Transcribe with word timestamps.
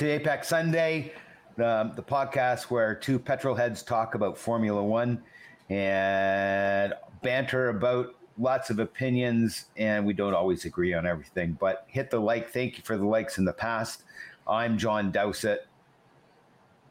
to 0.00 0.08
Apex 0.08 0.48
Sunday, 0.48 1.12
the, 1.56 1.92
the 1.94 2.02
podcast 2.02 2.70
where 2.70 2.94
two 2.94 3.18
petrol 3.18 3.54
heads 3.54 3.82
talk 3.82 4.14
about 4.14 4.38
Formula 4.38 4.82
One 4.82 5.22
and 5.68 6.94
banter 7.22 7.68
about 7.68 8.14
lots 8.38 8.70
of 8.70 8.78
opinions, 8.78 9.66
and 9.76 10.06
we 10.06 10.14
don't 10.14 10.32
always 10.32 10.64
agree 10.64 10.94
on 10.94 11.06
everything. 11.06 11.54
But 11.60 11.84
hit 11.86 12.08
the 12.08 12.18
like. 12.18 12.50
Thank 12.50 12.78
you 12.78 12.82
for 12.82 12.96
the 12.96 13.04
likes 13.04 13.36
in 13.36 13.44
the 13.44 13.52
past. 13.52 14.04
I'm 14.48 14.78
John 14.78 15.10
Dowsett. 15.10 15.66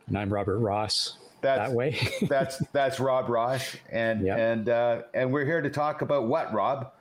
And 0.06 0.16
I'm 0.16 0.32
Robert 0.32 0.60
Ross. 0.60 1.18
That's, 1.42 1.72
that 1.72 1.76
way. 1.76 2.00
that's 2.30 2.60
that's 2.74 3.00
Rob 3.00 3.28
Ross, 3.28 3.76
and 3.92 4.24
yep. 4.28 4.38
and 4.38 4.70
uh, 4.70 5.02
and 5.16 5.34
we're 5.34 5.46
here 5.46 5.62
to 5.62 5.70
talk 5.72 6.04
about 6.04 6.28
what, 6.28 6.54
Rob? 6.54 6.92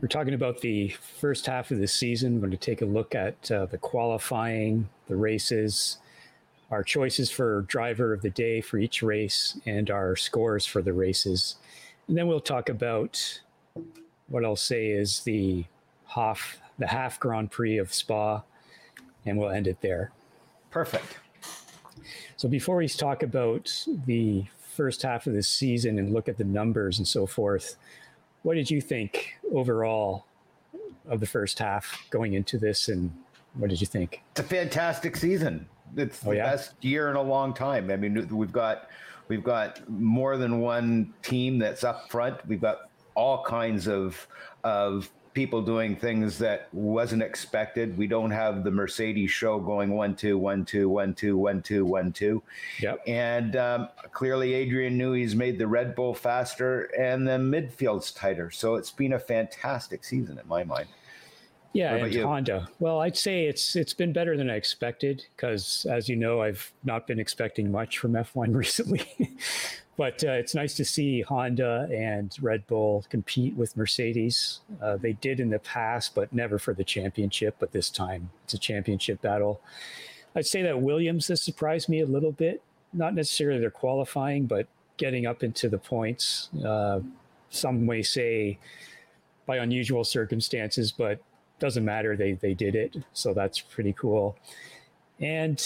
We're 0.00 0.08
talking 0.08 0.34
about 0.34 0.60
the 0.60 0.88
first 0.88 1.46
half 1.46 1.70
of 1.70 1.78
the 1.78 1.86
season. 1.86 2.34
We're 2.34 2.48
going 2.48 2.50
to 2.52 2.56
take 2.56 2.82
a 2.82 2.86
look 2.86 3.14
at 3.14 3.50
uh, 3.50 3.66
the 3.66 3.78
qualifying, 3.78 4.88
the 5.06 5.16
races, 5.16 5.98
our 6.70 6.82
choices 6.82 7.30
for 7.30 7.62
driver 7.62 8.12
of 8.12 8.22
the 8.22 8.30
day 8.30 8.60
for 8.60 8.78
each 8.78 9.02
race, 9.02 9.58
and 9.66 9.90
our 9.90 10.16
scores 10.16 10.64
for 10.64 10.80
the 10.80 10.92
races. 10.92 11.56
And 12.08 12.16
then 12.16 12.26
we'll 12.26 12.40
talk 12.40 12.68
about 12.68 13.40
what 14.28 14.44
I'll 14.44 14.56
say 14.56 14.88
is 14.88 15.20
the 15.20 15.64
half 16.08 16.60
the 16.78 16.86
half 16.86 17.18
Grand 17.20 17.50
Prix 17.50 17.78
of 17.78 17.92
Spa, 17.92 18.42
and 19.24 19.38
we'll 19.38 19.50
end 19.50 19.66
it 19.66 19.80
there. 19.80 20.12
Perfect. 20.70 21.18
So 22.36 22.48
before 22.48 22.76
we 22.76 22.88
talk 22.88 23.22
about 23.22 23.86
the 24.06 24.44
first 24.74 25.02
half 25.02 25.26
of 25.26 25.32
the 25.32 25.42
season 25.42 25.98
and 25.98 26.12
look 26.12 26.28
at 26.28 26.36
the 26.36 26.44
numbers 26.44 26.98
and 26.98 27.08
so 27.08 27.26
forth, 27.26 27.76
what 28.46 28.54
did 28.54 28.70
you 28.70 28.80
think 28.80 29.34
overall 29.52 30.24
of 31.08 31.18
the 31.18 31.26
first 31.26 31.58
half 31.58 32.06
going 32.10 32.34
into 32.34 32.58
this, 32.58 32.86
and 32.86 33.12
what 33.54 33.70
did 33.70 33.80
you 33.80 33.88
think? 33.88 34.22
It's 34.30 34.40
a 34.40 34.44
fantastic 34.44 35.16
season. 35.16 35.68
It's 35.96 36.24
oh, 36.24 36.30
the 36.30 36.36
yeah? 36.36 36.52
best 36.52 36.74
year 36.80 37.10
in 37.10 37.16
a 37.16 37.22
long 37.22 37.52
time. 37.52 37.90
I 37.90 37.96
mean, 37.96 38.28
we've 38.28 38.52
got 38.52 38.88
we've 39.26 39.42
got 39.42 39.88
more 39.90 40.36
than 40.36 40.60
one 40.60 41.12
team 41.24 41.58
that's 41.58 41.82
up 41.82 42.08
front. 42.08 42.46
We've 42.46 42.60
got 42.60 42.88
all 43.16 43.42
kinds 43.42 43.88
of 43.88 44.28
of 44.62 45.10
people 45.36 45.60
doing 45.60 45.94
things 45.94 46.38
that 46.38 46.66
wasn't 46.72 47.22
expected. 47.22 47.96
We 47.98 48.06
don't 48.06 48.30
have 48.30 48.64
the 48.64 48.70
Mercedes 48.70 49.30
show 49.30 49.60
going 49.60 49.90
one 49.90 50.16
two 50.16 50.38
one 50.38 50.64
two 50.64 50.88
one 50.88 51.14
two 51.14 51.36
one 51.36 51.60
two 51.60 51.84
one 51.84 52.10
two. 52.10 52.42
Yep. 52.80 53.02
And 53.06 53.54
um, 53.54 53.88
clearly, 54.12 54.54
Adrian 54.54 54.96
Newey's 54.96 55.36
made 55.36 55.58
the 55.58 55.66
Red 55.66 55.94
Bull 55.94 56.14
faster 56.14 56.84
and 56.98 57.28
the 57.28 57.32
midfield's 57.32 58.12
tighter. 58.12 58.50
So 58.50 58.76
it's 58.76 58.90
been 58.90 59.12
a 59.12 59.18
fantastic 59.18 60.04
season 60.04 60.38
in 60.38 60.48
my 60.48 60.64
mind. 60.64 60.88
Yeah, 61.74 61.96
and 61.96 62.14
you? 62.14 62.26
Honda. 62.26 62.66
Well, 62.78 63.00
I'd 63.00 63.18
say 63.18 63.44
it's 63.44 63.76
it's 63.76 63.92
been 63.92 64.14
better 64.14 64.38
than 64.38 64.48
I 64.48 64.54
expected 64.54 65.26
because, 65.36 65.86
as 65.90 66.08
you 66.08 66.16
know, 66.16 66.40
I've 66.40 66.72
not 66.82 67.06
been 67.06 67.20
expecting 67.20 67.70
much 67.70 67.98
from 67.98 68.12
F1 68.12 68.54
recently. 68.54 69.04
But 69.96 70.22
uh, 70.24 70.32
it's 70.32 70.54
nice 70.54 70.74
to 70.74 70.84
see 70.84 71.22
Honda 71.22 71.88
and 71.90 72.36
Red 72.40 72.66
Bull 72.66 73.04
compete 73.08 73.56
with 73.56 73.76
Mercedes. 73.76 74.60
Uh, 74.82 74.96
they 74.96 75.14
did 75.14 75.40
in 75.40 75.50
the 75.50 75.58
past, 75.58 76.14
but 76.14 76.32
never 76.32 76.58
for 76.58 76.74
the 76.74 76.84
championship. 76.84 77.56
But 77.58 77.72
this 77.72 77.88
time, 77.88 78.30
it's 78.44 78.54
a 78.54 78.58
championship 78.58 79.22
battle. 79.22 79.60
I'd 80.34 80.46
say 80.46 80.62
that 80.62 80.82
Williams 80.82 81.28
has 81.28 81.40
surprised 81.40 81.88
me 81.88 82.00
a 82.00 82.06
little 82.06 82.32
bit. 82.32 82.62
Not 82.92 83.14
necessarily 83.14 83.58
their 83.58 83.70
qualifying, 83.70 84.46
but 84.46 84.66
getting 84.98 85.26
up 85.26 85.42
into 85.42 85.68
the 85.68 85.78
points. 85.78 86.50
Uh, 86.64 87.00
some 87.50 87.86
may 87.86 88.02
say 88.02 88.58
by 89.46 89.56
unusual 89.56 90.04
circumstances, 90.04 90.92
but 90.92 91.20
doesn't 91.58 91.84
matter. 91.84 92.16
They 92.16 92.32
they 92.32 92.52
did 92.52 92.74
it, 92.74 92.96
so 93.12 93.32
that's 93.32 93.60
pretty 93.60 93.94
cool. 93.94 94.36
And 95.20 95.62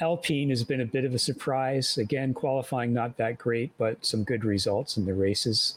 Alpine 0.00 0.48
has 0.48 0.64
been 0.64 0.80
a 0.80 0.86
bit 0.86 1.04
of 1.04 1.14
a 1.14 1.18
surprise. 1.18 1.98
Again, 1.98 2.32
qualifying 2.32 2.94
not 2.94 3.18
that 3.18 3.36
great, 3.36 3.70
but 3.76 4.04
some 4.04 4.24
good 4.24 4.44
results 4.44 4.96
in 4.96 5.04
the 5.04 5.12
races. 5.12 5.76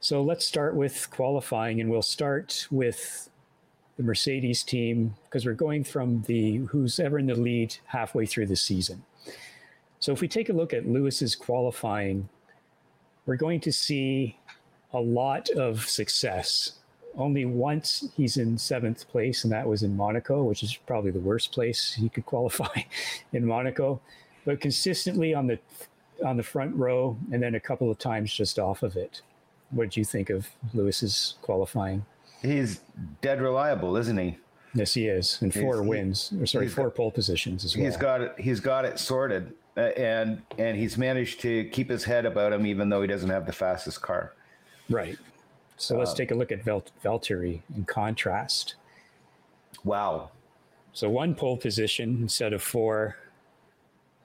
So 0.00 0.22
let's 0.22 0.46
start 0.46 0.74
with 0.74 1.10
qualifying, 1.10 1.80
and 1.80 1.90
we'll 1.90 2.00
start 2.00 2.66
with 2.70 3.28
the 3.96 4.02
Mercedes 4.02 4.62
team 4.62 5.16
because 5.24 5.44
we're 5.44 5.52
going 5.52 5.84
from 5.84 6.22
the 6.22 6.58
who's 6.68 6.98
ever 6.98 7.18
in 7.18 7.26
the 7.26 7.34
lead 7.34 7.76
halfway 7.86 8.24
through 8.24 8.46
the 8.46 8.56
season. 8.56 9.04
So 9.98 10.12
if 10.12 10.20
we 10.20 10.28
take 10.28 10.48
a 10.48 10.54
look 10.54 10.72
at 10.72 10.86
Lewis's 10.86 11.34
qualifying, 11.34 12.28
we're 13.26 13.36
going 13.36 13.60
to 13.60 13.72
see 13.72 14.38
a 14.92 15.00
lot 15.00 15.50
of 15.50 15.88
success 15.88 16.72
only 17.16 17.44
once 17.44 18.08
he's 18.16 18.36
in 18.36 18.58
seventh 18.58 19.08
place, 19.08 19.44
and 19.44 19.52
that 19.52 19.66
was 19.66 19.82
in 19.82 19.96
Monaco, 19.96 20.44
which 20.44 20.62
is 20.62 20.76
probably 20.86 21.10
the 21.10 21.20
worst 21.20 21.52
place 21.52 21.94
he 21.94 22.08
could 22.08 22.26
qualify 22.26 22.82
in 23.32 23.46
Monaco. 23.46 24.00
But 24.44 24.60
consistently 24.60 25.34
on 25.34 25.46
the 25.46 25.58
on 26.24 26.36
the 26.36 26.42
front 26.42 26.74
row, 26.74 27.16
and 27.32 27.42
then 27.42 27.54
a 27.54 27.60
couple 27.60 27.90
of 27.90 27.98
times 27.98 28.32
just 28.32 28.58
off 28.58 28.82
of 28.82 28.96
it. 28.96 29.22
What 29.70 29.90
do 29.90 30.00
you 30.00 30.04
think 30.04 30.30
of 30.30 30.48
Lewis's 30.72 31.34
qualifying? 31.42 32.06
He's 32.40 32.80
dead 33.20 33.40
reliable, 33.40 33.96
isn't 33.96 34.16
he? 34.16 34.38
Yes, 34.74 34.94
he 34.94 35.08
is, 35.08 35.40
and 35.42 35.52
four 35.52 35.80
he's, 35.80 35.88
wins. 35.88 36.32
Or 36.38 36.46
sorry, 36.46 36.68
four 36.68 36.86
got, 36.86 36.94
pole 36.94 37.10
positions 37.10 37.64
as 37.64 37.76
well. 37.76 37.86
He's 37.86 37.96
got 37.96 38.20
it. 38.20 38.34
He's 38.38 38.60
got 38.60 38.84
it 38.84 38.98
sorted, 38.98 39.52
uh, 39.76 39.80
and 39.80 40.42
and 40.58 40.76
he's 40.76 40.96
managed 40.96 41.40
to 41.40 41.64
keep 41.70 41.90
his 41.90 42.04
head 42.04 42.26
about 42.26 42.52
him, 42.52 42.66
even 42.66 42.88
though 42.88 43.00
he 43.00 43.08
doesn't 43.08 43.30
have 43.30 43.46
the 43.46 43.52
fastest 43.52 44.02
car. 44.02 44.32
Right. 44.88 45.18
So 45.76 45.96
let's 45.96 46.10
um, 46.10 46.16
take 46.16 46.30
a 46.30 46.34
look 46.34 46.52
at 46.52 46.62
Val- 46.64 46.84
Valtteri 47.04 47.60
in 47.74 47.84
contrast. 47.84 48.76
Wow. 49.84 50.30
So 50.92 51.10
one 51.10 51.34
pole 51.34 51.56
position 51.56 52.18
instead 52.22 52.52
of 52.52 52.62
four, 52.62 53.16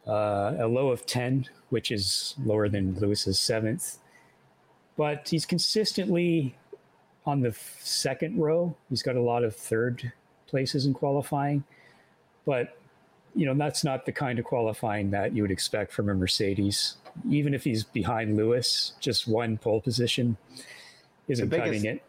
uh, 0.07 0.56
a 0.59 0.67
low 0.67 0.90
of 0.90 1.06
10, 1.06 1.47
which 1.69 1.91
is 1.91 2.35
lower 2.44 2.69
than 2.69 2.95
Lewis's 2.95 3.40
seventh. 3.40 3.97
But 4.95 5.28
he's 5.28 5.45
consistently 5.45 6.56
on 7.25 7.41
the 7.41 7.56
second 7.79 8.38
row. 8.38 8.75
He's 8.90 9.03
got 9.03 9.16
a 9.16 9.22
lot 9.22 9.44
of 9.44 9.56
third 9.56 10.13
places 10.47 10.85
in 10.85 10.94
qualifying. 10.94 11.63
But, 12.45 12.78
you 13.35 13.45
know, 13.45 13.53
that's 13.53 13.84
not 13.84 14.06
the 14.06 14.11
kind 14.11 14.40
of 14.40 14.45
qualifying 14.45 15.11
that 15.11 15.34
you 15.34 15.41
would 15.41 15.51
expect 15.51 15.91
from 15.91 16.09
a 16.09 16.13
Mercedes. 16.13 16.95
Even 17.29 17.53
if 17.53 17.63
he's 17.63 17.84
behind 17.84 18.38
Lewis, 18.38 18.94
just 19.00 19.28
one 19.28 19.57
pole 19.57 19.81
position 19.81 20.38
isn't 21.31 21.50
the 21.50 21.58
biggest, 21.58 21.84
cutting 21.84 21.97
it. 21.97 22.03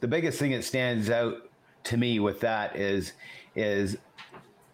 The 0.00 0.08
biggest 0.08 0.38
thing 0.38 0.52
that 0.52 0.64
stands 0.64 1.10
out 1.10 1.50
to 1.84 1.96
me 1.96 2.20
with 2.20 2.40
that 2.40 2.76
is 2.76 3.12
is 3.54 3.96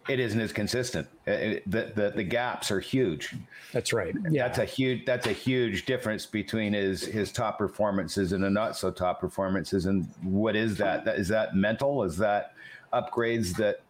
it 0.07 0.19
isn't 0.19 0.39
as 0.39 0.53
consistent. 0.53 1.07
Uh, 1.27 1.31
it, 1.31 1.71
the, 1.71 1.91
the 1.95 2.11
the 2.15 2.23
gaps 2.23 2.69
are 2.69 2.79
huge. 2.79 3.35
That's 3.73 3.91
right. 3.91 4.13
Yeah, 4.29 4.47
that's 4.47 4.59
a 4.59 4.65
huge 4.65 5.05
that's 5.05 5.27
a 5.27 5.31
huge 5.31 5.85
difference 5.85 6.25
between 6.25 6.73
his 6.73 7.03
his 7.03 7.31
top 7.31 7.57
performances 7.57 8.31
and 8.31 8.43
the 8.43 8.49
not 8.49 8.77
so 8.77 8.91
top 8.91 9.19
performances. 9.19 9.87
And 9.87 10.07
what 10.21 10.55
is 10.55 10.77
that? 10.77 11.05
That 11.05 11.17
is 11.17 11.27
that 11.29 11.55
mental? 11.55 12.03
Is 12.03 12.17
that 12.17 12.53
upgrades 12.93 13.55
that 13.57 13.81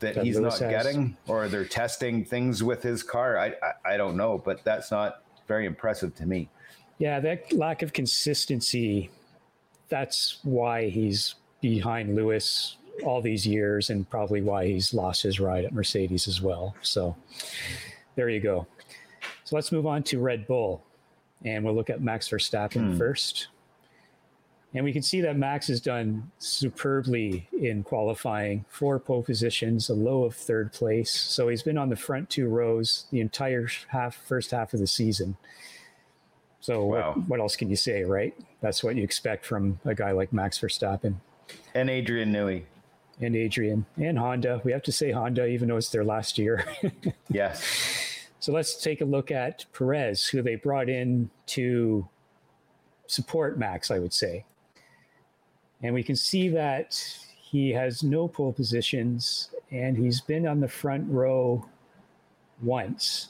that, 0.00 0.14
that 0.16 0.24
he's 0.24 0.38
Lewis 0.38 0.60
not 0.60 0.70
has. 0.70 0.84
getting, 0.84 1.16
or 1.26 1.48
they're 1.48 1.64
testing 1.64 2.24
things 2.24 2.62
with 2.62 2.82
his 2.82 3.02
car? 3.02 3.38
I, 3.38 3.54
I 3.62 3.94
I 3.94 3.96
don't 3.96 4.16
know, 4.16 4.36
but 4.36 4.62
that's 4.64 4.90
not 4.90 5.22
very 5.48 5.64
impressive 5.64 6.14
to 6.16 6.26
me. 6.26 6.50
Yeah, 6.98 7.20
that 7.20 7.52
lack 7.52 7.82
of 7.82 7.92
consistency 7.92 9.10
that's 9.88 10.38
why 10.42 10.88
he's 10.88 11.34
behind 11.60 12.14
Lewis 12.14 12.76
all 13.04 13.20
these 13.20 13.46
years 13.46 13.90
and 13.90 14.08
probably 14.08 14.40
why 14.40 14.66
he's 14.66 14.94
lost 14.94 15.22
his 15.22 15.38
ride 15.38 15.64
at 15.64 15.72
Mercedes 15.72 16.28
as 16.28 16.40
well. 16.40 16.74
So 16.82 17.16
there 18.14 18.28
you 18.28 18.40
go. 18.40 18.66
So 19.44 19.56
let's 19.56 19.70
move 19.70 19.86
on 19.86 20.02
to 20.04 20.18
Red 20.18 20.46
Bull 20.46 20.82
and 21.44 21.64
we'll 21.64 21.74
look 21.74 21.90
at 21.90 22.00
Max 22.00 22.28
Verstappen 22.28 22.92
hmm. 22.92 22.98
first. 22.98 23.48
And 24.74 24.84
we 24.84 24.92
can 24.92 25.02
see 25.02 25.22
that 25.22 25.38
Max 25.38 25.68
has 25.68 25.80
done 25.80 26.30
superbly 26.38 27.48
in 27.58 27.82
qualifying, 27.82 28.66
four 28.68 28.98
pole 28.98 29.22
positions, 29.22 29.88
a 29.88 29.94
low 29.94 30.24
of 30.24 30.34
third 30.34 30.72
place. 30.72 31.10
So 31.10 31.48
he's 31.48 31.62
been 31.62 31.78
on 31.78 31.88
the 31.88 31.96
front 31.96 32.28
two 32.28 32.48
rows 32.48 33.06
the 33.10 33.20
entire 33.20 33.68
half, 33.88 34.16
first 34.16 34.50
half 34.50 34.74
of 34.74 34.80
the 34.80 34.86
season. 34.86 35.38
So 36.60 36.84
wow. 36.84 37.12
what, 37.14 37.28
what, 37.28 37.40
else 37.40 37.56
can 37.56 37.68
you 37.68 37.76
say, 37.76 38.04
right? 38.04 38.34
That's 38.60 38.82
what 38.82 38.96
you 38.96 39.02
expect 39.02 39.44
from 39.44 39.78
a 39.84 39.94
guy 39.94 40.12
like 40.12 40.32
Max 40.32 40.58
Verstappen. 40.58 41.16
And 41.74 41.88
Adrian 41.88 42.32
Newey. 42.32 42.64
And 43.20 43.36
Adrian 43.36 43.86
and 43.96 44.18
Honda. 44.18 44.60
We 44.64 44.72
have 44.72 44.82
to 44.82 44.92
say 44.92 45.10
Honda, 45.10 45.46
even 45.46 45.68
though 45.68 45.76
it's 45.76 45.90
their 45.90 46.04
last 46.04 46.38
year. 46.38 46.64
yes. 47.30 48.28
So 48.40 48.52
let's 48.52 48.82
take 48.82 49.00
a 49.00 49.04
look 49.04 49.30
at 49.30 49.64
Perez, 49.72 50.26
who 50.26 50.42
they 50.42 50.56
brought 50.56 50.88
in 50.88 51.30
to 51.46 52.06
support 53.06 53.58
Max, 53.58 53.90
I 53.90 53.98
would 53.98 54.12
say. 54.12 54.44
And 55.82 55.94
we 55.94 56.02
can 56.02 56.16
see 56.16 56.48
that 56.50 57.00
he 57.40 57.70
has 57.70 58.02
no 58.02 58.28
pole 58.28 58.52
positions 58.52 59.50
and 59.70 59.96
he's 59.96 60.20
been 60.20 60.46
on 60.46 60.60
the 60.60 60.68
front 60.68 61.08
row 61.10 61.66
once 62.62 63.28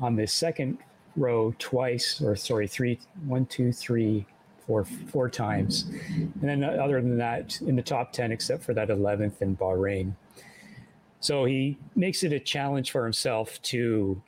on 0.00 0.16
the 0.16 0.26
second 0.26 0.78
row 1.16 1.54
twice, 1.58 2.20
or 2.20 2.36
sorry, 2.36 2.66
three, 2.66 2.98
one, 3.24 3.46
two, 3.46 3.72
three, 3.72 4.26
four, 4.66 4.84
four 4.84 5.28
times. 5.28 5.86
And 6.40 6.42
then 6.42 6.64
other 6.64 7.00
than 7.00 7.18
that, 7.18 7.60
in 7.62 7.76
the 7.76 7.82
top 7.82 8.12
10, 8.12 8.32
except 8.32 8.62
for 8.62 8.74
that 8.74 8.88
11th 8.88 9.40
in 9.40 9.56
Bahrain. 9.56 10.14
So 11.20 11.44
he 11.44 11.78
makes 11.94 12.22
it 12.22 12.32
a 12.32 12.40
challenge 12.40 12.90
for 12.90 13.04
himself 13.04 13.60
to 13.62 14.20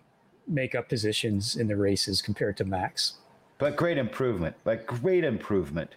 make 0.47 0.75
up 0.75 0.89
positions 0.89 1.57
in 1.57 1.69
the 1.69 1.77
races 1.77 2.23
compared 2.23 2.57
to 2.57 2.65
Max. 2.65 3.15
But 3.59 3.77
great 3.77 3.99
improvement, 3.99 4.57
like 4.65 4.87
great 4.87 5.25
improvement. 5.25 5.91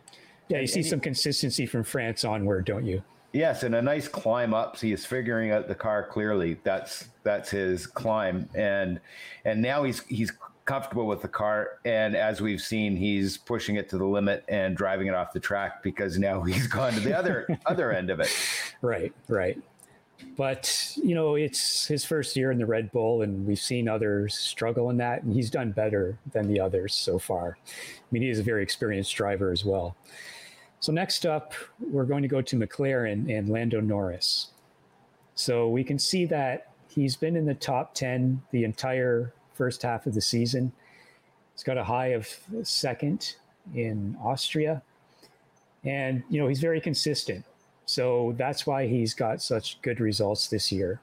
Yeah, 0.50 0.60
you 0.60 0.68
see 0.68 0.84
some 0.84 1.00
consistency 1.00 1.66
from 1.66 1.84
France 1.84 2.26
onward, 2.26 2.66
don't 2.66 2.86
you? 2.86 3.04
Yes, 3.34 3.64
and 3.64 3.74
a 3.76 3.82
nice 3.82 4.10
climb 4.10 4.54
up. 4.54 4.76
So 4.76 4.88
he's 4.88 5.06
figuring 5.06 5.52
out 5.52 5.70
the 5.70 5.76
car 5.76 6.06
clearly. 6.06 6.58
That's 6.64 7.08
that's 7.24 7.50
his 7.50 7.88
climb, 7.88 8.50
and 8.54 9.00
and 9.46 9.62
now 9.62 9.84
he's 9.84 10.02
he's 10.08 10.34
comfortable 10.66 11.08
with 11.08 11.22
the 11.22 11.28
car. 11.28 11.80
And 11.86 12.16
as 12.16 12.42
we've 12.42 12.62
seen, 12.62 12.96
he's 12.96 13.38
pushing 13.38 13.76
it 13.76 13.90
to 13.90 13.98
the 13.98 14.06
limit 14.06 14.46
and 14.48 14.76
driving 14.76 15.08
it 15.08 15.14
off 15.14 15.34
the 15.34 15.40
track 15.40 15.84
because 15.84 16.18
now 16.18 16.42
he's 16.44 16.68
gone 16.68 16.94
to 16.94 17.00
the 17.00 17.18
other 17.18 17.48
other 17.66 17.92
end 17.92 18.10
of 18.10 18.20
it. 18.20 18.30
Right, 18.84 19.14
right. 19.28 19.62
But 20.36 20.94
you 20.96 21.14
know, 21.14 21.36
it's 21.36 21.86
his 21.86 22.04
first 22.04 22.36
year 22.36 22.52
in 22.52 22.58
the 22.58 22.66
Red 22.66 22.92
Bull, 22.92 23.22
and 23.22 23.46
we've 23.46 23.60
seen 23.60 23.88
others 23.88 24.36
struggle 24.36 24.90
in 24.90 24.98
that, 24.98 25.22
and 25.22 25.32
he's 25.32 25.52
done 25.52 25.72
better 25.72 26.18
than 26.32 26.48
the 26.48 26.60
others 26.60 26.96
so 26.96 27.20
far. 27.20 27.60
I 27.68 28.06
mean, 28.10 28.24
he 28.24 28.30
is 28.30 28.40
a 28.40 28.44
very 28.44 28.64
experienced 28.64 29.14
driver 29.14 29.52
as 29.52 29.64
well. 29.64 29.96
So 30.80 30.92
next 30.92 31.28
up, 31.28 31.54
we're 31.80 32.06
going 32.06 32.24
to 32.24 32.28
go 32.28 32.42
to 32.42 32.56
McLaren 32.56 33.32
and 33.36 33.50
Lando 33.50 33.82
Norris. 33.82 34.48
So 35.36 35.70
we 35.70 35.84
can 35.84 36.00
see 36.00 36.26
that 36.26 36.72
he's 36.90 37.16
been 37.16 37.36
in 37.36 37.46
the 37.46 37.54
top 37.54 37.94
10 37.94 38.42
the 38.52 38.64
entire 38.64 39.34
first 39.62 39.84
half 39.84 40.08
of 40.08 40.16
the 40.16 40.22
season. 40.22 40.72
He's 41.54 41.62
got 41.62 41.78
a 41.78 41.84
high 41.84 42.08
of 42.08 42.28
second 42.64 43.36
in 43.76 44.18
Austria. 44.20 44.82
And, 45.84 46.24
you 46.32 46.42
know, 46.42 46.48
he's 46.48 46.60
very 46.60 46.82
consistent. 46.82 47.46
So 47.86 48.34
that's 48.40 48.66
why 48.66 48.88
he's 48.88 49.14
got 49.14 49.40
such 49.40 49.80
good 49.84 50.00
results 50.00 50.48
this 50.48 50.72
year. 50.72 51.00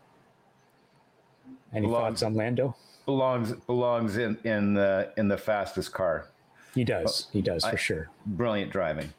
Any 1.73 1.87
belongs, 1.87 2.03
thoughts 2.03 2.23
on 2.25 2.35
Lando? 2.35 2.75
Belongs 3.07 3.53
belongs 3.53 4.17
in 4.17 4.37
in 4.43 4.75
the 4.75 5.13
in 5.17 5.29
the 5.29 5.39
fastest 5.39 5.93
car. 5.93 6.27
He 6.75 6.83
does. 6.83 7.27
Oh, 7.27 7.31
he 7.33 7.43
does 7.43 7.63
for 7.63 7.77
I, 7.77 7.77
sure. 7.77 8.11
Brilliant 8.27 8.73
driving. 8.73 9.13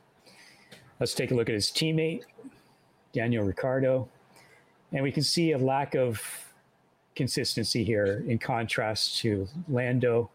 Let's 0.99 1.13
take 1.13 1.31
a 1.31 1.33
look 1.33 1.47
at 1.47 1.55
his 1.55 1.67
teammate, 1.67 2.23
Daniel 3.13 3.45
Ricciardo. 3.45 4.09
And 4.91 5.01
we 5.01 5.13
can 5.13 5.23
see 5.23 5.53
a 5.53 5.57
lack 5.57 5.95
of 5.95 6.21
consistency 7.19 7.83
here 7.83 8.23
in 8.29 8.39
contrast 8.39 9.17
to 9.17 9.45
Lando. 9.67 10.29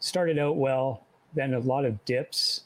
Started 0.00 0.36
out 0.36 0.56
well, 0.56 1.06
then 1.32 1.54
a 1.54 1.60
lot 1.60 1.84
of 1.84 2.04
dips. 2.04 2.62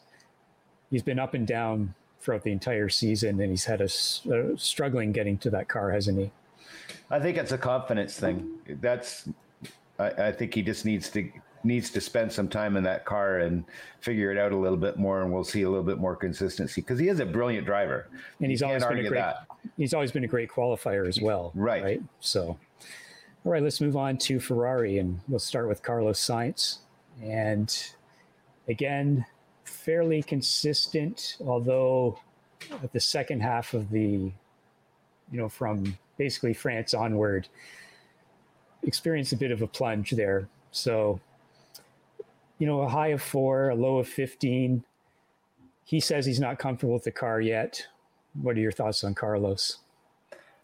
He's 0.91 1.03
been 1.03 1.19
up 1.19 1.35
and 1.35 1.47
down 1.47 1.95
throughout 2.19 2.45
the 2.45 2.51
entire 2.51 2.89
season, 2.89 3.39
and 3.43 3.51
he's 3.51 3.67
had 3.67 3.83
a, 3.83 3.85
a 3.85 4.57
struggling 4.57 5.13
getting 5.13 5.37
to 5.39 5.51
that 5.51 5.69
car, 5.69 5.91
hasn't 5.91 6.19
he? 6.19 6.31
I 7.11 7.21
think 7.21 7.37
it's 7.37 7.53
a 7.53 7.59
confidence 7.59 8.19
thing. 8.19 8.49
That's 8.81 9.29
I, 9.99 10.29
I, 10.29 10.33
think 10.33 10.55
he 10.55 10.63
just 10.63 10.87
needs 10.87 11.11
to 11.11 11.31
needs 11.63 11.91
to 11.91 12.01
spend 12.01 12.33
some 12.33 12.49
time 12.49 12.75
in 12.79 12.85
that 12.85 13.05
car 13.05 13.41
and 13.41 13.65
figure 14.01 14.33
it 14.33 14.39
out 14.39 14.53
a 14.53 14.57
little 14.57 14.79
bit 14.79 14.97
more, 14.97 15.21
and 15.21 15.31
we'll 15.31 15.45
see 15.45 15.63
a 15.63 15.69
little 15.69 15.85
bit 15.85 15.99
more 15.99 16.17
consistency 16.17 16.81
because 16.81 16.99
he 16.99 17.09
is 17.09 17.21
a 17.21 17.27
brilliant 17.27 17.67
driver, 17.67 18.09
and 18.41 18.51
he's 18.51 18.63
always 18.63 18.83
been 18.87 19.05
a 19.05 19.09
great. 19.09 19.19
That. 19.19 19.47
He's 19.77 19.93
always 19.93 20.11
been 20.11 20.25
a 20.25 20.29
great 20.29 20.49
qualifier 20.49 21.07
as 21.07 21.21
well. 21.21 21.53
Right. 21.55 21.83
Right. 21.83 22.03
So, 22.21 22.57
all 23.49 23.53
right, 23.53 23.63
let's 23.63 23.81
move 23.81 23.97
on 23.97 24.19
to 24.19 24.39
Ferrari, 24.39 24.99
and 24.99 25.21
we'll 25.27 25.39
start 25.39 25.69
with 25.69 25.83
Carlos 25.83 26.21
Sainz, 26.21 26.81
and 27.23 27.95
again, 28.69 29.25
fairly 29.65 30.23
consistent, 30.23 31.39
although 31.41 32.21
at 32.83 32.93
the 32.93 33.01
second 33.01 33.41
half 33.41 33.73
of 33.73 33.89
the, 33.89 34.31
you 35.33 35.39
know, 35.39 35.49
from 35.49 35.97
basically 36.19 36.53
France 36.53 36.93
onward, 36.93 37.49
experienced 38.83 39.33
a 39.33 39.37
bit 39.37 39.51
of 39.51 39.63
a 39.63 39.67
plunge 39.67 40.11
there. 40.11 40.47
So 40.71 41.19
you 42.59 42.67
know, 42.67 42.83
a 42.83 42.89
high 42.91 43.09
of 43.09 43.23
four, 43.23 43.71
a 43.71 43.75
low 43.75 43.97
of 43.97 44.09
15. 44.09 44.85
He 45.85 46.01
says 46.01 46.27
he's 46.27 46.39
not 46.39 46.59
comfortable 46.59 46.93
with 46.93 47.05
the 47.05 47.13
car 47.13 47.41
yet. 47.41 47.87
What 48.43 48.57
are 48.57 48.61
your 48.61 48.73
thoughts 48.73 49.05
on 49.05 49.15
Carlos? 49.15 49.79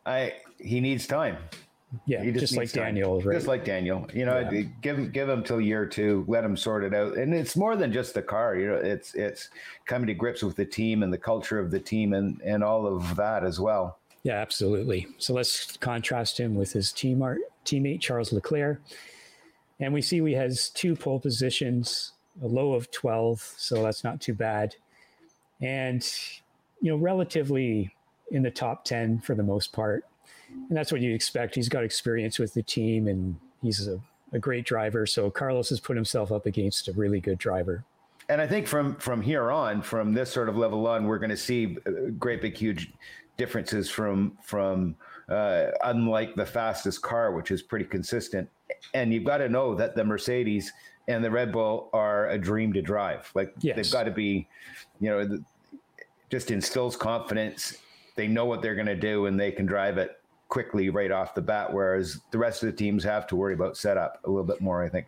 I 0.05 0.35
he 0.59 0.81
needs 0.81 1.07
time. 1.07 1.39
Yeah, 2.06 2.25
just, 2.25 2.38
just 2.38 2.56
like 2.56 2.73
time. 2.73 2.85
Daniel, 2.85 3.20
right? 3.20 3.35
Just 3.35 3.46
like 3.46 3.64
Daniel. 3.64 4.08
You 4.12 4.26
know, 4.26 4.49
yeah. 4.50 4.62
give 4.82 4.99
him 4.99 5.11
give 5.11 5.29
him 5.29 5.43
till 5.43 5.61
year 5.61 5.87
two, 5.87 6.25
let 6.29 6.44
him 6.44 6.56
sort 6.56 6.85
it 6.85 6.94
out. 6.94 7.17
And 7.17 7.35
it's 7.35 7.56
more 7.56 7.76
than 7.76 7.93
just 7.93 8.14
the 8.14 8.23
car. 8.23 8.56
You 8.56 8.69
know, 8.69 8.76
it's 8.76 9.14
it's 9.14 9.50
coming 9.87 10.06
to 10.06 10.14
grips 10.14 10.43
with 10.43 10.56
the 10.56 10.64
team 10.64 11.02
and 11.02 11.12
the 11.12 11.19
culture 11.19 11.58
of 11.58 11.70
the 11.70 11.81
team 11.81 12.12
and 12.12 12.41
and 12.43 12.62
all 12.64 12.87
of 12.87 13.17
that 13.17 13.44
as 13.44 13.61
well. 13.61 13.99
Yeah, 14.25 14.41
absolutely. 14.41 15.06
So 15.19 15.35
let's 15.35 15.76
contrast 15.76 16.41
him 16.41 16.55
with 16.55 16.73
his 16.73 16.93
team 16.93 17.23
art, 17.23 17.41
teammate 17.67 18.00
Charles 18.00 18.32
Leclerc. 18.32 18.81
And 19.81 19.93
we 19.93 20.00
see 20.00 20.20
he 20.20 20.32
has 20.32 20.70
two 20.70 20.97
pole 20.97 21.20
positions, 21.20 22.12
a 22.43 22.47
low 22.47 22.73
of 22.73 22.90
12, 22.90 23.40
so 23.56 23.82
that's 23.82 24.02
not 24.02 24.20
too 24.23 24.32
bad. 24.32 24.76
And, 25.61 26.02
you 26.81 26.90
know, 26.90 26.97
relatively 26.97 27.94
in 28.31 28.43
the 28.43 28.50
top 28.50 28.85
10 28.85 29.20
for 29.20 29.35
the 29.35 29.43
most 29.43 29.73
part. 29.73 30.05
And 30.69 30.77
that's 30.77 30.93
what 30.93 31.01
you'd 31.01 31.15
expect. 31.15 31.55
He's 31.55 31.69
got 31.69 31.85
experience 31.85 32.39
with 32.39 32.55
the 32.55 32.62
team 32.62 33.09
and 33.09 33.37
he's 33.62 33.87
a, 33.87 34.01
a 34.33 34.39
great 34.39 34.65
driver. 34.65 35.06
So 35.06 35.31
Carlos 35.31 35.69
has 35.69 35.81
put 35.81 35.97
himself 35.97 36.33
up 36.33 36.47
against 36.47 36.89
a 36.89 36.93
really 36.93 37.21
good 37.21 37.39
driver. 37.39 37.85
And 38.29 38.41
I 38.41 38.47
think 38.47 38.67
from 38.67 38.97
from 38.97 39.21
here 39.21 39.51
on, 39.51 39.83
from 39.83 40.15
this 40.15 40.33
sort 40.33 40.49
of 40.49 40.56
level 40.56 40.87
on, 40.87 41.06
we're 41.06 41.19
going 41.19 41.31
to 41.31 41.37
see 41.37 41.77
uh, 41.87 42.11
great 42.19 42.41
big 42.41 42.56
huge 42.56 42.93
differences 43.37 43.91
from 43.91 44.39
from 44.43 44.97
uh, 45.29 45.67
unlike 45.85 46.35
the 46.35 46.47
fastest 46.47 47.03
car, 47.03 47.33
which 47.33 47.50
is 47.50 47.62
pretty 47.62 47.85
consistent. 47.85 48.49
And 48.95 49.12
you've 49.12 49.25
got 49.25 49.39
to 49.39 49.49
know 49.49 49.75
that 49.75 49.95
the 49.95 50.05
Mercedes 50.05 50.73
and 51.09 51.23
the 51.23 51.31
Red 51.31 51.53
Bull 51.53 51.91
are 51.93 52.31
a 52.31 52.39
dream 52.39 52.73
to 52.73 52.81
drive. 52.81 53.31
Like 53.35 53.53
yes. 53.61 53.77
they've 53.77 53.93
got 53.93 54.05
to 54.05 54.11
be, 54.11 54.49
you 55.00 55.11
know, 55.11 55.39
just 56.31 56.50
instills 56.50 56.97
confidence. 56.97 57.77
They 58.17 58.27
know 58.27 58.47
what 58.47 58.62
they're 58.62 58.75
going 58.75 58.87
to 58.87 58.97
do 58.97 59.27
and 59.27 59.39
they 59.39 59.53
can 59.53 59.67
drive 59.67 59.99
it 59.99 60.19
quickly 60.49 60.91
right 60.91 61.11
off 61.11 61.35
the 61.35 61.43
bat. 61.43 61.73
Whereas 61.73 62.20
the 62.31 62.38
rest 62.38 62.62
of 62.62 62.67
the 62.67 62.76
teams 62.76 63.05
have 63.05 63.26
to 63.29 63.37
worry 63.37 63.55
about 63.55 63.76
setup 63.76 64.20
a 64.25 64.31
little 64.31 64.44
bit 64.44 64.61
more, 64.61 64.82
I 64.82 64.88
think. 64.88 65.06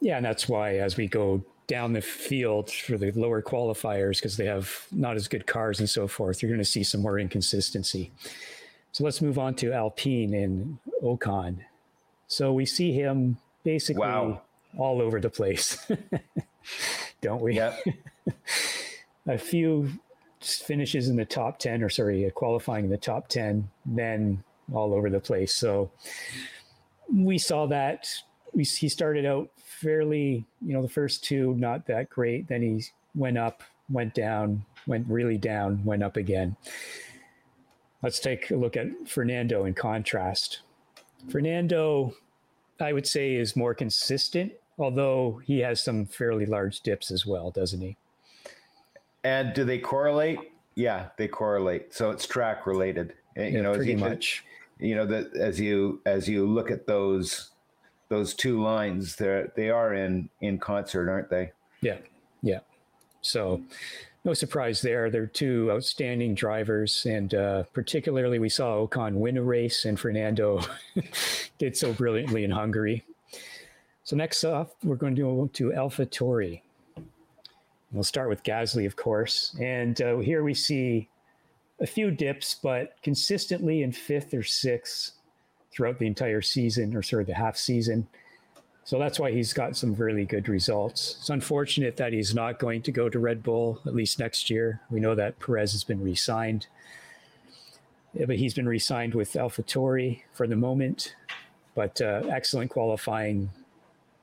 Yeah, 0.00 0.16
and 0.16 0.24
that's 0.24 0.48
why 0.48 0.76
as 0.76 0.96
we 0.96 1.08
go 1.08 1.42
down 1.66 1.92
the 1.92 2.00
field 2.00 2.70
for 2.70 2.96
the 2.96 3.12
lower 3.12 3.42
qualifiers, 3.42 4.16
because 4.16 4.36
they 4.36 4.46
have 4.46 4.86
not 4.90 5.16
as 5.16 5.28
good 5.28 5.46
cars 5.46 5.80
and 5.80 5.88
so 5.88 6.08
forth, 6.08 6.42
you're 6.42 6.50
going 6.50 6.58
to 6.58 6.64
see 6.64 6.82
some 6.82 7.02
more 7.02 7.18
inconsistency. 7.18 8.10
So 8.92 9.04
let's 9.04 9.20
move 9.20 9.38
on 9.38 9.54
to 9.56 9.72
Alpine 9.72 10.34
and 10.34 10.78
Ocon. 11.02 11.58
So 12.26 12.52
we 12.52 12.66
see 12.66 12.92
him 12.92 13.38
basically 13.64 14.00
wow. 14.00 14.42
all 14.76 15.00
over 15.02 15.20
the 15.20 15.30
place, 15.30 15.78
don't 17.20 17.42
we? 17.42 17.56
Yep. 17.56 17.84
a 19.26 19.38
few 19.38 19.90
finishes 20.40 21.08
in 21.08 21.16
the 21.16 21.24
top 21.24 21.58
10, 21.58 21.82
or 21.82 21.88
sorry, 21.88 22.30
qualifying 22.34 22.84
in 22.84 22.90
the 22.90 22.96
top 22.96 23.28
10, 23.28 23.68
then 23.84 24.42
all 24.72 24.94
over 24.94 25.10
the 25.10 25.20
place. 25.20 25.54
So 25.54 25.90
we 27.12 27.38
saw 27.38 27.66
that. 27.66 28.08
We, 28.52 28.64
he 28.64 28.88
started 28.88 29.26
out 29.26 29.50
fairly, 29.56 30.44
you 30.64 30.72
know, 30.72 30.82
the 30.82 30.88
first 30.88 31.24
two 31.24 31.54
not 31.54 31.86
that 31.86 32.10
great. 32.10 32.48
Then 32.48 32.62
he 32.62 32.84
went 33.14 33.38
up, 33.38 33.62
went 33.90 34.14
down, 34.14 34.64
went 34.86 35.06
really 35.08 35.38
down, 35.38 35.84
went 35.84 36.02
up 36.02 36.16
again. 36.16 36.56
Let's 38.02 38.20
take 38.20 38.50
a 38.50 38.56
look 38.56 38.76
at 38.76 38.86
Fernando 39.08 39.64
in 39.64 39.74
contrast. 39.74 40.60
Fernando, 41.28 42.14
I 42.80 42.92
would 42.92 43.06
say, 43.06 43.34
is 43.34 43.56
more 43.56 43.74
consistent, 43.74 44.52
although 44.78 45.40
he 45.44 45.60
has 45.60 45.82
some 45.82 46.06
fairly 46.06 46.46
large 46.46 46.80
dips 46.80 47.10
as 47.10 47.26
well, 47.26 47.50
doesn't 47.50 47.80
he? 47.80 47.96
And 49.24 49.52
do 49.52 49.64
they 49.64 49.78
correlate? 49.78 50.38
Yeah, 50.78 51.08
they 51.16 51.26
correlate. 51.26 51.92
So 51.92 52.12
it's 52.12 52.24
track 52.24 52.64
related. 52.64 53.14
You 53.36 53.42
yeah, 53.42 53.60
know, 53.62 53.74
pretty 53.74 53.96
much. 53.96 54.44
You 54.78 54.94
know 54.94 55.06
that 55.06 55.34
as 55.34 55.58
you 55.58 56.00
as 56.06 56.28
you 56.28 56.46
look 56.46 56.70
at 56.70 56.86
those 56.86 57.50
those 58.08 58.32
two 58.32 58.62
lines, 58.62 59.16
they 59.16 59.46
they 59.56 59.70
are 59.70 59.92
in 59.92 60.28
in 60.40 60.58
concert, 60.58 61.10
aren't 61.10 61.30
they? 61.30 61.50
Yeah, 61.80 61.96
yeah. 62.42 62.60
So 63.22 63.60
no 64.24 64.34
surprise 64.34 64.80
there. 64.80 65.10
They're 65.10 65.26
two 65.26 65.68
outstanding 65.72 66.36
drivers, 66.36 67.04
and 67.06 67.34
uh, 67.34 67.64
particularly 67.72 68.38
we 68.38 68.48
saw 68.48 68.86
Ocon 68.86 69.14
win 69.14 69.36
a 69.36 69.42
race, 69.42 69.84
and 69.84 69.98
Fernando 69.98 70.60
did 71.58 71.76
so 71.76 71.92
brilliantly 71.92 72.44
in 72.44 72.52
Hungary. 72.52 73.04
So 74.04 74.14
next 74.14 74.44
up, 74.44 74.76
we're 74.84 74.94
going 74.94 75.16
to 75.16 75.22
go 75.22 75.50
to 75.54 75.70
AlphaTauri. 75.70 76.62
We'll 77.92 78.04
start 78.04 78.28
with 78.28 78.42
Gasly, 78.42 78.86
of 78.86 78.96
course, 78.96 79.56
and 79.58 80.00
uh, 80.02 80.18
here 80.18 80.42
we 80.42 80.52
see 80.52 81.08
a 81.80 81.86
few 81.86 82.10
dips, 82.10 82.54
but 82.62 82.96
consistently 83.02 83.82
in 83.82 83.92
fifth 83.92 84.34
or 84.34 84.42
sixth 84.42 85.12
throughout 85.72 85.98
the 85.98 86.06
entire 86.06 86.42
season, 86.42 86.94
or 86.94 87.02
sort 87.02 87.22
of 87.22 87.28
the 87.28 87.34
half 87.34 87.56
season. 87.56 88.06
So 88.84 88.98
that's 88.98 89.18
why 89.18 89.30
he's 89.32 89.52
got 89.52 89.76
some 89.76 89.94
really 89.94 90.24
good 90.24 90.48
results. 90.48 91.16
It's 91.20 91.30
unfortunate 91.30 91.96
that 91.98 92.12
he's 92.12 92.34
not 92.34 92.58
going 92.58 92.82
to 92.82 92.92
go 92.92 93.08
to 93.08 93.18
Red 93.18 93.42
Bull 93.42 93.80
at 93.86 93.94
least 93.94 94.18
next 94.18 94.50
year. 94.50 94.80
We 94.90 95.00
know 95.00 95.14
that 95.14 95.38
Perez 95.38 95.72
has 95.72 95.84
been 95.84 96.02
re 96.02 96.14
signed. 96.14 96.66
but 98.14 98.36
he's 98.36 98.54
been 98.54 98.68
re-signed 98.68 99.14
with 99.14 99.34
AlphaTauri 99.34 100.22
for 100.32 100.46
the 100.46 100.56
moment. 100.56 101.14
But 101.74 102.00
uh, 102.00 102.22
excellent 102.30 102.70
qualifying. 102.70 103.50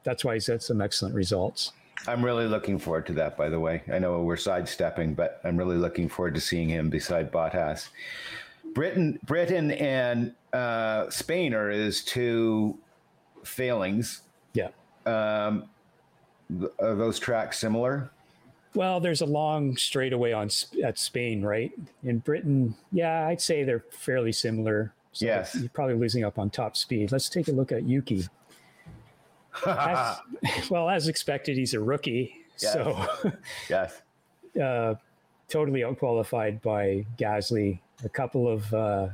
That's 0.04 0.26
why 0.26 0.34
he's 0.34 0.48
had 0.48 0.62
some 0.62 0.82
excellent 0.82 1.16
results. 1.16 1.72
I'm 2.08 2.24
really 2.24 2.46
looking 2.46 2.78
forward 2.78 3.08
to 3.08 3.14
that. 3.14 3.38
By 3.38 3.50
the 3.50 3.60
way, 3.60 3.84
I 3.92 4.00
know 4.00 4.22
we're 4.22 4.38
sidestepping, 4.38 5.16
but 5.16 5.42
I'm 5.44 5.58
really 5.58 5.78
looking 5.78 6.08
forward 6.08 6.36
to 6.36 6.42
seeing 6.42 6.70
him 6.70 6.90
beside 6.90 7.32
Bottas. 7.32 7.90
Britain, 8.74 9.20
Britain, 9.25 9.72
and 9.72 10.34
uh, 10.54 11.10
Spain 11.10 11.54
are 11.54 11.70
his 11.70 12.04
two 12.04 12.78
failings. 13.44 14.22
Yeah. 14.54 14.70
Um, 15.06 15.70
are 16.80 16.96
those 16.96 17.18
tracks 17.18 17.58
similar? 17.58 18.12
Well, 18.75 19.00
there's 19.00 19.22
a 19.22 19.25
long 19.25 19.78
straightaway 19.78 20.34
on 20.34 20.50
at 20.84 21.00
Spain, 21.00 21.42
right? 21.42 21.72
In 22.04 22.20
Britain, 22.20 22.75
yeah, 22.92 23.28
I'd 23.28 23.42
say 23.42 23.64
they're 23.64 23.86
fairly 23.90 24.34
similar. 24.34 24.94
So 25.14 25.25
yes, 25.25 25.56
you're 25.56 25.70
probably 25.70 25.96
losing 25.96 26.25
up 26.25 26.38
on 26.38 26.50
top 26.50 26.75
speed. 26.75 27.14
Let's 27.14 27.30
take 27.30 27.48
a 27.48 27.54
look 27.54 27.72
at 27.72 27.84
Yuki. 27.84 28.25
As, 29.66 30.20
well, 30.70 30.90
as 30.90 31.08
expected, 31.08 31.58
he's 31.58 31.74
a 31.74 31.80
rookie, 31.80 32.46
yes. 32.60 32.74
so 32.74 33.32
yes, 33.70 34.02
uh, 34.62 34.96
totally 35.50 35.82
unqualified 35.82 36.62
by 36.62 37.06
Gasly. 37.18 37.80
A 38.04 38.10
couple 38.10 38.48
of 38.48 38.74
uh, 38.74 39.08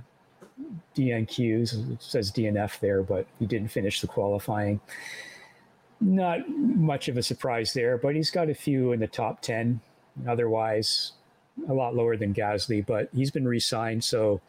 DNQs, 0.95 1.93
it 1.93 2.01
says 2.01 2.31
DNF 2.31 2.79
there, 2.79 3.03
but 3.03 3.27
he 3.39 3.45
didn't 3.45 3.69
finish 3.69 4.01
the 4.01 4.07
qualifying 4.07 4.81
not 6.01 6.49
much 6.49 7.07
of 7.07 7.15
a 7.15 7.23
surprise 7.23 7.73
there, 7.73 7.97
but 7.97 8.15
he's 8.15 8.31
got 8.31 8.49
a 8.49 8.55
few 8.55 8.91
in 8.91 8.99
the 8.99 9.07
top 9.07 9.41
10. 9.41 9.79
Otherwise, 10.27 11.13
a 11.69 11.73
lot 11.73 11.95
lower 11.95 12.17
than 12.17 12.33
Gasly, 12.33 12.85
but 12.85 13.09
he's 13.13 13.31
been 13.31 13.47
re 13.47 13.59
signed. 13.59 14.03
So 14.03 14.41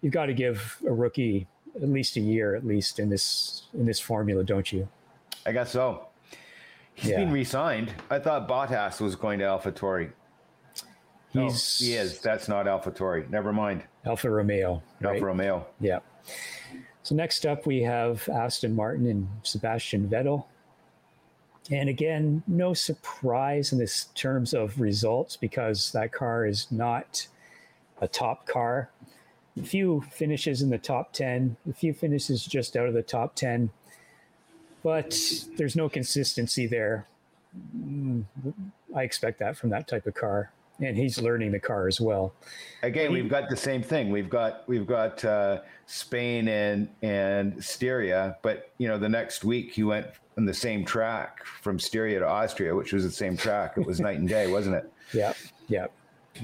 you've 0.00 0.12
got 0.12 0.26
to 0.26 0.34
give 0.34 0.78
a 0.86 0.92
rookie 0.92 1.46
at 1.74 1.88
least 1.88 2.16
a 2.16 2.20
year, 2.20 2.54
at 2.54 2.64
least 2.64 2.98
in 2.98 3.10
this 3.10 3.64
in 3.74 3.86
this 3.86 4.00
formula, 4.00 4.44
don't 4.44 4.72
you? 4.72 4.88
I 5.48 5.52
guess 5.52 5.70
so. 5.70 6.08
He's 6.94 7.12
yeah. 7.12 7.20
been 7.20 7.32
re-signed. 7.32 7.90
I 8.10 8.18
thought 8.18 8.46
Bottas 8.46 9.00
was 9.00 9.16
going 9.16 9.38
to 9.38 9.46
AlphaTauri. 9.46 10.10
He's, 11.30 11.80
no, 11.80 11.86
he 11.86 11.94
is. 11.94 12.20
That's 12.20 12.48
not 12.48 12.66
AlphaTauri. 12.66 13.30
Never 13.30 13.50
mind. 13.50 13.84
Alfa 14.04 14.28
Romeo. 14.28 14.82
Right? 15.00 15.14
Alfa 15.14 15.24
Romeo. 15.24 15.66
Yeah. 15.80 16.00
So 17.02 17.14
next 17.14 17.46
up, 17.46 17.64
we 17.64 17.80
have 17.82 18.28
Aston 18.28 18.76
Martin 18.76 19.06
and 19.06 19.26
Sebastian 19.42 20.06
Vettel. 20.06 20.44
And 21.70 21.88
again, 21.88 22.42
no 22.46 22.74
surprise 22.74 23.72
in 23.72 23.78
this 23.78 24.08
terms 24.14 24.52
of 24.52 24.78
results 24.78 25.34
because 25.34 25.92
that 25.92 26.12
car 26.12 26.44
is 26.44 26.66
not 26.70 27.26
a 28.02 28.08
top 28.08 28.46
car. 28.46 28.90
A 29.58 29.62
few 29.62 30.04
finishes 30.10 30.60
in 30.60 30.68
the 30.68 30.78
top 30.78 31.14
10, 31.14 31.56
a 31.70 31.72
few 31.72 31.94
finishes 31.94 32.44
just 32.44 32.76
out 32.76 32.86
of 32.86 32.92
the 32.92 33.02
top 33.02 33.34
10, 33.34 33.70
but 34.82 35.18
there's 35.56 35.76
no 35.76 35.88
consistency 35.88 36.66
there. 36.66 37.06
I 38.94 39.02
expect 39.02 39.38
that 39.40 39.56
from 39.56 39.70
that 39.70 39.88
type 39.88 40.06
of 40.06 40.14
car 40.14 40.52
and 40.80 40.96
he's 40.96 41.20
learning 41.20 41.52
the 41.52 41.58
car 41.58 41.88
as 41.88 42.00
well. 42.00 42.32
Again, 42.82 43.10
he, 43.10 43.20
we've 43.20 43.30
got 43.30 43.48
the 43.48 43.56
same 43.56 43.82
thing. 43.82 44.10
We've 44.10 44.30
got 44.30 44.68
we've 44.68 44.86
got 44.86 45.24
uh, 45.24 45.60
Spain 45.86 46.48
and 46.48 46.88
and 47.02 47.62
Styria, 47.62 48.36
but 48.42 48.70
you 48.78 48.88
know 48.88 48.98
the 48.98 49.08
next 49.08 49.44
week 49.44 49.72
he 49.72 49.82
went 49.82 50.06
on 50.36 50.44
the 50.44 50.54
same 50.54 50.84
track 50.84 51.44
from 51.44 51.78
Styria 51.78 52.20
to 52.20 52.28
Austria, 52.28 52.74
which 52.74 52.92
was 52.92 53.04
the 53.04 53.10
same 53.10 53.36
track. 53.36 53.74
It 53.76 53.86
was 53.86 54.00
night 54.00 54.18
and 54.18 54.28
day, 54.28 54.50
wasn't 54.50 54.76
it? 54.76 54.92
Yeah, 55.14 55.32
yeah. 55.68 55.86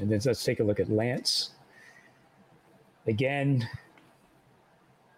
And 0.01 0.11
then 0.11 0.19
let's 0.25 0.43
take 0.43 0.59
a 0.59 0.65
look 0.65 0.81
at 0.81 0.89
Lance. 0.89 1.51
Again, 3.07 3.69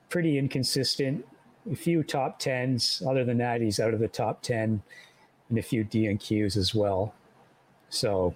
pretty 0.09 0.37
inconsistent. 0.37 1.25
A 1.71 1.75
few 1.75 2.03
top 2.03 2.39
tens. 2.39 3.03
Other 3.07 3.25
than 3.25 3.39
that, 3.39 3.61
he's 3.61 3.81
out 3.81 3.95
of 3.95 4.01
the 4.01 4.09
top 4.09 4.43
ten, 4.43 4.83
and 5.49 5.59
a 5.59 5.63
few 5.63 5.85
D 5.85 6.07
and 6.07 6.21
Qs 6.21 6.57
as 6.57 6.75
well. 6.75 7.15
So 7.89 8.35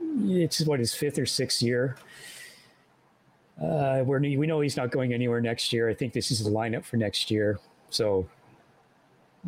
it's 0.00 0.60
what 0.62 0.78
his 0.78 0.94
fifth 0.94 1.18
or 1.18 1.26
sixth 1.26 1.62
year. 1.62 1.96
Uh, 3.60 4.04
we 4.06 4.36
we 4.36 4.46
know 4.46 4.60
he's 4.60 4.76
not 4.76 4.90
going 4.90 5.12
anywhere 5.12 5.40
next 5.40 5.72
year. 5.72 5.88
I 5.88 5.94
think 5.94 6.12
this 6.12 6.30
is 6.30 6.44
the 6.44 6.50
lineup 6.50 6.84
for 6.84 6.96
next 6.96 7.30
year. 7.30 7.58
So, 7.90 8.28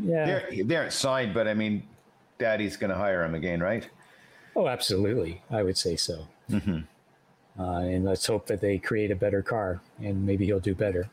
yeah, 0.02 0.26
they're, 0.26 0.64
they 0.64 0.76
aren't 0.76 0.92
signed, 0.92 1.32
but 1.32 1.46
I 1.46 1.54
mean, 1.54 1.84
Daddy's 2.38 2.76
going 2.76 2.90
to 2.90 2.96
hire 2.96 3.24
him 3.24 3.34
again, 3.34 3.60
right? 3.60 3.88
Oh, 4.56 4.66
absolutely. 4.66 5.42
I 5.50 5.62
would 5.62 5.78
say 5.78 5.94
so. 5.94 6.26
Mm-hmm. 6.50 6.80
Uh, 7.62 7.80
and 7.80 8.04
let's 8.04 8.26
hope 8.26 8.46
that 8.46 8.60
they 8.60 8.78
create 8.78 9.10
a 9.10 9.16
better 9.16 9.42
car, 9.42 9.80
and 9.98 10.26
maybe 10.26 10.46
he'll 10.46 10.58
do 10.58 10.74
better. 10.74 11.08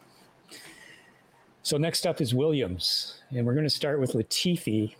So 1.67 1.75
next 1.75 2.07
up 2.07 2.21
is 2.21 2.33
Williams, 2.33 3.19
and 3.29 3.45
we're 3.45 3.53
going 3.53 3.65
to 3.65 3.69
start 3.69 3.99
with 3.99 4.13
Latifi. 4.13 4.95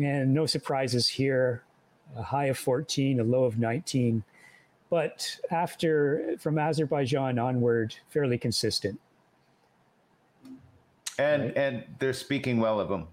And 0.00 0.32
no 0.32 0.46
surprises 0.46 1.08
here 1.08 1.64
a 2.16 2.22
high 2.22 2.44
of 2.44 2.56
14, 2.56 3.18
a 3.18 3.24
low 3.24 3.42
of 3.42 3.58
19. 3.58 4.22
But 4.90 5.36
after, 5.50 6.36
from 6.38 6.56
Azerbaijan 6.56 7.40
onward, 7.40 7.96
fairly 8.10 8.38
consistent. 8.38 9.00
And 11.18 11.42
right? 11.42 11.56
and 11.56 11.84
they're 11.98 12.12
speaking 12.12 12.60
well 12.60 12.78
of 12.78 12.88
him. 12.88 13.08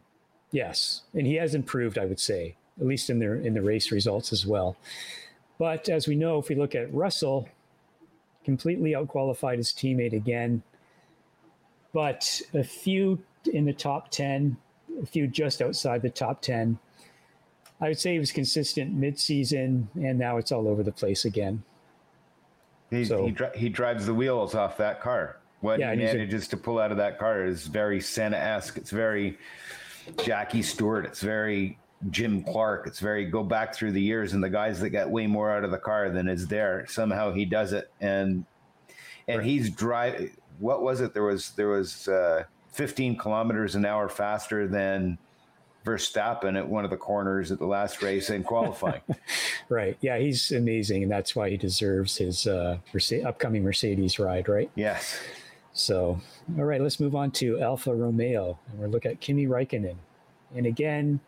Yes, 0.51 1.05
and 1.15 1.25
he 1.25 1.33
has 1.37 1.55
improved, 1.55 1.97
I 1.97 2.05
would 2.05 2.19
say, 2.19 2.55
at 2.79 2.85
least 2.85 3.09
in 3.09 3.17
the 3.17 3.31
in 3.43 3.55
the 3.55 3.63
race 3.63 3.91
results 3.91 4.31
as 4.31 4.45
well. 4.45 4.77
But 5.57 5.89
as 5.89 6.07
we 6.07 6.13
know, 6.13 6.37
if 6.37 6.49
we 6.49 6.55
look 6.55 6.75
at 6.75 6.93
Russell, 6.93 7.49
completely 8.43 8.91
outqualified 8.91 9.57
his 9.57 9.71
teammate 9.71 10.13
again. 10.13 10.61
But 11.95 12.41
a 12.53 12.61
few 12.61 13.23
in 13.53 13.63
the 13.63 13.71
top 13.71 14.11
ten, 14.11 14.57
a 15.01 15.05
few 15.05 15.27
just 15.27 15.61
outside 15.61 16.01
the 16.01 16.09
top 16.09 16.41
ten, 16.41 16.77
I 17.79 17.87
would 17.87 17.97
say 17.97 18.11
he 18.11 18.19
was 18.19 18.33
consistent 18.33 18.93
mid-season, 18.93 19.87
and 19.95 20.19
now 20.19 20.35
it's 20.35 20.51
all 20.51 20.67
over 20.67 20.83
the 20.83 20.91
place 20.91 21.23
again. 21.23 21.63
He 22.91 23.05
so, 23.05 23.25
he, 23.25 23.33
he 23.57 23.69
drives 23.69 24.05
the 24.05 24.13
wheels 24.13 24.55
off 24.55 24.75
that 24.75 24.99
car. 25.01 25.37
What 25.61 25.79
yeah, 25.79 25.91
he 25.91 26.03
manages 26.03 26.47
a, 26.47 26.49
to 26.49 26.57
pull 26.57 26.79
out 26.79 26.91
of 26.91 26.97
that 26.97 27.17
car 27.17 27.45
is 27.45 27.65
very 27.65 28.01
Senna-esque. 28.01 28.75
It's 28.75 28.91
very 28.91 29.37
Jackie 30.21 30.63
Stewart. 30.63 31.05
It's 31.05 31.21
very 31.21 31.79
Jim 32.11 32.43
Clark. 32.43 32.87
It's 32.87 32.99
very 32.99 33.23
go 33.23 33.41
back 33.41 33.73
through 33.73 33.93
the 33.93 34.01
years 34.01 34.33
and 34.33 34.43
the 34.43 34.49
guys 34.49 34.81
that 34.81 34.89
got 34.89 35.09
way 35.09 35.27
more 35.27 35.49
out 35.49 35.63
of 35.63 35.71
the 35.71 35.77
car 35.77 36.09
than 36.09 36.27
is 36.27 36.45
there. 36.47 36.85
Somehow 36.89 37.31
he 37.31 37.45
does 37.45 37.71
it, 37.71 37.89
and 38.01 38.43
and 39.29 39.37
right. 39.39 39.47
he's 39.47 39.69
drive. 39.69 40.31
What 40.59 40.81
was 40.81 41.01
it? 41.01 41.13
There 41.13 41.23
was 41.23 41.51
there 41.51 41.69
was 41.69 42.07
uh, 42.07 42.43
15 42.73 43.17
kilometers 43.17 43.75
an 43.75 43.85
hour 43.85 44.09
faster 44.09 44.67
than 44.67 45.17
Verstappen 45.85 46.57
at 46.57 46.67
one 46.67 46.83
of 46.83 46.89
the 46.89 46.97
corners 46.97 47.51
at 47.51 47.59
the 47.59 47.65
last 47.65 48.01
race 48.01 48.29
in 48.29 48.43
qualifying. 48.43 49.01
right. 49.69 49.97
Yeah, 50.01 50.17
he's 50.17 50.51
amazing, 50.51 51.03
and 51.03 51.11
that's 51.11 51.35
why 51.35 51.49
he 51.49 51.57
deserves 51.57 52.17
his 52.17 52.47
uh, 52.47 52.79
upcoming 53.23 53.63
Mercedes 53.63 54.17
ride. 54.17 54.49
Right. 54.49 54.69
Yes. 54.75 55.19
So, 55.73 56.19
all 56.57 56.63
right, 56.63 56.81
let's 56.81 57.01
move 57.01 57.15
on 57.15 57.31
to 57.31 57.61
Alfa 57.61 57.93
Romeo, 57.93 58.57
and 58.71 58.79
we'll 58.79 58.89
look 58.89 59.05
at 59.05 59.19
Kimi 59.19 59.45
Raikkonen. 59.45 59.97
And 60.55 60.65
again, 60.65 61.19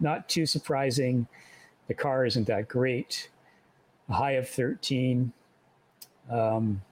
not 0.00 0.28
too 0.28 0.44
surprising, 0.44 1.28
the 1.86 1.94
car 1.94 2.26
isn't 2.26 2.48
that 2.48 2.68
great. 2.68 3.30
A 4.08 4.14
high 4.14 4.32
of 4.32 4.48
13, 4.48 5.32
um, 6.30 6.82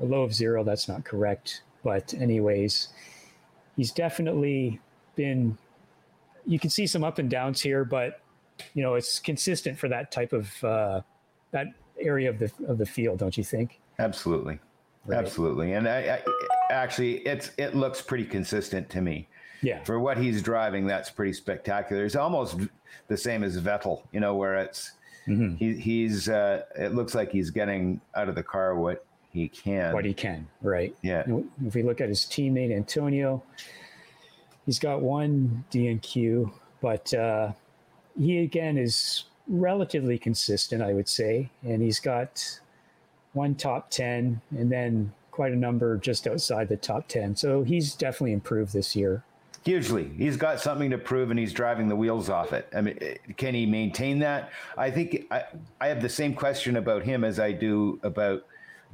a 0.00 0.04
low 0.04 0.22
of 0.22 0.34
zero. 0.34 0.64
That's 0.64 0.88
not 0.88 1.04
correct, 1.04 1.62
but 1.84 2.14
anyways, 2.14 2.88
he's 3.76 3.92
definitely 3.92 4.80
been 5.16 5.56
you 6.46 6.58
can 6.58 6.70
see 6.70 6.86
some 6.86 7.04
up 7.04 7.18
and 7.18 7.30
downs 7.30 7.60
here, 7.60 7.84
but 7.84 8.20
you 8.74 8.82
know 8.82 8.94
it's 8.94 9.18
consistent 9.18 9.78
for 9.78 9.88
that 9.88 10.10
type 10.10 10.32
of 10.32 10.64
uh, 10.64 11.00
that 11.50 11.68
area 12.00 12.30
of 12.30 12.38
the 12.38 12.50
of 12.66 12.78
the 12.78 12.86
field, 12.86 13.18
don't 13.18 13.36
you 13.36 13.44
think? 13.44 13.80
Absolutely, 13.98 14.58
right. 15.06 15.18
absolutely, 15.18 15.72
and 15.74 15.88
I, 15.88 16.18
I, 16.18 16.72
actually, 16.72 17.18
it's 17.18 17.52
it 17.58 17.74
looks 17.74 18.02
pretty 18.02 18.24
consistent 18.24 18.88
to 18.90 19.00
me. 19.00 19.28
Yeah, 19.62 19.82
for 19.84 20.00
what 20.00 20.16
he's 20.16 20.42
driving, 20.42 20.86
that's 20.86 21.10
pretty 21.10 21.34
spectacular. 21.34 22.04
It's 22.04 22.16
almost 22.16 22.56
the 23.08 23.16
same 23.16 23.44
as 23.44 23.60
Vettel, 23.60 24.02
you 24.12 24.20
know, 24.20 24.34
where 24.34 24.56
it's 24.56 24.92
mm-hmm. 25.28 25.56
he, 25.56 25.74
he's 25.74 26.28
uh, 26.28 26.62
it 26.78 26.94
looks 26.94 27.14
like 27.14 27.30
he's 27.30 27.50
getting 27.50 28.00
out 28.14 28.28
of 28.28 28.34
the 28.34 28.42
car 28.42 28.74
what 28.76 29.04
he 29.32 29.48
can, 29.48 29.92
what 29.94 30.04
he 30.04 30.14
can, 30.14 30.48
right? 30.62 30.94
Yeah. 31.02 31.24
if 31.66 31.74
we 31.74 31.82
look 31.82 32.00
at 32.00 32.08
his 32.08 32.20
teammate 32.20 32.74
Antonio, 32.74 33.42
He's 34.66 34.78
got 34.78 35.00
one 35.00 35.64
DNQ, 35.72 36.52
but 36.80 37.12
uh, 37.14 37.52
he 38.16 38.38
again 38.38 38.78
is 38.78 39.24
relatively 39.48 40.18
consistent, 40.18 40.82
I 40.82 40.92
would 40.92 41.08
say. 41.08 41.50
And 41.64 41.82
he's 41.82 41.98
got 41.98 42.60
one 43.32 43.54
top 43.54 43.90
10 43.90 44.40
and 44.56 44.70
then 44.70 45.12
quite 45.30 45.52
a 45.52 45.56
number 45.56 45.96
just 45.96 46.26
outside 46.26 46.68
the 46.68 46.76
top 46.76 47.08
10. 47.08 47.34
So 47.34 47.64
he's 47.64 47.94
definitely 47.94 48.32
improved 48.32 48.72
this 48.72 48.94
year. 48.94 49.24
Hugely. 49.64 50.08
He's 50.16 50.36
got 50.36 50.60
something 50.60 50.90
to 50.90 50.98
prove 50.98 51.30
and 51.30 51.38
he's 51.38 51.52
driving 51.52 51.88
the 51.88 51.96
wheels 51.96 52.30
off 52.30 52.52
it. 52.52 52.68
I 52.74 52.80
mean, 52.80 52.98
can 53.36 53.54
he 53.54 53.66
maintain 53.66 54.20
that? 54.20 54.50
I 54.78 54.90
think 54.90 55.26
I, 55.32 55.44
I 55.80 55.88
have 55.88 56.00
the 56.00 56.08
same 56.08 56.32
question 56.32 56.76
about 56.76 57.02
him 57.02 57.24
as 57.24 57.40
I 57.40 57.52
do 57.52 57.98
about 58.04 58.44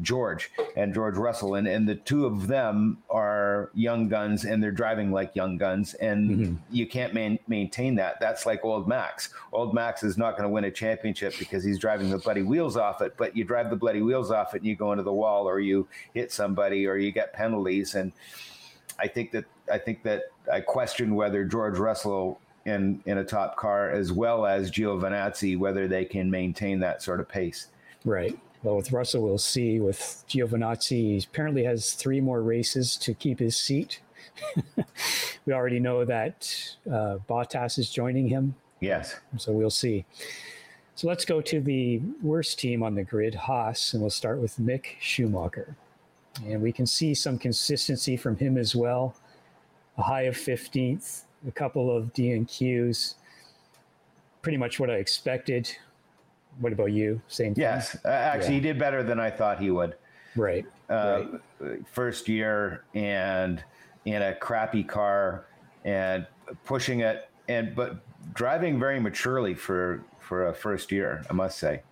George 0.02 0.50
and 0.76 0.92
George 0.92 1.16
Russell, 1.16 1.54
and 1.54 1.66
and 1.66 1.88
the 1.88 1.94
two 1.94 2.26
of 2.26 2.46
them 2.46 2.98
are 3.10 3.70
young 3.74 4.08
guns, 4.08 4.44
and 4.44 4.62
they're 4.62 4.70
driving 4.70 5.10
like 5.12 5.34
young 5.34 5.56
guns, 5.56 5.94
and 5.94 6.30
mm-hmm. 6.30 6.54
you 6.70 6.86
can't 6.86 7.14
man- 7.14 7.38
maintain 7.48 7.94
that. 7.96 8.20
That's 8.20 8.46
like 8.46 8.64
old 8.64 8.86
Max. 8.86 9.30
Old 9.52 9.74
Max 9.74 10.02
is 10.02 10.18
not 10.18 10.32
going 10.32 10.44
to 10.44 10.48
win 10.48 10.64
a 10.64 10.70
championship 10.70 11.34
because 11.38 11.64
he's 11.64 11.78
driving 11.78 12.10
the 12.10 12.18
bloody 12.18 12.42
wheels 12.42 12.76
off 12.76 13.00
it. 13.00 13.14
But 13.16 13.36
you 13.36 13.44
drive 13.44 13.70
the 13.70 13.76
bloody 13.76 14.02
wheels 14.02 14.30
off 14.30 14.54
it, 14.54 14.58
and 14.58 14.66
you 14.66 14.76
go 14.76 14.92
into 14.92 15.04
the 15.04 15.12
wall, 15.12 15.48
or 15.48 15.60
you 15.60 15.88
hit 16.14 16.30
somebody, 16.32 16.86
or 16.86 16.96
you 16.96 17.12
get 17.12 17.32
penalties, 17.32 17.94
and 17.94 18.12
I 18.98 19.08
think 19.08 19.32
that 19.32 19.44
I 19.70 19.78
think 19.78 20.02
that 20.02 20.24
I 20.52 20.60
question 20.60 21.14
whether 21.14 21.44
George 21.44 21.78
Russell 21.78 22.40
in 22.66 23.00
in 23.06 23.18
a 23.18 23.24
top 23.24 23.56
car 23.56 23.90
as 23.90 24.12
well 24.12 24.44
as 24.44 24.70
Giovinazzi 24.70 25.58
whether 25.58 25.88
they 25.88 26.04
can 26.04 26.30
maintain 26.30 26.80
that 26.80 27.02
sort 27.02 27.20
of 27.20 27.28
pace. 27.28 27.68
Right. 28.04 28.38
Well, 28.62 28.76
with 28.76 28.92
Russell, 28.92 29.22
we'll 29.22 29.38
see. 29.38 29.80
With 29.80 30.24
Giovinazzi, 30.28 30.90
he 30.90 31.24
apparently 31.30 31.64
has 31.64 31.92
three 31.92 32.20
more 32.20 32.42
races 32.42 32.96
to 32.96 33.14
keep 33.14 33.38
his 33.38 33.56
seat. 33.56 34.00
we 35.46 35.52
already 35.52 35.80
know 35.80 36.04
that 36.04 36.76
uh, 36.86 37.18
Bottas 37.28 37.78
is 37.78 37.90
joining 37.90 38.28
him. 38.28 38.54
Yes. 38.80 39.16
So 39.36 39.52
we'll 39.52 39.70
see. 39.70 40.04
So 40.94 41.08
let's 41.08 41.24
go 41.24 41.40
to 41.42 41.60
the 41.60 42.00
worst 42.22 42.58
team 42.58 42.82
on 42.82 42.94
the 42.94 43.04
grid, 43.04 43.34
Haas, 43.34 43.92
and 43.92 44.02
we'll 44.02 44.10
start 44.10 44.38
with 44.38 44.58
Mick 44.58 44.98
Schumacher. 45.00 45.76
And 46.44 46.62
we 46.62 46.72
can 46.72 46.86
see 46.86 47.14
some 47.14 47.38
consistency 47.38 48.16
from 48.16 48.36
him 48.36 48.56
as 48.56 48.74
well. 48.74 49.14
A 49.98 50.02
high 50.02 50.22
of 50.22 50.36
15th, 50.36 51.22
a 51.46 51.50
couple 51.50 51.94
of 51.94 52.12
DNQs. 52.12 53.14
Pretty 54.42 54.58
much 54.58 54.78
what 54.78 54.90
I 54.90 54.94
expected. 54.94 55.76
What 56.60 56.72
about 56.72 56.92
you? 56.92 57.20
Same 57.28 57.54
thing? 57.54 57.62
Yes. 57.62 57.96
Uh, 58.04 58.08
actually, 58.08 58.54
yeah. 58.54 58.54
he 58.54 58.60
did 58.60 58.78
better 58.78 59.02
than 59.02 59.20
I 59.20 59.30
thought 59.30 59.60
he 59.60 59.70
would. 59.70 59.96
Right. 60.34 60.66
Uh, 60.88 61.24
right. 61.60 61.86
First 61.88 62.28
year 62.28 62.84
and 62.94 63.62
in 64.04 64.22
a 64.22 64.34
crappy 64.34 64.84
car 64.84 65.46
and 65.84 66.26
pushing 66.64 67.00
it 67.00 67.28
and 67.48 67.74
but 67.74 67.96
driving 68.34 68.78
very 68.78 69.00
maturely 69.00 69.54
for 69.54 70.02
for 70.20 70.48
a 70.48 70.54
first 70.54 70.90
year, 70.90 71.24
I 71.30 71.32
must 71.32 71.58
say. 71.58 71.82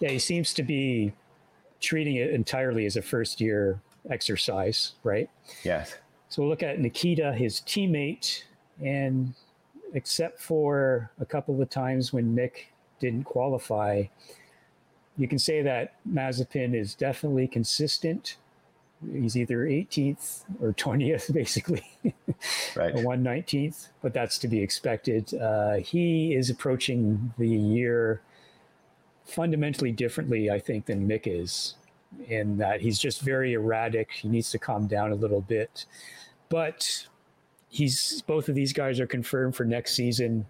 Yeah, 0.00 0.10
he 0.10 0.18
seems 0.18 0.54
to 0.54 0.62
be 0.62 1.12
treating 1.80 2.16
it 2.16 2.30
entirely 2.30 2.86
as 2.86 2.96
a 2.96 3.02
first 3.02 3.40
year 3.40 3.80
exercise, 4.10 4.92
right? 5.02 5.28
Yes. 5.62 5.96
So 6.28 6.42
we'll 6.42 6.50
look 6.50 6.62
at 6.62 6.80
Nikita, 6.80 7.34
his 7.34 7.60
teammate, 7.60 8.44
and 8.82 9.34
except 9.92 10.40
for 10.40 11.10
a 11.20 11.26
couple 11.26 11.60
of 11.60 11.68
times 11.68 12.12
when 12.12 12.34
Mick 12.34 12.66
didn't 13.02 13.24
qualify, 13.24 14.04
you 15.18 15.28
can 15.28 15.38
say 15.38 15.60
that 15.62 15.96
Mazepin 16.08 16.74
is 16.74 16.94
definitely 16.94 17.48
consistent. 17.48 18.36
He's 19.12 19.36
either 19.36 19.66
18th 19.66 20.44
or 20.60 20.72
20th, 20.72 21.32
basically, 21.40 21.84
right. 22.76 22.94
or 22.94 23.02
119th, 23.02 23.88
but 24.00 24.14
that's 24.14 24.38
to 24.38 24.48
be 24.48 24.62
expected. 24.62 25.34
Uh, 25.34 25.74
he 25.74 26.34
is 26.34 26.48
approaching 26.48 27.34
the 27.36 27.48
year 27.48 28.22
fundamentally 29.24 29.92
differently, 29.92 30.50
I 30.50 30.60
think, 30.60 30.86
than 30.86 31.08
Mick 31.08 31.22
is, 31.26 31.74
in 32.28 32.58
that 32.58 32.80
he's 32.80 32.98
just 32.98 33.20
very 33.20 33.54
erratic. 33.54 34.12
He 34.12 34.28
needs 34.28 34.50
to 34.52 34.58
calm 34.58 34.86
down 34.86 35.10
a 35.10 35.16
little 35.16 35.40
bit. 35.40 35.86
But 36.48 37.06
he's 37.68 38.22
both 38.22 38.48
of 38.48 38.54
these 38.54 38.72
guys 38.72 39.00
are 39.00 39.06
confirmed 39.06 39.56
for 39.56 39.64
next 39.64 39.94
season. 39.94 40.46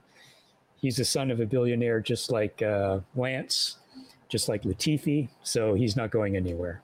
He's 0.82 0.96
the 0.96 1.04
son 1.04 1.30
of 1.30 1.38
a 1.38 1.46
billionaire, 1.46 2.00
just 2.00 2.32
like 2.32 2.60
uh, 2.60 2.98
Lance, 3.14 3.76
just 4.28 4.48
like 4.48 4.64
Latifi. 4.64 5.28
So 5.44 5.74
he's 5.74 5.96
not 5.96 6.10
going 6.10 6.36
anywhere. 6.36 6.82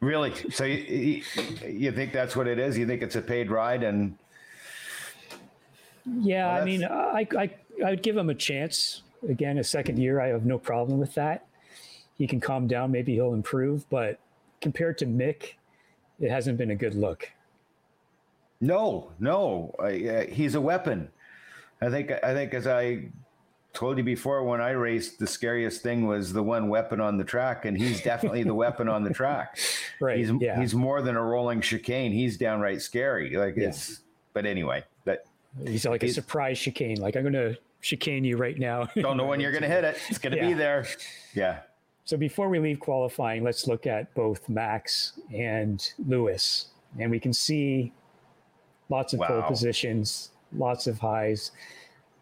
Really? 0.00 0.34
So 0.50 0.64
you, 0.64 1.22
you 1.64 1.92
think 1.92 2.12
that's 2.12 2.34
what 2.34 2.48
it 2.48 2.58
is? 2.58 2.76
You 2.76 2.86
think 2.86 3.02
it's 3.02 3.14
a 3.14 3.22
paid 3.22 3.50
ride? 3.52 3.84
And 3.84 4.18
yeah, 6.20 6.52
well, 6.52 6.62
I 6.62 6.64
mean, 6.64 6.84
I, 6.84 7.28
I 7.38 7.50
I 7.84 7.90
would 7.90 8.02
give 8.02 8.16
him 8.16 8.30
a 8.30 8.34
chance 8.34 9.02
again. 9.28 9.58
A 9.58 9.64
second 9.64 9.98
year, 9.98 10.20
I 10.20 10.28
have 10.28 10.44
no 10.44 10.58
problem 10.58 10.98
with 10.98 11.14
that. 11.14 11.46
He 12.18 12.26
can 12.26 12.40
calm 12.40 12.66
down. 12.66 12.90
Maybe 12.90 13.14
he'll 13.14 13.32
improve. 13.32 13.88
But 13.90 14.18
compared 14.60 14.98
to 14.98 15.06
Mick, 15.06 15.52
it 16.18 16.30
hasn't 16.30 16.58
been 16.58 16.72
a 16.72 16.76
good 16.76 16.94
look. 16.94 17.30
No, 18.60 19.12
no, 19.20 19.74
uh, 19.78 20.24
he's 20.32 20.56
a 20.56 20.60
weapon. 20.60 21.10
I 21.80 21.90
think 21.90 22.10
I 22.10 22.32
think 22.34 22.54
as 22.54 22.66
I 22.66 23.08
told 23.76 23.98
you 23.98 24.04
before, 24.04 24.42
when 24.44 24.60
I 24.60 24.70
raced, 24.70 25.18
the 25.18 25.26
scariest 25.26 25.82
thing 25.82 26.06
was 26.06 26.32
the 26.32 26.42
one 26.42 26.68
weapon 26.68 27.00
on 27.00 27.18
the 27.18 27.24
track, 27.24 27.66
and 27.66 27.76
he's 27.76 28.02
definitely 28.02 28.42
the 28.42 28.54
weapon 28.54 28.88
on 28.88 29.04
the 29.04 29.12
track. 29.12 29.58
Right. 29.98 30.18
He's 30.18 30.30
yeah. 30.40 30.60
he's 30.60 30.74
more 30.74 31.00
than 31.00 31.16
a 31.16 31.22
rolling 31.22 31.62
chicane. 31.62 32.12
He's 32.12 32.36
downright 32.36 32.82
scary. 32.82 33.34
Like 33.34 33.56
yeah. 33.56 33.68
it's. 33.68 34.02
But 34.34 34.44
anyway, 34.44 34.84
that 35.06 35.24
he's 35.66 35.86
like 35.86 36.02
a 36.02 36.08
surprise 36.10 36.58
chicane. 36.58 37.00
Like 37.00 37.16
I'm 37.16 37.22
going 37.22 37.32
to 37.32 37.56
chicane 37.80 38.22
you 38.22 38.36
right 38.36 38.58
now. 38.58 38.90
Don't 38.94 39.16
know 39.16 39.24
when 39.24 39.40
you're 39.40 39.52
going 39.52 39.62
to 39.62 39.68
hit 39.68 39.84
it. 39.84 39.96
It's 40.10 40.18
going 40.18 40.32
to 40.32 40.38
yeah. 40.38 40.48
be 40.48 40.52
there. 40.52 40.86
Yeah. 41.32 41.60
So 42.04 42.18
before 42.18 42.50
we 42.50 42.58
leave 42.58 42.78
qualifying, 42.78 43.42
let's 43.42 43.66
look 43.66 43.86
at 43.86 44.14
both 44.14 44.48
Max 44.50 45.18
and 45.34 45.82
Lewis, 46.06 46.68
and 46.98 47.10
we 47.10 47.18
can 47.18 47.32
see 47.32 47.92
lots 48.90 49.14
of 49.14 49.20
wow. 49.20 49.28
pole 49.28 49.42
positions, 49.42 50.30
lots 50.52 50.86
of 50.86 50.98
highs. 50.98 51.52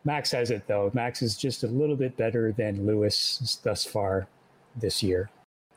Max 0.04 0.32
has 0.32 0.50
it 0.50 0.66
though. 0.66 0.90
Max 0.94 1.22
is 1.22 1.36
just 1.36 1.64
a 1.64 1.66
little 1.66 1.96
bit 1.96 2.16
better 2.16 2.52
than 2.52 2.86
Lewis 2.86 3.58
thus 3.62 3.84
far 3.84 4.26
this 4.76 5.02
year. 5.02 5.30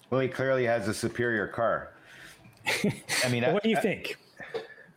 Well, 0.09 0.21
he 0.21 0.27
clearly 0.27 0.65
has 0.65 0.87
a 0.87 0.93
superior 0.93 1.47
car. 1.47 1.93
I 3.23 3.29
mean, 3.29 3.43
what 3.43 3.57
I, 3.57 3.59
do 3.59 3.69
you 3.69 3.77
I, 3.77 3.81
think? 3.81 4.17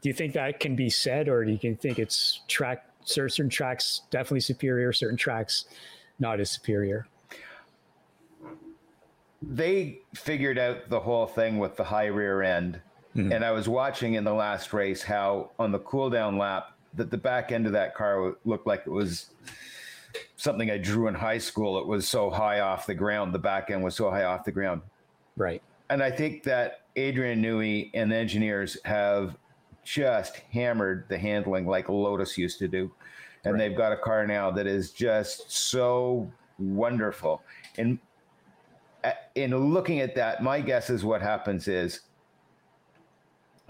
Do 0.02 0.08
you 0.08 0.12
think 0.12 0.32
that 0.34 0.60
can 0.60 0.76
be 0.76 0.88
said, 0.88 1.28
or 1.28 1.44
do 1.44 1.52
you 1.52 1.74
think 1.76 1.98
it's 1.98 2.40
track 2.48 2.86
certain 3.04 3.48
tracks 3.48 4.02
definitely 4.10 4.40
superior, 4.40 4.92
certain 4.92 5.16
tracks 5.16 5.66
not 6.18 6.40
as 6.40 6.50
superior? 6.50 7.06
They 9.42 10.00
figured 10.14 10.58
out 10.58 10.88
the 10.88 11.00
whole 11.00 11.26
thing 11.26 11.58
with 11.58 11.76
the 11.76 11.84
high 11.84 12.06
rear 12.06 12.42
end 12.42 12.80
Mm-hmm. 13.16 13.32
And 13.32 13.44
I 13.44 13.50
was 13.50 13.68
watching 13.68 14.14
in 14.14 14.24
the 14.24 14.32
last 14.32 14.72
race 14.72 15.02
how 15.02 15.50
on 15.58 15.72
the 15.72 15.80
cool 15.80 16.10
down 16.10 16.38
lap 16.38 16.72
that 16.94 17.10
the 17.10 17.18
back 17.18 17.52
end 17.52 17.66
of 17.66 17.72
that 17.72 17.94
car 17.94 18.36
looked 18.44 18.66
like 18.66 18.82
it 18.86 18.90
was 18.90 19.30
something 20.36 20.70
I 20.70 20.78
drew 20.78 21.08
in 21.08 21.14
high 21.14 21.38
school. 21.38 21.78
It 21.78 21.86
was 21.86 22.08
so 22.08 22.30
high 22.30 22.60
off 22.60 22.86
the 22.86 22.94
ground. 22.94 23.32
The 23.32 23.38
back 23.38 23.70
end 23.70 23.82
was 23.82 23.94
so 23.94 24.10
high 24.10 24.24
off 24.24 24.44
the 24.44 24.52
ground. 24.52 24.82
Right. 25.36 25.62
And 25.88 26.02
I 26.02 26.10
think 26.10 26.42
that 26.44 26.82
Adrian 26.96 27.42
Newey 27.42 27.90
and 27.94 28.10
the 28.10 28.16
engineers 28.16 28.76
have 28.84 29.36
just 29.84 30.36
hammered 30.52 31.06
the 31.08 31.18
handling 31.18 31.66
like 31.66 31.88
Lotus 31.88 32.36
used 32.36 32.58
to 32.58 32.68
do. 32.68 32.90
And 33.44 33.54
right. 33.54 33.58
they've 33.58 33.76
got 33.76 33.92
a 33.92 33.96
car 33.96 34.26
now 34.26 34.50
that 34.50 34.66
is 34.66 34.90
just 34.90 35.50
so 35.50 36.30
wonderful. 36.58 37.42
And 37.78 37.98
uh, 39.02 39.12
in 39.34 39.56
looking 39.56 40.00
at 40.00 40.14
that, 40.16 40.42
my 40.42 40.60
guess 40.60 40.90
is 40.90 41.04
what 41.04 41.22
happens 41.22 41.68
is 41.68 42.00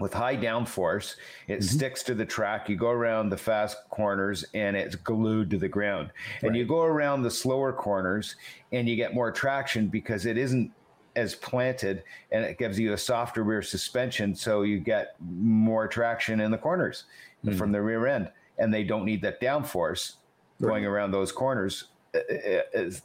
with 0.01 0.13
high 0.13 0.35
downforce, 0.35 1.15
it 1.47 1.59
mm-hmm. 1.59 1.61
sticks 1.61 2.03
to 2.03 2.15
the 2.15 2.25
track. 2.25 2.67
You 2.67 2.75
go 2.75 2.89
around 2.89 3.29
the 3.29 3.37
fast 3.37 3.77
corners 3.89 4.43
and 4.53 4.75
it's 4.75 4.95
glued 4.95 5.49
to 5.51 5.57
the 5.57 5.67
ground. 5.67 6.11
Right. 6.41 6.49
And 6.49 6.55
you 6.55 6.65
go 6.65 6.81
around 6.81 7.23
the 7.23 7.31
slower 7.31 7.71
corners 7.71 8.35
and 8.71 8.89
you 8.89 8.95
get 8.95 9.13
more 9.13 9.31
traction 9.31 9.87
because 9.87 10.25
it 10.25 10.37
isn't 10.37 10.71
as 11.15 11.35
planted 11.35 12.03
and 12.31 12.43
it 12.43 12.57
gives 12.57 12.79
you 12.79 12.93
a 12.93 12.97
softer 12.97 13.43
rear 13.43 13.61
suspension. 13.61 14.35
So 14.35 14.63
you 14.63 14.79
get 14.79 15.15
more 15.19 15.87
traction 15.87 16.39
in 16.41 16.51
the 16.51 16.57
corners 16.57 17.05
mm-hmm. 17.45 17.57
from 17.57 17.71
the 17.71 17.81
rear 17.81 18.07
end. 18.07 18.29
And 18.57 18.73
they 18.73 18.83
don't 18.83 19.05
need 19.05 19.21
that 19.21 19.41
downforce 19.41 20.15
right. 20.59 20.69
going 20.69 20.85
around 20.85 21.11
those 21.11 21.31
corners. 21.31 21.85
It's, 22.13 23.01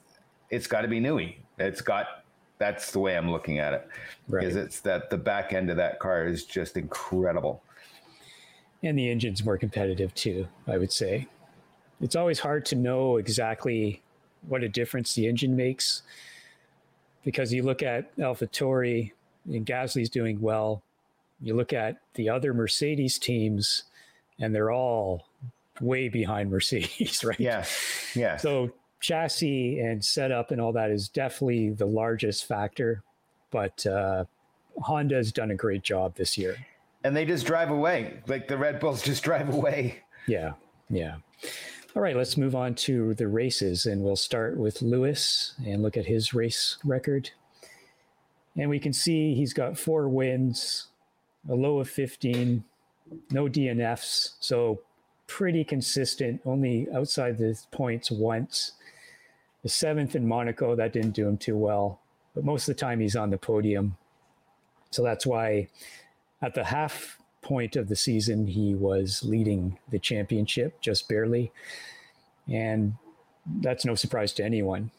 it's 0.50 0.66
got 0.66 0.82
to 0.82 0.88
be 0.88 1.00
Newey. 1.00 1.36
It's 1.58 1.80
got 1.80 2.24
that's 2.58 2.90
the 2.90 2.98
way 2.98 3.16
I'm 3.16 3.30
looking 3.30 3.58
at 3.58 3.72
it. 3.72 3.88
Right. 4.28 4.40
Because 4.40 4.56
it's 4.56 4.80
that 4.80 5.10
the 5.10 5.18
back 5.18 5.52
end 5.52 5.70
of 5.70 5.76
that 5.76 5.98
car 5.98 6.26
is 6.26 6.44
just 6.44 6.76
incredible. 6.76 7.62
And 8.82 8.98
the 8.98 9.10
engine's 9.10 9.44
more 9.44 9.58
competitive 9.58 10.14
too, 10.14 10.46
I 10.66 10.78
would 10.78 10.92
say. 10.92 11.26
It's 12.00 12.16
always 12.16 12.40
hard 12.40 12.66
to 12.66 12.76
know 12.76 13.16
exactly 13.16 14.02
what 14.48 14.62
a 14.62 14.68
difference 14.68 15.14
the 15.14 15.26
engine 15.26 15.56
makes 15.56 16.02
because 17.24 17.52
you 17.52 17.62
look 17.62 17.82
at 17.82 18.14
AlphaTauri 18.16 19.12
and 19.46 19.66
Gasly's 19.66 20.10
doing 20.10 20.40
well. 20.40 20.82
You 21.40 21.54
look 21.54 21.72
at 21.72 21.96
the 22.14 22.28
other 22.28 22.54
Mercedes 22.54 23.18
teams 23.18 23.84
and 24.38 24.54
they're 24.54 24.70
all 24.70 25.26
way 25.80 26.08
behind 26.08 26.50
Mercedes, 26.52 27.24
right? 27.24 27.40
Yeah. 27.40 27.64
Yeah. 28.14 28.36
So 28.36 28.70
chassis 29.06 29.78
and 29.78 30.04
setup 30.04 30.50
and 30.50 30.60
all 30.60 30.72
that 30.72 30.90
is 30.90 31.08
definitely 31.08 31.70
the 31.70 31.86
largest 31.86 32.46
factor, 32.46 33.02
but 33.50 33.86
uh, 33.86 34.24
Honda's 34.82 35.32
done 35.32 35.50
a 35.50 35.54
great 35.54 35.82
job 35.82 36.16
this 36.16 36.36
year. 36.36 36.56
And 37.04 37.16
they 37.16 37.24
just 37.24 37.46
drive 37.46 37.70
away, 37.70 38.18
like 38.26 38.48
the 38.48 38.56
Red 38.56 38.80
Bulls 38.80 39.02
just 39.02 39.22
drive 39.22 39.52
away. 39.54 40.02
Yeah, 40.26 40.54
yeah. 40.90 41.16
All 41.94 42.02
right, 42.02 42.16
let's 42.16 42.36
move 42.36 42.56
on 42.56 42.74
to 42.74 43.14
the 43.14 43.28
races, 43.28 43.86
and 43.86 44.02
we'll 44.02 44.16
start 44.16 44.58
with 44.58 44.82
Lewis 44.82 45.54
and 45.64 45.82
look 45.82 45.96
at 45.96 46.06
his 46.06 46.34
race 46.34 46.76
record. 46.84 47.30
And 48.56 48.68
we 48.68 48.80
can 48.80 48.92
see 48.92 49.34
he's 49.34 49.52
got 49.52 49.78
four 49.78 50.08
wins, 50.08 50.88
a 51.48 51.54
low 51.54 51.78
of 51.78 51.88
15, 51.88 52.64
no 53.30 53.44
DNFs. 53.44 54.32
So 54.40 54.80
pretty 55.26 55.64
consistent, 55.64 56.40
only 56.44 56.88
outside 56.94 57.38
the 57.38 57.58
points 57.70 58.10
once. 58.10 58.72
The 59.66 59.70
seventh 59.70 60.14
in 60.14 60.28
Monaco, 60.28 60.76
that 60.76 60.92
didn't 60.92 61.10
do 61.10 61.26
him 61.26 61.36
too 61.36 61.56
well. 61.56 61.98
But 62.36 62.44
most 62.44 62.68
of 62.68 62.76
the 62.76 62.80
time 62.80 63.00
he's 63.00 63.16
on 63.16 63.30
the 63.30 63.36
podium. 63.36 63.96
So 64.92 65.02
that's 65.02 65.26
why 65.26 65.66
at 66.40 66.54
the 66.54 66.62
half 66.62 67.18
point 67.42 67.74
of 67.74 67.88
the 67.88 67.96
season, 67.96 68.46
he 68.46 68.76
was 68.76 69.24
leading 69.24 69.76
the 69.90 69.98
championship 69.98 70.80
just 70.80 71.08
barely. 71.08 71.50
And 72.46 72.94
that's 73.60 73.84
no 73.84 73.96
surprise 73.96 74.32
to 74.34 74.44
anyone 74.44 74.92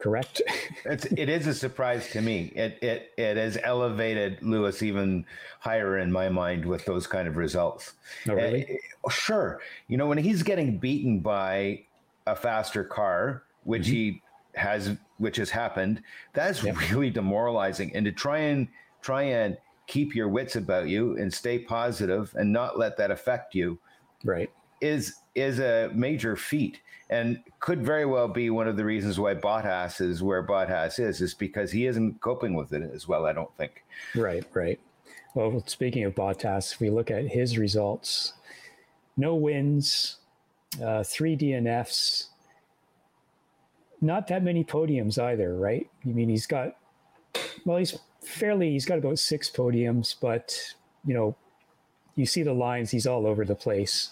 correct? 0.00 0.42
it's 0.84 1.06
it 1.06 1.28
is 1.28 1.46
a 1.46 1.54
surprise 1.54 2.10
to 2.10 2.20
me. 2.20 2.52
It 2.54 2.78
it 2.82 3.12
it 3.16 3.36
has 3.36 3.56
elevated 3.62 4.42
Lewis 4.42 4.82
even 4.82 5.24
higher 5.60 5.96
in 5.96 6.12
my 6.12 6.28
mind 6.28 6.66
with 6.66 6.84
those 6.84 7.06
kind 7.06 7.28
of 7.28 7.36
results. 7.36 7.94
Oh, 8.28 8.34
really? 8.34 8.80
Uh, 9.04 9.10
sure. 9.10 9.60
You 9.88 9.96
know 9.96 10.06
when 10.06 10.18
he's 10.18 10.42
getting 10.42 10.76
beaten 10.76 11.20
by 11.20 11.84
a 12.26 12.36
faster 12.36 12.84
car, 12.84 13.44
which 13.64 13.82
mm-hmm. 13.82 13.92
he 13.92 14.22
has, 14.54 14.96
which 15.18 15.36
has 15.36 15.50
happened, 15.50 16.02
that's 16.32 16.62
yep. 16.62 16.78
really 16.90 17.10
demoralizing. 17.10 17.94
And 17.94 18.04
to 18.04 18.12
try 18.12 18.38
and 18.38 18.68
try 19.02 19.22
and 19.22 19.56
keep 19.86 20.14
your 20.14 20.28
wits 20.28 20.56
about 20.56 20.88
you 20.88 21.16
and 21.18 21.32
stay 21.32 21.58
positive 21.58 22.34
and 22.36 22.52
not 22.52 22.78
let 22.78 22.96
that 22.96 23.10
affect 23.10 23.54
you, 23.54 23.78
right, 24.24 24.50
is 24.80 25.16
is 25.34 25.58
a 25.58 25.90
major 25.94 26.36
feat 26.36 26.80
and 27.10 27.42
could 27.60 27.84
very 27.84 28.06
well 28.06 28.28
be 28.28 28.50
one 28.50 28.66
of 28.66 28.76
the 28.76 28.84
reasons 28.84 29.18
why 29.20 29.34
Bottas 29.34 30.00
is 30.00 30.22
where 30.22 30.42
Bottas 30.42 30.98
is, 30.98 31.20
is 31.20 31.34
because 31.34 31.70
he 31.70 31.86
isn't 31.86 32.20
coping 32.20 32.54
with 32.54 32.72
it 32.72 32.82
as 32.94 33.06
well. 33.06 33.26
I 33.26 33.32
don't 33.32 33.54
think. 33.56 33.84
Right, 34.14 34.44
right. 34.54 34.80
Well, 35.34 35.62
speaking 35.66 36.04
of 36.04 36.14
Bottas, 36.14 36.72
if 36.72 36.80
we 36.80 36.90
look 36.90 37.10
at 37.10 37.26
his 37.26 37.58
results, 37.58 38.34
no 39.16 39.34
wins, 39.34 40.16
uh, 40.82 41.02
three 41.02 41.36
DNFs, 41.36 42.28
not 44.00 44.26
that 44.28 44.42
many 44.42 44.64
podiums 44.64 45.18
either, 45.18 45.54
right? 45.56 45.88
I 46.04 46.08
mean, 46.08 46.28
he's 46.28 46.46
got, 46.46 46.76
well, 47.64 47.78
he's 47.78 47.98
fairly, 48.22 48.70
he's 48.70 48.84
got 48.84 48.98
about 48.98 49.18
six 49.18 49.50
podiums, 49.50 50.14
but, 50.20 50.74
you 51.04 51.14
know, 51.14 51.36
you 52.14 52.26
see 52.26 52.42
the 52.42 52.52
lines, 52.52 52.90
he's 52.90 53.06
all 53.06 53.26
over 53.26 53.44
the 53.44 53.54
place. 53.54 54.10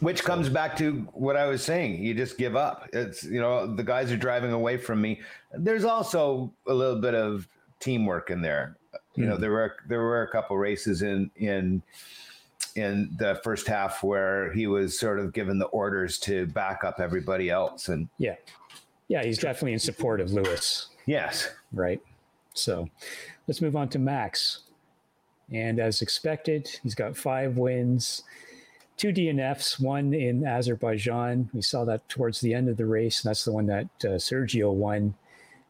Which 0.00 0.24
comes 0.24 0.48
back 0.48 0.76
to 0.78 1.06
what 1.12 1.36
I 1.36 1.46
was 1.46 1.62
saying. 1.62 2.02
You 2.02 2.14
just 2.14 2.38
give 2.38 2.56
up. 2.56 2.88
It's, 2.92 3.22
you 3.22 3.40
know, 3.40 3.66
the 3.66 3.84
guys 3.84 4.10
are 4.10 4.16
driving 4.16 4.52
away 4.52 4.76
from 4.76 5.00
me. 5.00 5.20
There's 5.52 5.84
also 5.84 6.52
a 6.66 6.74
little 6.74 7.00
bit 7.00 7.14
of 7.14 7.46
teamwork 7.78 8.30
in 8.30 8.42
there. 8.42 8.76
You 9.14 9.26
know, 9.26 9.34
hmm. 9.34 9.40
there 9.40 9.50
were 9.50 9.76
there 9.88 10.00
were 10.00 10.22
a 10.22 10.30
couple 10.30 10.56
races 10.56 11.02
in 11.02 11.30
in 11.36 11.82
in 12.78 13.10
the 13.18 13.40
first 13.44 13.66
half 13.66 14.02
where 14.02 14.52
he 14.52 14.66
was 14.66 14.98
sort 14.98 15.18
of 15.18 15.32
given 15.32 15.58
the 15.58 15.66
orders 15.66 16.18
to 16.18 16.46
back 16.46 16.84
up 16.84 17.00
everybody 17.00 17.50
else 17.50 17.88
and 17.88 18.08
yeah 18.18 18.34
yeah 19.08 19.22
he's 19.22 19.38
definitely 19.38 19.72
in 19.72 19.78
support 19.78 20.20
of 20.20 20.32
lewis 20.32 20.88
yes 21.06 21.48
right 21.72 22.00
so 22.54 22.88
let's 23.46 23.60
move 23.60 23.76
on 23.76 23.88
to 23.88 23.98
max 23.98 24.60
and 25.52 25.78
as 25.78 26.02
expected 26.02 26.68
he's 26.82 26.94
got 26.94 27.16
five 27.16 27.56
wins 27.56 28.22
two 28.98 29.12
DNFs, 29.12 29.80
one 29.80 30.12
in 30.12 30.44
Azerbaijan. 30.44 31.48
We 31.54 31.62
saw 31.62 31.84
that 31.84 32.06
towards 32.08 32.40
the 32.40 32.52
end 32.52 32.68
of 32.68 32.76
the 32.76 32.84
race. 32.84 33.22
And 33.22 33.30
that's 33.30 33.44
the 33.44 33.52
one 33.52 33.66
that 33.66 33.86
uh, 34.04 34.18
Sergio 34.18 34.72
won. 34.72 35.14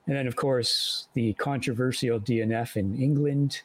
And 0.07 0.17
then, 0.17 0.27
of 0.27 0.35
course, 0.35 1.09
the 1.13 1.35
controversial 1.35 2.19
DNF 2.19 2.77
in 2.77 3.01
England. 3.01 3.61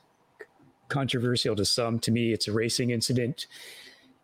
Controversial 0.94 1.56
to 1.56 1.66
some. 1.66 1.98
To 2.00 2.12
me, 2.12 2.34
it's 2.34 2.48
a 2.48 2.52
racing 2.52 2.92
incident. 2.92 3.48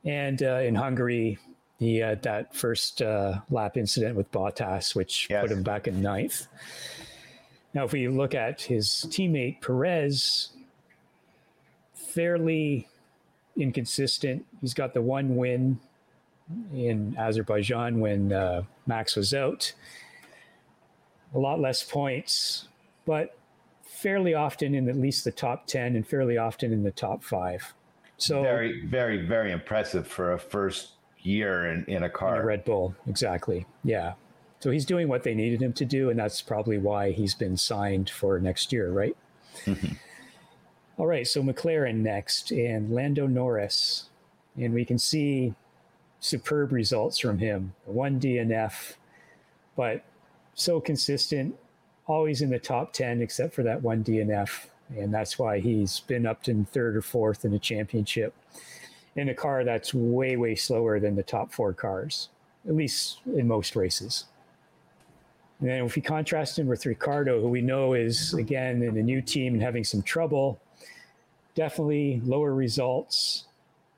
And 0.06 0.44
uh, 0.44 0.60
in 0.60 0.76
Hungary, 0.76 1.40
he 1.80 1.98
had 1.98 2.22
that 2.22 2.56
first 2.56 3.02
uh, 3.02 3.40
lap 3.50 3.76
incident 3.76 4.16
with 4.16 4.32
Bottas, 4.32 4.94
which 4.94 5.28
yes. 5.32 5.42
put 5.42 5.52
him 5.52 5.64
back 5.64 5.88
in 5.88 6.00
ninth. 6.00 6.46
Now, 7.74 7.86
if 7.86 7.92
we 7.92 8.08
look 8.08 8.36
at 8.36 8.62
his 8.62 9.08
teammate 9.10 9.62
Perez, 9.62 10.50
fairly 11.96 12.88
inconsistent. 13.58 14.46
He's 14.62 14.76
got 14.76 14.94
the 14.94 15.02
one 15.02 15.36
win 15.36 15.80
in 16.72 17.16
Azerbaijan 17.18 18.00
when 18.00 18.32
uh, 18.32 18.62
Max 18.86 19.16
was 19.16 19.34
out. 19.34 19.74
A 21.34 21.40
lot 21.40 21.60
less 21.60 21.84
points, 21.84 22.68
but 23.06 23.39
fairly 24.02 24.34
often 24.34 24.74
in 24.74 24.88
at 24.88 24.96
least 24.96 25.26
the 25.26 25.32
top 25.32 25.68
10 25.68 25.96
and 25.96 26.08
fairly 26.08 26.38
often 26.38 26.72
in 26.72 26.84
the 26.84 26.92
top 26.92 27.24
five. 27.24 27.74
So 28.18 28.42
very, 28.42 28.86
very, 28.86 29.26
very 29.26 29.52
impressive 29.52 30.08
for 30.08 30.34
a 30.34 30.40
first 30.40 30.92
year 31.20 31.72
in, 31.72 31.86
in 31.86 32.04
a 32.04 32.10
car. 32.10 32.38
In 32.38 32.42
a 32.42 32.46
Red 32.46 32.66
Bull, 32.66 32.96
exactly. 33.08 33.66
Yeah. 33.84 34.14
So 34.62 34.72
he's 34.72 34.86
doing 34.86 35.08
what 35.08 35.24
they 35.24 35.34
needed 35.34 35.62
him 35.62 35.74
to 35.74 35.86
do, 35.86 36.10
and 36.10 36.20
that's 36.20 36.42
probably 36.42 36.78
why 36.78 37.12
he's 37.12 37.34
been 37.34 37.58
signed 37.58 38.10
for 38.10 38.40
next 38.40 38.72
year, 38.74 38.92
right? 38.92 39.16
Mm-hmm. 39.66 39.94
All 40.98 41.08
right, 41.08 41.26
so 41.26 41.42
McLaren 41.42 41.98
next 41.98 42.52
and 42.52 42.94
Lando 42.94 43.26
Norris. 43.26 44.10
And 44.58 44.74
we 44.74 44.84
can 44.84 44.98
see 44.98 45.54
superb 46.20 46.72
results 46.74 47.20
from 47.20 47.40
him. 47.40 47.74
One 47.86 48.20
DNF, 48.20 48.96
but 49.78 50.04
so 50.56 50.82
consistent, 50.82 51.56
always 52.10 52.42
in 52.42 52.50
the 52.50 52.60
top 52.60 52.92
10, 52.92 53.22
except 53.22 53.54
for 53.54 53.64
that 53.64 53.82
one 53.82 54.04
DNF. 54.04 54.66
And 54.98 55.14
that's 55.14 55.38
why 55.38 55.60
he's 55.60 56.00
been 56.02 56.26
up 56.26 56.48
in 56.48 56.66
third 56.66 56.98
or 56.98 57.04
fourth 57.04 57.46
in 57.46 57.52
the 57.52 57.60
championship 57.60 58.34
in 59.16 59.30
a 59.30 59.34
car 59.34 59.64
that's 59.64 59.94
way, 59.94 60.36
way 60.36 60.56
slower 60.56 61.00
than 61.00 61.16
the 61.16 61.24
top 61.24 61.54
four 61.54 61.72
cars, 61.72 62.30
at 62.68 62.76
least 62.76 63.20
in 63.26 63.48
most 63.48 63.76
races. 63.76 64.26
And 65.60 65.70
then 65.70 65.86
if 65.86 65.96
we 65.96 66.02
contrast 66.02 66.58
him 66.58 66.68
with 66.68 66.86
Ricciardo, 66.86 67.42
who 67.42 67.50
we 67.50 67.62
know 67.62 67.94
is, 67.94 68.34
again, 68.34 68.82
in 68.82 68.98
a 68.98 69.04
new 69.04 69.22
team 69.22 69.54
and 69.54 69.62
having 69.62 69.84
some 69.84 70.02
trouble, 70.02 70.60
definitely 71.54 72.22
lower 72.26 72.56
results, 72.56 73.46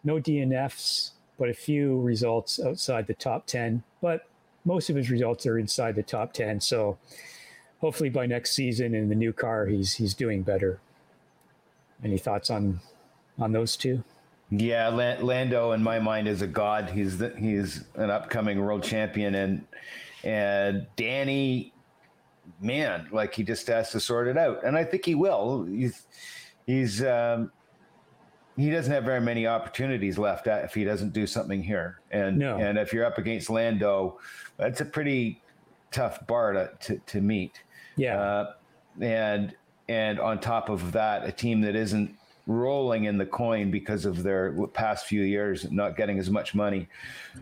no 0.03 0.15
DNFs, 0.15 1.11
but 1.37 1.49
a 1.49 1.53
few 1.53 2.01
results 2.01 2.59
outside 2.59 3.07
the 3.07 3.13
top 3.13 3.45
10. 3.45 3.83
But 4.01 4.27
most 4.65 4.89
of 4.89 4.95
his 4.95 5.09
results 5.09 5.45
are 5.45 5.59
inside 5.59 5.95
the 5.95 6.03
top 6.03 6.33
10. 6.33 6.59
So 6.59 6.97
hopefully 7.81 8.09
by 8.09 8.25
next 8.25 8.51
season 8.51 8.93
in 8.93 9.09
the 9.09 9.15
new 9.15 9.33
car, 9.33 9.65
he's 9.65 9.95
he's 9.95 10.13
doing 10.13 10.43
better. 10.43 10.79
Any 12.03 12.17
thoughts 12.17 12.49
on 12.49 12.79
on 13.37 13.51
those 13.51 13.75
two? 13.75 14.03
Yeah, 14.49 14.89
Lando 14.89 15.71
in 15.71 15.81
my 15.81 15.99
mind 15.99 16.27
is 16.27 16.41
a 16.41 16.47
god. 16.47 16.89
He's 16.89 17.17
the, 17.17 17.33
he's 17.37 17.85
an 17.95 18.09
upcoming 18.09 18.59
world 18.59 18.83
champion, 18.83 19.35
and 19.35 19.65
and 20.23 20.87
Danny, 20.95 21.73
man, 22.59 23.07
like 23.11 23.33
he 23.33 23.43
just 23.43 23.67
has 23.67 23.91
to 23.91 23.99
sort 23.99 24.27
it 24.27 24.37
out, 24.37 24.63
and 24.63 24.77
I 24.77 24.83
think 24.83 25.05
he 25.05 25.15
will. 25.15 25.65
He's 25.65 26.05
he's 26.67 27.03
um, 27.03 27.51
he 28.57 28.69
doesn't 28.69 28.91
have 28.91 29.05
very 29.05 29.21
many 29.21 29.47
opportunities 29.47 30.17
left 30.17 30.47
if 30.47 30.73
he 30.73 30.83
doesn't 30.83 31.13
do 31.13 31.25
something 31.25 31.63
here. 31.63 31.99
And 32.11 32.37
no. 32.37 32.57
and 32.57 32.77
if 32.77 32.91
you're 32.91 33.05
up 33.05 33.17
against 33.17 33.49
Lando, 33.49 34.19
that's 34.57 34.81
a 34.81 34.85
pretty 34.85 35.41
tough 35.91 36.27
bar 36.27 36.53
to 36.53 36.71
to, 36.81 36.97
to 36.97 37.21
meet. 37.21 37.63
Yeah. 37.95 38.19
Uh, 38.19 38.53
and 38.99 39.55
and 39.87 40.19
on 40.19 40.39
top 40.39 40.69
of 40.69 40.91
that, 40.93 41.25
a 41.25 41.31
team 41.31 41.61
that 41.61 41.75
isn't 41.75 42.15
rolling 42.47 43.05
in 43.05 43.17
the 43.17 43.25
coin 43.25 43.71
because 43.71 44.05
of 44.05 44.23
their 44.23 44.53
past 44.73 45.05
few 45.05 45.21
years 45.21 45.71
not 45.71 45.95
getting 45.95 46.19
as 46.19 46.29
much 46.29 46.55
money. 46.55 46.87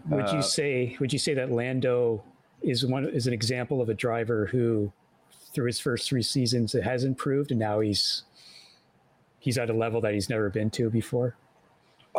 Would 0.09 0.25
uh, 0.25 0.35
you 0.35 0.41
say 0.41 0.97
would 0.99 1.13
you 1.13 1.19
say 1.19 1.33
that 1.33 1.51
Lando 1.51 2.23
is 2.61 2.85
one 2.85 3.05
is 3.05 3.27
an 3.27 3.33
example 3.33 3.81
of 3.81 3.89
a 3.89 3.93
driver 3.93 4.47
who 4.47 4.91
through 5.53 5.67
his 5.67 5.79
first 5.79 6.07
three 6.07 6.21
seasons 6.21 6.75
it 6.75 6.83
has 6.83 7.03
improved 7.03 7.51
and 7.51 7.59
now 7.59 7.79
he's 7.79 8.23
he's 9.39 9.57
at 9.57 9.69
a 9.69 9.73
level 9.73 10.01
that 10.01 10.13
he's 10.13 10.29
never 10.29 10.49
been 10.49 10.69
to 10.69 10.89
before. 10.89 11.35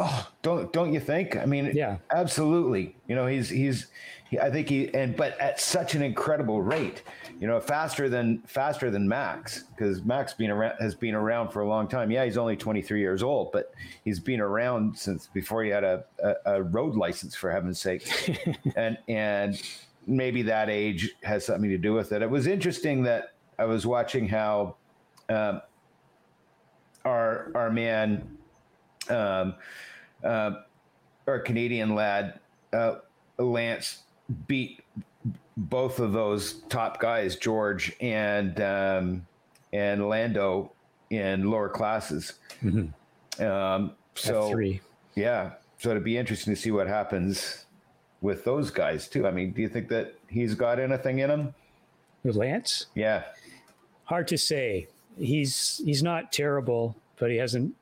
Oh, 0.02 0.28
don't 0.40 0.72
don't 0.72 0.94
you 0.94 1.00
think? 1.00 1.36
I 1.36 1.44
mean, 1.44 1.72
yeah, 1.74 1.98
absolutely. 2.10 2.96
You 3.06 3.14
know, 3.14 3.26
he's 3.26 3.50
he's 3.50 3.88
he, 4.30 4.38
I 4.38 4.50
think 4.50 4.70
he 4.70 4.92
and 4.94 5.14
but 5.14 5.38
at 5.38 5.60
such 5.60 5.94
an 5.94 6.00
incredible 6.00 6.62
rate. 6.62 7.02
You 7.38 7.46
know, 7.46 7.60
faster 7.60 8.08
than 8.08 8.38
faster 8.46 8.90
than 8.90 9.06
Max 9.06 9.64
because 9.76 10.02
Max 10.02 10.32
been 10.32 10.50
around 10.50 10.76
has 10.80 10.94
been 10.94 11.14
around 11.14 11.50
for 11.50 11.60
a 11.60 11.68
long 11.68 11.86
time. 11.86 12.10
Yeah, 12.10 12.24
he's 12.24 12.38
only 12.38 12.56
23 12.56 12.98
years 12.98 13.22
old, 13.22 13.52
but 13.52 13.74
he's 14.02 14.18
been 14.18 14.40
around 14.40 14.96
since 14.96 15.26
before 15.26 15.62
he 15.64 15.70
had 15.70 15.84
a 15.84 16.04
a, 16.22 16.34
a 16.46 16.62
road 16.62 16.94
license 16.94 17.34
for 17.34 17.50
heaven's 17.50 17.78
sake. 17.78 18.08
and 18.76 18.96
and 19.06 19.62
maybe 20.06 20.40
that 20.42 20.70
age 20.70 21.10
has 21.22 21.44
something 21.44 21.68
to 21.68 21.78
do 21.78 21.92
with 21.92 22.12
it. 22.12 22.22
It 22.22 22.30
was 22.30 22.46
interesting 22.46 23.02
that 23.02 23.34
I 23.58 23.64
was 23.64 23.86
watching 23.86 24.28
how 24.28 24.76
um, 25.28 25.60
our 27.04 27.52
our 27.54 27.70
man, 27.70 28.38
um, 29.10 29.54
uh, 30.24 30.52
our 31.26 31.38
Canadian 31.40 31.94
lad, 31.94 32.40
uh, 32.72 32.96
Lance, 33.38 34.02
beat 34.46 34.80
both 35.56 35.98
of 35.98 36.12
those 36.12 36.54
top 36.68 37.00
guys, 37.00 37.36
George 37.36 37.94
and 38.00 38.60
um, 38.60 39.26
and 39.72 40.08
Lando 40.08 40.72
in 41.10 41.50
lower 41.50 41.68
classes. 41.68 42.34
Mm-hmm. 42.62 43.44
Um, 43.44 43.92
so 44.14 44.50
F3. 44.50 44.80
yeah, 45.14 45.52
so 45.78 45.90
it'd 45.90 46.04
be 46.04 46.16
interesting 46.16 46.54
to 46.54 46.60
see 46.60 46.70
what 46.70 46.86
happens 46.86 47.66
with 48.20 48.44
those 48.44 48.70
guys 48.70 49.08
too. 49.08 49.26
I 49.26 49.30
mean, 49.30 49.52
do 49.52 49.62
you 49.62 49.68
think 49.68 49.88
that 49.88 50.14
he's 50.28 50.54
got 50.54 50.78
anything 50.78 51.20
in 51.20 51.30
him? 51.30 51.54
With 52.22 52.36
Lance? 52.36 52.86
Yeah. 52.94 53.24
Hard 54.04 54.28
to 54.28 54.36
say. 54.36 54.88
He's 55.18 55.80
he's 55.84 56.02
not 56.02 56.32
terrible, 56.32 56.96
but 57.18 57.30
he 57.30 57.36
hasn't 57.36 57.74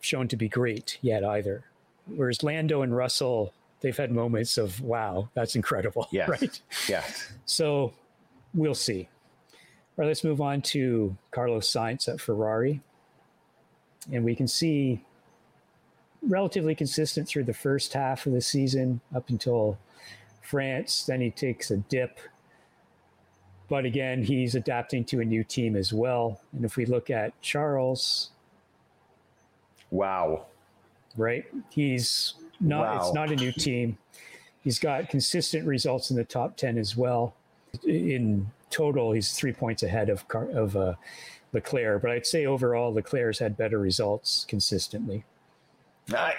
shown 0.00 0.28
to 0.28 0.36
be 0.36 0.48
great 0.48 0.98
yet 1.02 1.24
either. 1.24 1.64
Whereas 2.06 2.42
Lando 2.42 2.82
and 2.82 2.96
Russell, 2.96 3.52
they've 3.80 3.96
had 3.96 4.12
moments 4.12 4.58
of 4.58 4.80
wow, 4.80 5.28
that's 5.34 5.56
incredible. 5.56 6.08
Yes. 6.12 6.28
Right. 6.28 6.60
Yeah. 6.88 7.04
So 7.44 7.92
we'll 8.54 8.74
see. 8.74 9.08
All 9.52 10.02
right, 10.02 10.08
let's 10.08 10.24
move 10.24 10.40
on 10.40 10.62
to 10.62 11.16
Carlos 11.30 11.70
Sainz 11.70 12.08
at 12.08 12.20
Ferrari. 12.20 12.82
And 14.12 14.24
we 14.24 14.36
can 14.36 14.46
see 14.46 15.02
relatively 16.22 16.74
consistent 16.74 17.28
through 17.28 17.44
the 17.44 17.54
first 17.54 17.92
half 17.92 18.26
of 18.26 18.32
the 18.32 18.40
season 18.40 19.00
up 19.14 19.30
until 19.30 19.78
France. 20.42 21.04
Then 21.04 21.20
he 21.20 21.30
takes 21.30 21.70
a 21.70 21.78
dip. 21.78 22.18
But 23.68 23.84
again, 23.84 24.22
he's 24.22 24.54
adapting 24.54 25.04
to 25.06 25.20
a 25.20 25.24
new 25.24 25.42
team 25.42 25.76
as 25.76 25.92
well. 25.92 26.40
And 26.52 26.64
if 26.64 26.76
we 26.76 26.86
look 26.86 27.10
at 27.10 27.40
Charles. 27.40 28.30
Wow. 29.90 30.46
Right? 31.16 31.44
He's 31.70 32.34
not, 32.60 32.80
wow. 32.80 32.98
it's 32.98 33.14
not 33.14 33.30
a 33.30 33.36
new 33.36 33.52
team. 33.52 33.98
He's 34.62 34.78
got 34.78 35.08
consistent 35.08 35.66
results 35.66 36.10
in 36.10 36.16
the 36.16 36.24
top 36.24 36.56
10 36.56 36.78
as 36.78 36.96
well. 36.96 37.34
In 37.86 38.50
total, 38.70 39.12
he's 39.12 39.32
three 39.32 39.52
points 39.52 39.82
ahead 39.82 40.08
of, 40.08 40.24
of 40.34 40.76
uh, 40.76 40.94
Leclerc. 41.52 42.02
But 42.02 42.10
I'd 42.10 42.26
say 42.26 42.46
overall, 42.46 42.92
Leclerc's 42.92 43.38
had 43.38 43.56
better 43.56 43.78
results 43.78 44.44
consistently. 44.48 45.24
I, 46.14 46.34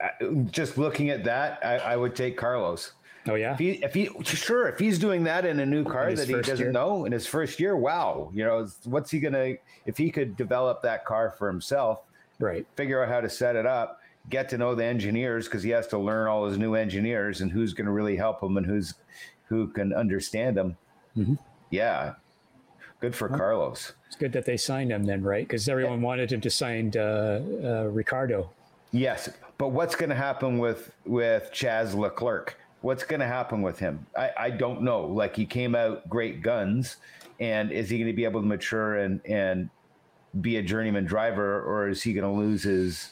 I, 0.00 0.10
just 0.50 0.78
looking 0.78 1.10
at 1.10 1.24
that, 1.24 1.58
I, 1.64 1.76
I, 1.78 1.96
would 1.96 2.16
take 2.16 2.36
Carlos. 2.36 2.92
Oh 3.28 3.34
yeah. 3.34 3.52
If 3.52 3.58
he, 3.58 3.70
if 3.84 3.94
he, 3.94 4.10
sure, 4.24 4.68
if 4.68 4.78
he's 4.78 4.98
doing 4.98 5.24
that 5.24 5.44
in 5.44 5.60
a 5.60 5.66
new 5.66 5.84
car 5.84 6.12
that 6.12 6.28
he 6.28 6.34
doesn't 6.34 6.58
year? 6.58 6.72
know 6.72 7.04
in 7.04 7.12
his 7.12 7.26
first 7.26 7.58
year, 7.58 7.76
wow, 7.76 8.30
you 8.32 8.44
know, 8.44 8.66
what's 8.84 9.10
he 9.10 9.20
gonna? 9.20 9.54
If 9.84 9.96
he 9.96 10.10
could 10.10 10.36
develop 10.36 10.82
that 10.82 11.04
car 11.04 11.34
for 11.36 11.48
himself, 11.48 12.02
right? 12.38 12.66
Figure 12.76 13.02
out 13.02 13.08
how 13.08 13.20
to 13.20 13.28
set 13.28 13.56
it 13.56 13.66
up, 13.66 14.00
get 14.30 14.48
to 14.50 14.58
know 14.58 14.74
the 14.74 14.84
engineers 14.84 15.46
because 15.46 15.62
he 15.62 15.70
has 15.70 15.86
to 15.88 15.98
learn 15.98 16.28
all 16.28 16.46
his 16.46 16.58
new 16.58 16.74
engineers 16.74 17.40
and 17.40 17.50
who's 17.52 17.74
going 17.74 17.86
to 17.86 17.92
really 17.92 18.16
help 18.16 18.42
him 18.42 18.56
and 18.56 18.66
who's 18.66 18.94
who 19.48 19.68
can 19.68 19.92
understand 19.92 20.58
him. 20.58 20.76
Mm-hmm. 21.16 21.34
Yeah, 21.70 22.14
good 23.00 23.14
for 23.14 23.28
well, 23.28 23.38
Carlos. 23.38 23.92
It's 24.06 24.16
good 24.16 24.32
that 24.32 24.44
they 24.44 24.56
signed 24.56 24.90
him 24.90 25.04
then, 25.04 25.22
right? 25.22 25.46
Because 25.46 25.68
everyone 25.68 26.00
yeah. 26.00 26.06
wanted 26.06 26.32
him 26.32 26.40
to 26.40 26.50
sign 26.50 26.92
uh, 26.96 27.40
uh, 27.62 27.88
Ricciardo. 27.90 28.50
Yes, 28.92 29.28
but 29.58 29.68
what's 29.68 29.94
going 29.94 30.10
to 30.10 30.16
happen 30.16 30.58
with 30.58 30.92
with 31.04 31.50
Chaz 31.52 31.94
Leclerc? 31.94 32.58
What's 32.82 33.04
going 33.04 33.20
to 33.20 33.26
happen 33.26 33.62
with 33.62 33.78
him? 33.78 34.06
I, 34.16 34.30
I 34.38 34.50
don't 34.50 34.82
know. 34.82 35.06
Like 35.06 35.34
he 35.34 35.46
came 35.46 35.74
out 35.74 36.08
great 36.08 36.42
guns, 36.42 36.96
and 37.40 37.72
is 37.72 37.90
he 37.90 37.98
going 37.98 38.10
to 38.10 38.16
be 38.16 38.24
able 38.24 38.40
to 38.40 38.46
mature 38.46 38.96
and 38.96 39.20
and 39.26 39.70
be 40.40 40.56
a 40.56 40.62
journeyman 40.62 41.04
driver, 41.04 41.62
or 41.62 41.88
is 41.88 42.02
he 42.02 42.12
going 42.12 42.24
to 42.24 42.30
lose 42.30 42.62
his 42.62 43.10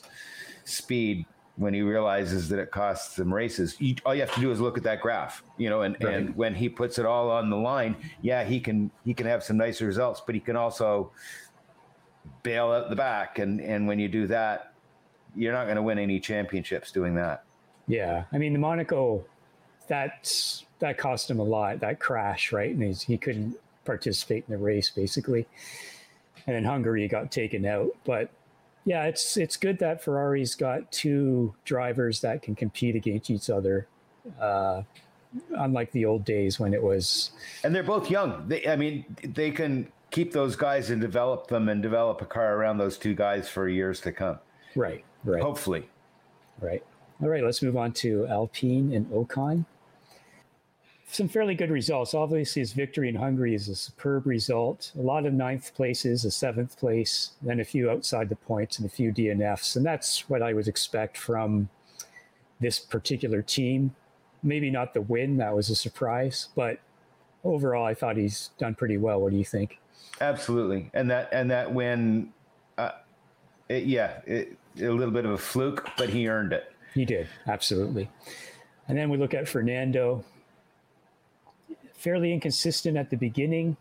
speed 0.65 1.27
when 1.57 1.73
he 1.73 1.83
realizes 1.83 2.49
that 2.49 2.59
it 2.59 2.71
costs 2.71 3.19
him 3.19 3.33
races? 3.33 3.77
You, 3.79 3.97
all 4.05 4.15
you 4.15 4.21
have 4.23 4.35
to 4.35 4.41
do 4.41 4.51
is 4.51 4.61
look 4.61 4.77
at 4.77 4.85
that 4.85 5.01
graph, 5.01 5.43
you 5.57 5.71
know, 5.71 5.83
and 5.83 5.97
right. 6.03 6.15
and 6.15 6.37
when 6.37 6.55
he 6.55 6.69
puts 6.69 6.99
it 6.99 7.07
all 7.07 7.31
on 7.31 7.51
the 7.51 7.57
line, 7.57 7.97
yeah, 8.23 8.45
he 8.45 8.61
can 8.61 8.91
he 9.05 9.15
can 9.15 9.27
have 9.27 9.43
some 9.43 9.57
nice 9.57 9.81
results, 9.81 10.23
but 10.25 10.35
he 10.35 10.41
can 10.41 10.57
also 10.57 11.13
bail 12.43 12.71
out 12.71 12.91
the 12.91 12.97
back, 12.97 13.39
and 13.39 13.61
and 13.61 13.87
when 13.87 13.99
you 13.99 14.09
do 14.09 14.27
that 14.27 14.75
you're 15.37 15.53
not 15.53 15.65
going 15.65 15.77
to 15.77 15.83
win 15.83 15.99
any 15.99 16.21
championships 16.21 16.93
doing 16.93 17.15
that. 17.17 17.45
Yeah, 17.87 18.25
I 18.33 18.39
mean 18.39 18.53
the 18.53 18.59
Monaco, 18.59 19.25
that's 19.89 20.65
that 20.79 20.97
cost 20.97 21.31
him 21.31 21.39
a 21.39 21.45
lot. 21.45 21.81
That 21.81 22.01
crash, 22.01 22.53
right? 22.53 22.75
And 22.75 22.97
he 22.97 23.19
couldn't 23.19 23.57
participate 23.85 24.45
in 24.49 24.55
the 24.55 24.59
race 24.59 24.91
basically. 24.91 25.47
And 26.47 26.57
then 26.57 26.65
Hungary 26.65 27.09
got 27.09 27.31
taken 27.31 27.65
out, 27.65 27.91
but 28.05 28.31
yeah, 28.85 29.05
it's 29.05 29.37
it's 29.37 29.57
good 29.57 29.79
that 29.79 30.05
Ferrari's 30.05 30.55
got 30.55 30.93
two 30.93 31.55
drivers 31.65 32.21
that 32.21 32.43
can 32.43 32.55
compete 32.55 32.97
against 32.97 33.31
each 33.31 33.49
other. 33.49 33.87
Uh, 34.41 34.83
unlike 35.57 35.91
the 35.93 36.05
old 36.05 36.25
days 36.25 36.61
when 36.61 36.73
it 36.73 36.81
was 36.81 37.33
and 37.65 37.75
they're 37.75 37.83
both 37.83 38.09
young 38.09 38.47
they, 38.47 38.65
i 38.69 38.77
mean 38.77 39.05
they 39.25 39.51
can 39.51 39.91
keep 40.13 40.31
those 40.33 40.55
guys 40.55 40.91
and 40.91 41.01
develop 41.01 41.49
them 41.49 41.69
and 41.69 41.83
develop 41.83 42.23
a 42.23 42.25
car 42.25 42.55
around 42.55 42.79
those 42.79 42.97
two 42.97 43.17
guys 43.17 43.49
for 43.49 43.69
years 43.69 44.01
to 44.01 44.13
come 44.13 44.39
right 44.77 45.05
Right. 45.25 45.43
Hopefully. 45.43 45.89
Right. 46.61 46.83
All 47.23 47.29
right, 47.29 47.43
let's 47.43 47.63
move 47.63 47.77
on 47.77 47.93
to 47.93 48.27
Alpine 48.27 48.93
and 48.93 49.07
Ocon. 49.11 49.65
Some 51.07 51.29
fairly 51.29 51.55
good 51.55 51.71
results. 51.71 52.15
Obviously, 52.15 52.61
his 52.61 52.73
victory 52.73 53.09
in 53.09 53.15
Hungary 53.15 53.55
is 53.55 53.69
a 53.69 53.75
superb 53.75 54.27
result. 54.27 54.91
A 54.99 55.03
lot 55.03 55.27
of 55.27 55.33
ninth 55.33 55.75
places, 55.75 56.25
a 56.25 56.31
seventh 56.31 56.79
place, 56.79 57.33
then 57.43 57.61
a 57.61 57.65
few 57.65 57.91
outside 57.91 58.29
the 58.29 58.37
points 58.37 58.79
and 58.79 58.87
a 58.87 58.91
few 58.91 59.13
DNFs. 59.13 59.77
And 59.77 59.85
that's 59.85 60.29
what 60.29 60.43
I 60.43 60.53
would 60.53 60.67
expect 60.67 61.17
from 61.17 61.69
this 62.61 62.79
particular 62.79 63.43
team. 63.43 63.95
Maybe 64.43 64.71
not 64.71 64.95
the 64.95 65.03
win, 65.03 65.37
that 65.37 65.55
was 65.55 65.71
a 65.71 65.77
surprise, 65.77 66.49
but 66.55 66.81
overall, 67.45 67.85
I 67.85 67.95
thought 67.95 68.17
he's 68.17 68.51
done 68.59 68.75
pretty 68.75 68.97
well. 68.97 69.21
What 69.21 69.31
do 69.31 69.39
you 69.39 69.45
think? 69.45 69.79
Absolutely. 70.21 70.91
And 70.95 71.11
that, 71.11 71.29
and 71.33 71.51
that 71.51 71.73
win, 71.73 72.33
uh, 72.77 72.91
it, 73.69 73.85
yeah, 73.85 74.21
it, 74.27 74.57
a 74.81 74.89
little 74.89 75.13
bit 75.13 75.25
of 75.25 75.33
a 75.33 75.39
fluke, 75.39 75.89
but 75.97 76.09
he 76.09 76.29
earned 76.29 76.53
it. 76.53 76.73
He 76.95 77.05
did, 77.05 77.29
absolutely. 77.47 78.11
And 78.89 78.99
then 78.99 79.09
we 79.09 79.17
look 79.17 79.35
at 79.35 79.49
Fernando, 79.49 80.25
fairly 82.05 82.33
inconsistent 82.33 82.97
at 82.97 83.11
the 83.11 83.17
beginning, 83.17 83.77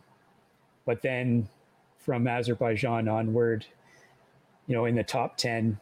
but 0.85 1.01
then 1.01 1.47
from 1.99 2.27
Azerbaijan 2.27 3.07
onward, 3.07 3.65
you 4.65 4.75
know, 4.75 4.85
in 4.85 4.95
the 4.95 5.03
top 5.03 5.37
10 5.37 5.77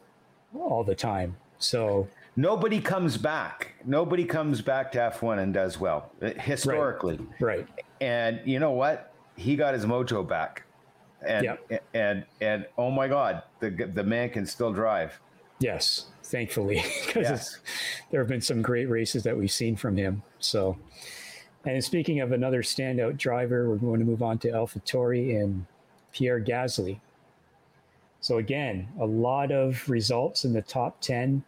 all 0.58 0.84
the 0.84 0.94
time. 0.94 1.36
So 1.58 2.08
nobody 2.36 2.80
comes 2.80 3.16
back. 3.16 3.74
Nobody 3.84 4.24
comes 4.24 4.60
back 4.60 4.92
to 4.92 4.98
F1 4.98 5.38
and 5.38 5.54
does 5.54 5.78
well 5.78 6.10
eh, 6.20 6.34
historically. 6.40 7.18
Right. 7.40 7.58
right. 7.58 7.68
And 8.00 8.40
you 8.44 8.58
know 8.58 8.72
what? 8.72 9.14
He 9.36 9.56
got 9.56 9.72
his 9.72 9.86
mojo 9.86 10.26
back 10.28 10.64
and 11.24 11.44
yep. 11.44 11.84
and 11.94 12.24
and 12.40 12.66
oh 12.76 12.90
my 12.90 13.08
God, 13.08 13.42
the 13.60 13.70
the 13.70 14.02
man 14.02 14.30
can 14.30 14.46
still 14.46 14.72
drive. 14.72 15.20
Yes, 15.60 16.06
thankfully, 16.24 16.82
because 17.06 17.22
yes. 17.22 17.58
there 18.10 18.20
have 18.20 18.28
been 18.28 18.40
some 18.40 18.62
great 18.62 18.88
races 18.88 19.22
that 19.22 19.36
we've 19.36 19.50
seen 19.50 19.76
from 19.76 19.96
him. 19.96 20.22
So, 20.40 20.76
and 21.64 21.82
speaking 21.82 22.20
of 22.20 22.32
another 22.32 22.62
standout 22.62 23.16
driver, 23.16 23.68
we're 23.68 23.76
going 23.76 24.00
to 24.00 24.06
move 24.06 24.22
on 24.22 24.38
to 24.38 24.48
AlphaTauri 24.48 25.40
and 25.40 25.66
Pierre 26.12 26.40
Gasly. 26.40 27.00
So 28.20 28.38
again, 28.38 28.88
a 29.00 29.06
lot 29.06 29.50
of 29.50 29.88
results 29.88 30.44
in 30.44 30.52
the 30.52 30.62
top 30.62 31.00
ten. 31.00 31.44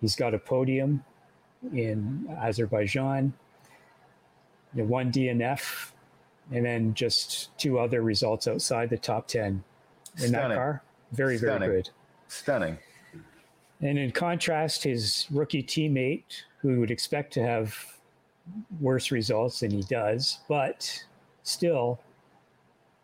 He's 0.00 0.16
got 0.16 0.34
a 0.34 0.38
podium 0.38 1.04
in 1.72 2.28
Azerbaijan. 2.40 3.32
You 4.74 4.82
know, 4.82 4.88
one 4.88 5.12
DNF 5.12 5.92
and 6.52 6.64
then 6.64 6.94
just 6.94 7.56
two 7.58 7.78
other 7.78 8.02
results 8.02 8.46
outside 8.46 8.90
the 8.90 8.98
top 8.98 9.26
10 9.28 9.46
in 9.46 9.62
Stunning. 10.16 10.32
that 10.32 10.54
car. 10.54 10.82
Very, 11.12 11.38
Stunning. 11.38 11.60
very 11.60 11.82
good. 11.82 11.90
Stunning. 12.28 12.78
And 13.80 13.98
in 13.98 14.10
contrast, 14.10 14.84
his 14.84 15.26
rookie 15.30 15.62
teammate, 15.62 16.42
who 16.58 16.80
would 16.80 16.90
expect 16.90 17.32
to 17.34 17.42
have 17.42 17.93
worse 18.80 19.10
results 19.10 19.60
than 19.60 19.70
he 19.70 19.82
does, 19.82 20.40
but 20.48 21.04
still, 21.42 22.00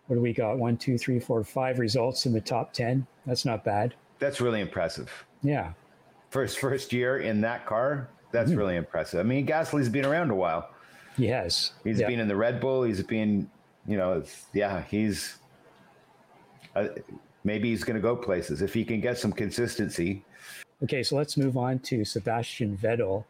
what 0.07 0.17
do 0.17 0.23
we 0.23 0.33
got? 0.33 0.59
One, 0.59 0.77
two, 0.77 0.99
three, 0.99 1.21
four, 1.21 1.45
five 1.45 1.79
results 1.79 2.27
in 2.27 2.33
the 2.33 2.41
top 2.41 2.73
10. 2.73 3.07
That's 3.27 3.45
not 3.45 3.65
bad. 3.65 3.95
That's 4.19 4.41
really 4.41 4.61
impressive. 4.61 5.11
Yeah. 5.43 5.73
First, 6.31 6.59
first 6.59 6.93
year 6.93 7.19
in 7.19 7.41
that 7.43 7.67
car, 7.67 8.09
that's 8.33 8.51
mm-hmm. 8.51 8.59
really 8.59 8.77
impressive. 8.77 9.21
I 9.21 9.23
mean, 9.23 9.47
Gasly's 9.47 9.89
been 9.89 10.05
around 10.05 10.31
a 10.31 10.35
while. 10.35 10.71
He 11.17 11.27
has. 11.27 11.73
He's 11.85 11.99
been 11.99 12.21
in 12.21 12.29
the 12.29 12.37
Red 12.37 12.61
Bull. 12.61 12.83
He's 12.83 13.03
been, 13.03 13.51
you 13.87 13.97
know, 13.97 14.23
yeah, 14.53 14.83
he's. 14.89 15.39
Uh, 16.77 16.89
maybe 17.45 17.71
he's 17.71 17.83
going 17.83 17.97
to 17.97 18.01
go 18.01 18.15
places 18.15 18.63
if 18.63 18.73
he 18.73 18.85
can 18.85 19.01
get 19.01 19.19
some 19.19 19.33
consistency. 19.33 20.25
Okay, 20.83 21.03
so 21.03 21.17
let's 21.17 21.37
move 21.37 21.57
on 21.57 21.79
to 21.81 22.05
Sebastian 22.05 22.77
Vettel 22.77 23.25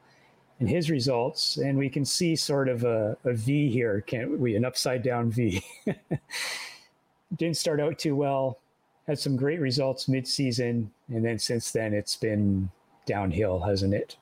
and 0.60 0.68
his 0.68 0.90
results, 0.90 1.56
and 1.56 1.76
we 1.76 1.88
can 1.88 2.04
see 2.04 2.36
sort 2.36 2.68
of 2.68 2.84
a, 2.84 3.16
a 3.24 3.32
V 3.32 3.70
here, 3.70 4.02
can't 4.02 4.38
we? 4.38 4.56
An 4.56 4.64
upside 4.64 5.02
down 5.02 5.30
V. 5.30 5.62
Didn't 7.36 7.56
start 7.56 7.80
out 7.80 7.98
too 7.98 8.14
well. 8.14 8.58
Had 9.06 9.18
some 9.18 9.36
great 9.36 9.58
results 9.58 10.06
mid-season, 10.06 10.90
and 11.08 11.24
then 11.24 11.38
since 11.38 11.72
then 11.72 11.94
it's 11.94 12.14
been 12.14 12.70
downhill, 13.06 13.58
hasn't 13.60 13.94
it? 13.94 14.16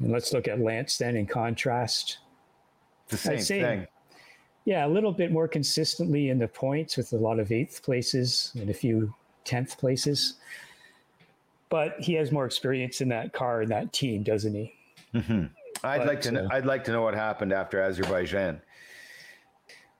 And 0.00 0.10
let's 0.10 0.32
look 0.32 0.48
at 0.48 0.60
Lance 0.60 0.96
then 0.98 1.14
in 1.14 1.26
contrast 1.26 2.18
the 3.08 3.18
same 3.18 3.38
say, 3.38 3.60
thing. 3.60 3.86
Yeah, 4.64 4.86
a 4.86 4.88
little 4.88 5.12
bit 5.12 5.30
more 5.30 5.46
consistently 5.46 6.30
in 6.30 6.38
the 6.38 6.48
points 6.48 6.96
with 6.96 7.12
a 7.12 7.16
lot 7.16 7.38
of 7.38 7.52
eighth 7.52 7.82
places 7.82 8.52
and 8.58 8.70
a 8.70 8.74
few 8.74 9.14
tenth 9.44 9.78
places. 9.78 10.34
But 11.68 11.96
he 12.00 12.14
has 12.14 12.32
more 12.32 12.46
experience 12.46 13.00
in 13.00 13.08
that 13.10 13.32
car 13.32 13.60
and 13.60 13.70
that 13.70 13.92
team, 13.92 14.22
doesn't 14.22 14.54
he? 14.54 14.74
Mm-hmm. 15.14 15.44
I'd 15.84 15.98
but, 15.98 16.06
like 16.06 16.20
to. 16.22 16.32
Know, 16.32 16.44
uh, 16.44 16.48
I'd 16.50 16.66
like 16.66 16.84
to 16.84 16.92
know 16.92 17.02
what 17.02 17.14
happened 17.14 17.52
after 17.52 17.80
Azerbaijan. 17.80 18.60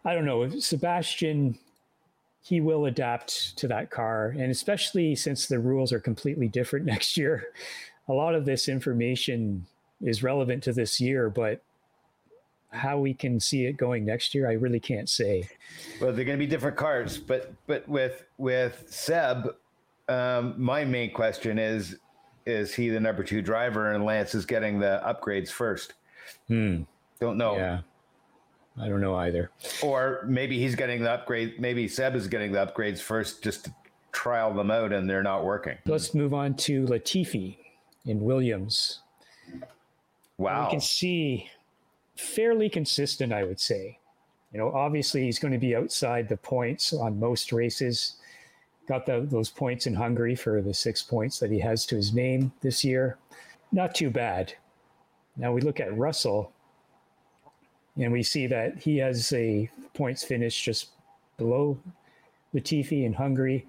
I 0.05 0.15
don't 0.15 0.25
know. 0.25 0.49
Sebastian, 0.59 1.59
he 2.41 2.61
will 2.61 2.87
adapt 2.87 3.57
to 3.59 3.69
that 3.69 3.91
car, 3.91 4.35
and 4.39 4.51
especially 4.51 5.15
since 5.17 5.47
the 5.47 5.59
rules 5.59 5.93
are 5.93 6.01
completely 6.01 6.49
different 6.49 6.85
next 6.87 7.17
year, 7.17 7.49
a 8.09 8.13
lot 8.13 8.35
of 8.35 8.45
this 8.45 8.69
information 8.69 9.67
is 10.01 10.23
relevant 10.23 10.63
to 10.65 10.73
this 10.73 11.01
year, 11.01 11.29
but 11.31 11.63
how 12.71 12.99
we 12.99 13.15
can 13.15 13.41
see 13.41 13.67
it 13.67 13.77
going 13.77 14.05
next 14.05 14.35
year, 14.35 14.49
I 14.49 14.55
really 14.55 14.81
can't 14.81 15.09
say. 15.09 15.49
Well, 16.01 16.13
they're 16.13 16.25
going 16.25 16.39
to 16.39 16.45
be 16.45 16.51
different 16.51 16.77
cars, 16.77 17.17
but 17.19 17.53
but 17.67 17.89
with 17.89 18.25
with 18.39 18.85
Seb, 18.89 19.55
um, 20.09 20.55
my 20.57 20.85
main 20.85 21.13
question 21.13 21.59
is 21.59 21.97
is 22.47 22.75
he 22.75 22.89
the 22.89 23.01
number 23.01 23.25
two 23.25 23.43
driver 23.43 23.93
and 23.93 24.05
Lance 24.05 24.35
is 24.35 24.47
getting 24.47 24.79
the 24.79 25.03
upgrades 25.05 25.51
first? 25.51 25.95
Hmm. 26.49 26.83
Don't 27.21 27.37
know. 27.37 27.57
Yeah. 27.57 27.81
I 28.79 28.89
don't 28.89 29.01
know 29.01 29.17
either. 29.17 29.51
Or 29.83 30.25
maybe 30.27 30.59
he's 30.59 30.75
getting 30.75 31.03
the 31.03 31.11
upgrade. 31.11 31.61
Maybe 31.61 31.89
Seb 31.89 32.15
is 32.15 32.29
getting 32.29 32.53
the 32.53 32.67
upgrades 32.67 33.01
first 33.01 33.43
just 33.43 33.65
to 33.65 33.75
trial 34.13 34.53
them 34.55 34.71
out 34.71 34.93
and 34.93 35.09
they're 35.09 35.23
not 35.23 35.45
working. 35.45 35.77
Let's 35.87 36.15
move 36.15 36.35
on 36.35 36.55
to 36.57 36.85
Latifi 36.85 37.57
in 38.05 38.21
Williams. 38.21 39.01
Wow. 40.39 40.59
And 40.59 40.67
we 40.67 40.71
can 40.73 40.81
see 40.81 41.51
fairly 42.17 42.69
consistent, 42.69 43.33
I 43.33 43.45
would 43.45 43.61
say. 43.61 43.99
You 44.53 44.59
know, 44.59 44.71
obviously 44.73 45.25
he's 45.25 45.39
going 45.39 45.53
to 45.53 45.59
be 45.59 45.75
outside 45.75 46.29
the 46.29 46.37
points 46.37 46.93
on 46.93 47.19
most 47.19 47.53
races. 47.53 48.17
Got 48.89 49.07
the, 49.07 49.27
those 49.29 49.51
points 49.51 49.87
in 49.87 49.95
Hungary 49.95 50.35
for 50.37 50.63
the 50.63 50.75
six 50.75 51.03
points 51.03 51.39
that 51.41 51.51
he 51.51 51.59
has 51.61 51.87
to 51.87 51.97
his 51.97 52.15
name 52.15 52.53
this 52.61 52.85
year. 52.85 53.19
Not 53.73 53.95
too 53.95 54.11
bad. 54.11 54.55
Now 55.37 55.53
we 55.53 55.61
look 55.61 55.81
at 55.81 55.97
Russell, 55.97 56.53
and 57.97 58.13
we 58.13 58.23
see 58.23 58.47
that 58.47 58.79
he 58.79 58.99
has 58.99 59.33
a 59.33 59.69
points 59.95 60.23
finish 60.23 60.63
just 60.63 60.91
below 61.37 61.79
Latifi 62.55 63.05
in 63.05 63.13
Hungary. 63.13 63.67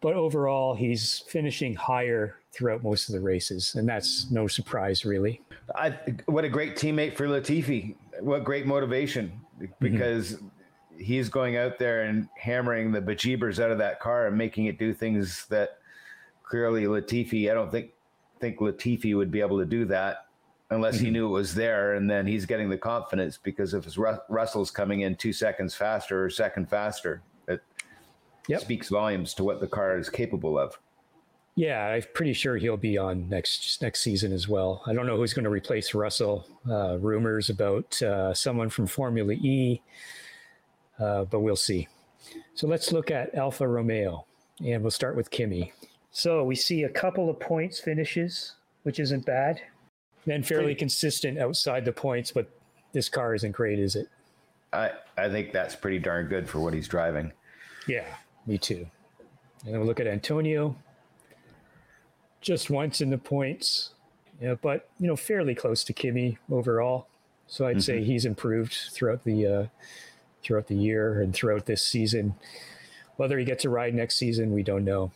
But 0.00 0.14
overall, 0.14 0.74
he's 0.74 1.20
finishing 1.28 1.74
higher 1.74 2.36
throughout 2.52 2.82
most 2.82 3.08
of 3.08 3.14
the 3.14 3.20
races, 3.20 3.74
and 3.74 3.88
that's 3.88 4.30
no 4.30 4.46
surprise, 4.46 5.04
really. 5.04 5.40
I, 5.74 5.98
what 6.26 6.44
a 6.44 6.48
great 6.48 6.76
teammate 6.76 7.16
for 7.16 7.26
Latifi. 7.26 7.94
What 8.20 8.44
great 8.44 8.66
motivation 8.66 9.32
mm-hmm. 9.58 9.72
because 9.80 10.34
mm-hmm. 10.34 10.46
He's 10.98 11.28
going 11.28 11.56
out 11.56 11.78
there 11.78 12.02
and 12.02 12.28
hammering 12.38 12.92
the 12.92 13.00
bejeebers 13.00 13.62
out 13.62 13.70
of 13.70 13.78
that 13.78 14.00
car 14.00 14.26
and 14.26 14.36
making 14.36 14.66
it 14.66 14.78
do 14.78 14.92
things 14.92 15.46
that 15.46 15.78
clearly 16.42 16.84
Latifi, 16.84 17.50
I 17.50 17.54
don't 17.54 17.70
think 17.70 17.90
think 18.40 18.58
Latifi 18.58 19.16
would 19.16 19.30
be 19.30 19.40
able 19.40 19.58
to 19.58 19.64
do 19.64 19.84
that 19.86 20.26
unless 20.70 20.98
he 20.98 21.06
mm-hmm. 21.06 21.12
knew 21.14 21.26
it 21.26 21.30
was 21.30 21.54
there. 21.54 21.94
And 21.94 22.10
then 22.10 22.26
he's 22.26 22.46
getting 22.46 22.68
the 22.68 22.78
confidence 22.78 23.38
because 23.42 23.74
if 23.74 23.84
his 23.84 23.98
Russell's 24.28 24.70
coming 24.70 25.02
in 25.02 25.16
two 25.16 25.32
seconds 25.32 25.74
faster 25.74 26.24
or 26.24 26.30
second 26.30 26.68
faster, 26.68 27.22
it 27.48 27.62
yep. 28.48 28.60
speaks 28.60 28.88
volumes 28.88 29.34
to 29.34 29.44
what 29.44 29.60
the 29.60 29.66
car 29.66 29.98
is 29.98 30.08
capable 30.08 30.58
of. 30.58 30.78
Yeah, 31.56 31.86
I'm 31.86 32.02
pretty 32.14 32.32
sure 32.32 32.56
he'll 32.56 32.76
be 32.76 32.98
on 32.98 33.28
next 33.28 33.80
next 33.80 34.00
season 34.00 34.32
as 34.32 34.48
well. 34.48 34.82
I 34.86 34.92
don't 34.92 35.06
know 35.06 35.16
who's 35.16 35.32
going 35.32 35.44
to 35.44 35.50
replace 35.50 35.94
Russell. 35.94 36.46
Uh, 36.68 36.98
rumors 36.98 37.48
about 37.48 38.02
uh, 38.02 38.34
someone 38.34 38.68
from 38.68 38.88
Formula 38.88 39.32
E, 39.34 39.80
uh, 40.98 41.24
but 41.24 41.40
we'll 41.40 41.56
see. 41.56 41.88
So 42.54 42.66
let's 42.66 42.92
look 42.92 43.10
at 43.10 43.34
Alfa 43.34 43.66
Romeo, 43.66 44.26
and 44.64 44.82
we'll 44.82 44.90
start 44.90 45.16
with 45.16 45.30
Kimi. 45.30 45.72
So 46.10 46.44
we 46.44 46.54
see 46.54 46.84
a 46.84 46.88
couple 46.88 47.28
of 47.28 47.40
points 47.40 47.80
finishes, 47.80 48.54
which 48.84 49.00
isn't 49.00 49.26
bad. 49.26 49.60
Then 50.26 50.42
fairly 50.42 50.74
consistent 50.74 51.38
outside 51.38 51.84
the 51.84 51.92
points, 51.92 52.32
but 52.32 52.48
this 52.92 53.08
car 53.08 53.34
isn't 53.34 53.52
great, 53.52 53.78
is 53.78 53.94
it? 53.96 54.08
I 54.72 54.92
I 55.18 55.28
think 55.28 55.52
that's 55.52 55.76
pretty 55.76 55.98
darn 55.98 56.28
good 56.28 56.48
for 56.48 56.60
what 56.60 56.72
he's 56.72 56.88
driving. 56.88 57.32
Yeah, 57.86 58.06
me 58.46 58.56
too. 58.56 58.86
And 59.64 59.72
then 59.72 59.78
we'll 59.80 59.86
look 59.86 60.00
at 60.00 60.06
Antonio 60.06 60.76
just 62.40 62.70
once 62.70 63.00
in 63.00 63.10
the 63.10 63.18
points, 63.18 63.90
yeah, 64.40 64.54
but 64.60 64.88
you 64.98 65.06
know, 65.06 65.16
fairly 65.16 65.54
close 65.54 65.84
to 65.84 65.92
Kimi 65.92 66.38
overall. 66.50 67.08
So 67.46 67.66
I'd 67.66 67.72
mm-hmm. 67.72 67.80
say 67.80 68.04
he's 68.04 68.24
improved 68.24 68.74
throughout 68.92 69.24
the 69.24 69.46
uh, 69.46 69.66
throughout 70.44 70.68
the 70.68 70.76
year 70.76 71.20
and 71.20 71.34
throughout 71.34 71.66
this 71.66 71.82
season. 71.82 72.34
Whether 73.16 73.38
he 73.38 73.44
gets 73.44 73.64
a 73.64 73.70
ride 73.70 73.94
next 73.94 74.16
season, 74.16 74.52
we 74.52 74.62
don't 74.62 74.84
know. 74.84 75.12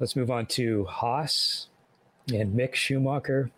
Let's 0.00 0.16
move 0.16 0.30
on 0.30 0.46
to 0.46 0.84
Haas 0.84 1.68
and 2.32 2.58
Mick 2.58 2.74
Schumacher. 2.74 3.50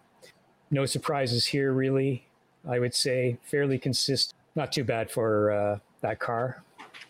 No 0.70 0.86
surprises 0.86 1.46
here, 1.46 1.72
really. 1.72 2.26
I 2.68 2.78
would 2.78 2.94
say 2.94 3.38
fairly 3.44 3.78
consistent. 3.78 4.34
Not 4.54 4.72
too 4.72 4.84
bad 4.84 5.10
for 5.10 5.50
uh, 5.50 5.78
that 6.00 6.18
car. 6.18 6.62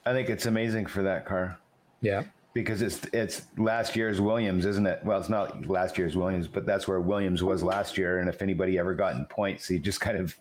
I 0.04 0.12
think 0.12 0.28
it's 0.28 0.46
amazing 0.46 0.86
for 0.86 1.02
that 1.02 1.26
car. 1.26 1.58
Yeah 2.00 2.24
because 2.56 2.80
it's 2.80 3.04
it's 3.12 3.42
last 3.58 3.94
year's 3.94 4.18
Williams, 4.18 4.64
isn't 4.64 4.86
it? 4.86 5.00
Well, 5.04 5.20
it's 5.20 5.28
not 5.28 5.66
last 5.66 5.98
year's 5.98 6.16
Williams, 6.16 6.48
but 6.48 6.64
that's 6.64 6.88
where 6.88 7.02
Williams 7.02 7.42
was 7.42 7.62
last 7.62 7.98
year. 7.98 8.20
And 8.20 8.30
if 8.30 8.40
anybody 8.40 8.78
ever 8.78 8.94
got 8.94 9.14
in 9.14 9.26
points, 9.26 9.68
he 9.68 9.78
just 9.78 10.00
kind 10.00 10.16
of 10.16 10.34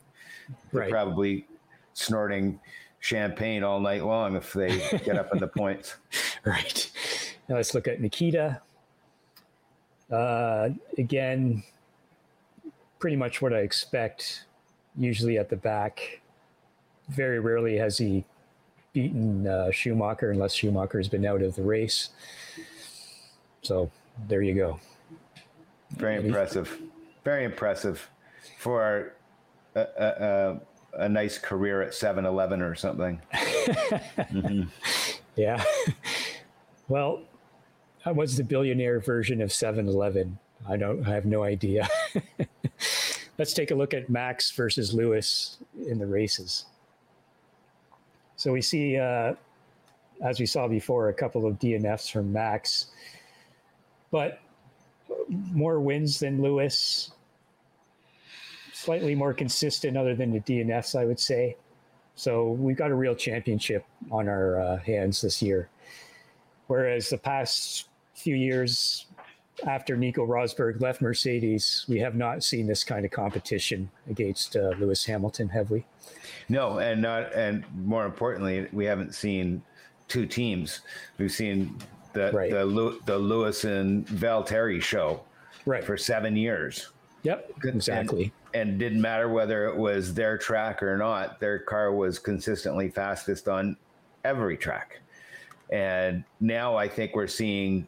right. 0.72 0.90
probably 0.90 1.46
snorting 1.94 2.58
champagne 3.06 3.64
all 3.64 3.80
night 3.80 4.04
long 4.04 4.36
if 4.36 4.52
they 4.54 4.80
get 5.06 5.16
up 5.16 5.32
in 5.32 5.40
the 5.40 5.48
points. 5.48 5.96
Right. 6.44 6.92
Now 7.50 7.56
let's 7.56 7.74
look 7.74 7.88
at 7.88 8.00
Nikita. 8.00 8.62
Uh, 10.12 10.70
again, 11.00 11.64
pretty 13.00 13.16
much 13.16 13.42
what 13.42 13.52
I 13.52 13.62
expect. 13.62 14.46
Usually 14.96 15.40
at 15.40 15.50
the 15.50 15.56
back. 15.56 16.22
Very 17.10 17.40
rarely 17.40 17.78
has 17.78 17.98
he 17.98 18.26
beaten 18.94 19.48
uh, 19.48 19.72
Schumacher 19.72 20.30
unless 20.30 20.54
Schumacher 20.54 21.00
has 21.00 21.08
been 21.08 21.26
out 21.26 21.42
of 21.42 21.56
the 21.56 21.64
race. 21.64 22.10
So 23.64 23.90
there 24.28 24.44
you 24.44 24.54
go. 24.54 24.80
Very 25.98 26.24
impressive. 26.24 26.80
Very 27.24 27.44
impressive 27.44 28.08
for 28.60 29.14
a, 29.74 30.58
a, 30.96 31.10
nice 31.10 31.38
career 31.38 31.82
at 31.82 31.94
7 31.94 32.26
Eleven 32.26 32.62
or 32.62 32.76
something. 32.76 33.22
mm-hmm. 33.34 34.64
Yeah. 35.36 35.64
Well, 36.88 37.24
I 38.06 38.12
was 38.12 38.38
the 38.38 38.44
billionaire 38.44 39.00
version 39.00 39.42
of 39.42 39.52
7 39.52 39.88
Eleven. 39.88 40.38
I 40.70 40.78
don't, 40.78 41.04
I 41.08 41.16
have 41.16 41.26
no 41.26 41.42
idea. 41.42 41.90
Let's 43.40 43.54
take 43.54 43.72
a 43.72 43.76
look 43.76 43.96
at 43.96 44.08
Max 44.08 44.52
versus 44.52 44.94
Lewis 44.94 45.58
in 45.88 45.98
the 45.98 46.06
races. 46.06 46.66
So 48.36 48.52
we 48.52 48.62
see, 48.62 48.98
uh, 48.98 49.34
as 50.24 50.40
we 50.40 50.46
saw 50.46 50.68
before, 50.68 51.10
a 51.10 51.14
couple 51.14 51.48
of 51.48 51.58
DNFs 51.58 52.12
from 52.12 52.32
Max, 52.32 52.92
but 54.12 54.40
more 55.28 55.80
wins 55.80 56.20
than 56.20 56.42
Lewis. 56.42 57.12
Slightly 58.86 59.16
more 59.16 59.34
consistent, 59.34 59.98
other 59.98 60.14
than 60.14 60.32
the 60.32 60.42
DNFs, 60.42 60.96
I 60.96 61.06
would 61.06 61.20
say. 61.20 61.58
So 62.14 62.52
we've 62.52 62.78
got 62.78 62.92
a 62.92 62.96
real 62.96 63.16
championship 63.16 63.84
on 64.12 64.30
our 64.30 64.60
uh, 64.60 64.78
hands 64.78 65.22
this 65.22 65.42
year. 65.42 65.70
Whereas 66.68 67.10
the 67.10 67.18
past 67.18 67.90
few 68.14 68.36
years, 68.36 69.08
after 69.66 69.98
Nico 69.98 70.26
Rosberg 70.26 70.82
left 70.82 71.02
Mercedes, 71.02 71.84
we 71.88 71.98
have 72.00 72.14
not 72.14 72.44
seen 72.44 72.68
this 72.68 72.84
kind 72.84 73.06
of 73.06 73.12
competition 73.12 73.90
against 74.08 74.56
uh, 74.56 74.74
Lewis 74.80 75.04
Hamilton, 75.04 75.50
have 75.50 75.72
we? 75.72 75.84
No, 76.48 76.78
and 76.78 77.02
not, 77.02 77.34
and 77.34 77.66
more 77.76 78.06
importantly, 78.06 78.68
we 78.72 78.86
haven't 78.86 79.16
seen 79.16 79.64
two 80.08 80.28
teams. 80.28 80.82
We've 81.18 81.32
seen 81.32 81.78
the 82.14 82.32
right. 82.32 82.52
the 82.52 83.00
the 83.06 83.18
Lewis 83.18 83.64
and 83.64 84.06
Valtteri 84.08 84.80
show, 84.82 85.22
right, 85.66 85.84
for 85.84 85.98
seven 85.98 86.36
years. 86.36 86.92
Yep, 87.26 87.54
exactly. 87.64 88.32
And, 88.54 88.70
and 88.70 88.80
didn't 88.80 89.02
matter 89.02 89.30
whether 89.30 89.68
it 89.68 89.76
was 89.76 90.14
their 90.14 90.38
track 90.38 90.84
or 90.84 90.96
not. 90.98 91.40
Their 91.40 91.60
car 91.60 91.92
was 91.92 92.20
consistently 92.20 92.90
fastest 92.90 93.48
on 93.48 93.76
every 94.24 94.58
track. 94.58 95.02
And 95.72 96.24
now 96.40 96.76
I 96.76 96.88
think 96.88 97.16
we're 97.16 97.28
seeing 97.28 97.88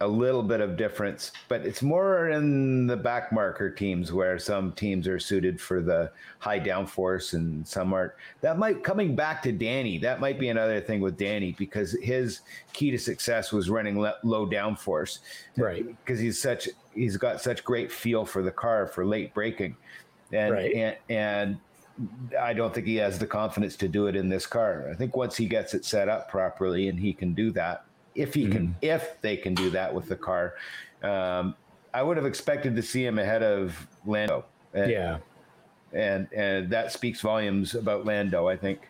a 0.00 0.06
little 0.06 0.42
bit 0.42 0.60
of 0.60 0.76
difference, 0.76 1.32
but 1.48 1.62
it's 1.62 1.82
more 1.82 2.28
in 2.28 2.86
the 2.86 2.96
back 2.96 3.32
marker 3.32 3.68
teams 3.68 4.12
where 4.12 4.38
some 4.38 4.72
teams 4.72 5.08
are 5.08 5.18
suited 5.18 5.60
for 5.60 5.80
the 5.80 6.10
high 6.38 6.60
downforce 6.60 7.34
and 7.34 7.66
some 7.66 7.92
aren't. 7.92 8.12
That 8.40 8.58
might 8.58 8.84
coming 8.84 9.16
back 9.16 9.42
to 9.42 9.52
Danny. 9.52 9.98
That 9.98 10.20
might 10.20 10.38
be 10.38 10.50
another 10.50 10.80
thing 10.80 11.00
with 11.00 11.16
Danny 11.16 11.52
because 11.58 11.96
his 12.00 12.42
key 12.72 12.92
to 12.92 12.98
success 12.98 13.50
was 13.50 13.70
running 13.70 13.96
low 13.96 14.46
downforce, 14.46 15.18
right? 15.56 15.84
Because 16.04 16.20
he's 16.20 16.40
such 16.40 16.68
he's 16.98 17.16
got 17.16 17.40
such 17.40 17.64
great 17.64 17.90
feel 17.90 18.24
for 18.24 18.42
the 18.42 18.50
car 18.50 18.86
for 18.86 19.06
late 19.06 19.32
braking, 19.32 19.76
and 20.32 20.52
right. 20.52 20.74
and, 20.74 20.96
and 21.08 21.58
I 22.38 22.52
don't 22.52 22.74
think 22.74 22.86
he 22.86 22.96
has 22.96 23.18
the 23.18 23.26
confidence 23.26 23.76
to 23.76 23.88
do 23.88 24.06
it 24.06 24.16
in 24.16 24.28
this 24.28 24.46
car. 24.46 24.88
I 24.90 24.94
think 24.94 25.16
once 25.16 25.36
he 25.36 25.46
gets 25.46 25.74
it 25.74 25.84
set 25.84 26.08
up 26.08 26.30
properly 26.30 26.88
and 26.88 26.98
he 26.98 27.12
can 27.12 27.34
do 27.34 27.50
that, 27.52 27.84
if 28.14 28.34
he 28.34 28.44
mm-hmm. 28.44 28.52
can, 28.52 28.76
if 28.82 29.20
they 29.20 29.36
can 29.36 29.54
do 29.54 29.70
that 29.70 29.92
with 29.92 30.08
the 30.08 30.16
car, 30.16 30.54
um, 31.02 31.54
I 31.94 32.02
would 32.02 32.16
have 32.16 32.26
expected 32.26 32.76
to 32.76 32.82
see 32.82 33.04
him 33.04 33.18
ahead 33.18 33.42
of 33.42 33.86
Lando. 34.06 34.44
And, 34.74 34.90
yeah, 34.90 35.18
and 35.92 36.28
and 36.32 36.70
that 36.70 36.92
speaks 36.92 37.20
volumes 37.20 37.74
about 37.74 38.04
Lando. 38.04 38.48
I 38.48 38.56
think. 38.56 38.88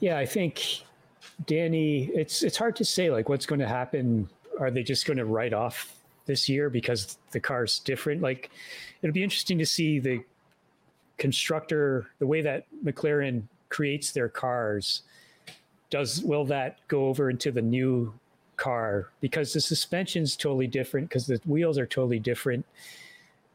Yeah, 0.00 0.18
I 0.18 0.26
think 0.26 0.82
Danny. 1.46 2.06
It's 2.14 2.42
it's 2.42 2.56
hard 2.56 2.74
to 2.76 2.84
say 2.84 3.10
like 3.10 3.28
what's 3.28 3.46
going 3.46 3.60
to 3.60 3.68
happen. 3.68 4.28
Are 4.58 4.70
they 4.70 4.82
just 4.82 5.06
going 5.06 5.18
to 5.18 5.24
write 5.24 5.52
off 5.52 6.01
this 6.26 6.48
year 6.48 6.70
because 6.70 7.18
the 7.30 7.40
car's 7.40 7.78
different? 7.80 8.22
Like, 8.22 8.50
it'll 9.02 9.14
be 9.14 9.22
interesting 9.22 9.58
to 9.58 9.66
see 9.66 9.98
the 9.98 10.22
constructor, 11.18 12.08
the 12.18 12.26
way 12.26 12.40
that 12.42 12.66
McLaren 12.84 13.44
creates 13.68 14.12
their 14.12 14.28
cars. 14.28 15.02
Does 15.90 16.22
will 16.22 16.46
that 16.46 16.78
go 16.88 17.06
over 17.06 17.28
into 17.28 17.50
the 17.50 17.62
new 17.62 18.14
car 18.62 19.08
because 19.20 19.52
the 19.52 19.60
suspension's 19.60 20.36
totally 20.36 20.68
different 20.68 21.08
because 21.08 21.26
the 21.26 21.40
wheels 21.46 21.78
are 21.78 21.86
totally 21.86 22.20
different. 22.20 22.64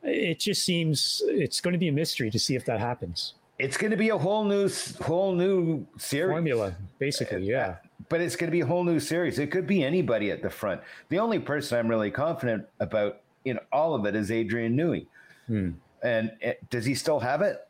It 0.04 0.40
just 0.40 0.64
seems 0.64 1.22
it's 1.26 1.62
going 1.62 1.72
to 1.72 1.78
be 1.78 1.88
a 1.88 1.94
mystery 1.94 2.30
to 2.30 2.40
see 2.40 2.56
if 2.56 2.66
that 2.66 2.80
happens. 2.80 3.34
It's 3.58 3.78
going 3.78 3.92
to 3.92 3.98
be 3.98 4.10
a 4.10 4.18
whole 4.18 4.44
new 4.44 4.70
whole 5.02 5.34
new 5.34 5.86
series 5.98 6.32
formula, 6.32 6.76
basically. 7.00 7.46
Yeah, 7.46 7.78
but 8.10 8.22
it's 8.22 8.36
going 8.36 8.48
to 8.48 8.52
be 8.52 8.62
a 8.62 8.66
whole 8.66 8.84
new 8.84 9.00
series. 9.00 9.40
It 9.40 9.52
could 9.52 9.68
be 9.68 9.84
anybody 9.84 10.32
at 10.32 10.42
the 10.42 10.50
front. 10.50 10.82
The 11.10 11.20
only 11.20 11.40
person 11.40 11.78
I'm 11.78 11.88
really 11.88 12.12
confident 12.12 12.66
about 12.80 13.22
in 13.46 13.60
all 13.72 13.94
of 13.94 14.06
it 14.06 14.16
is 14.16 14.32
Adrian 14.32 14.76
Newey. 14.76 15.08
Hmm. 15.48 15.72
And 16.04 16.32
it, 16.42 16.60
eh, 16.62 16.66
does 16.70 16.86
he 16.86 16.96
still 16.96 17.20
have 17.20 17.42
it? 17.42 17.68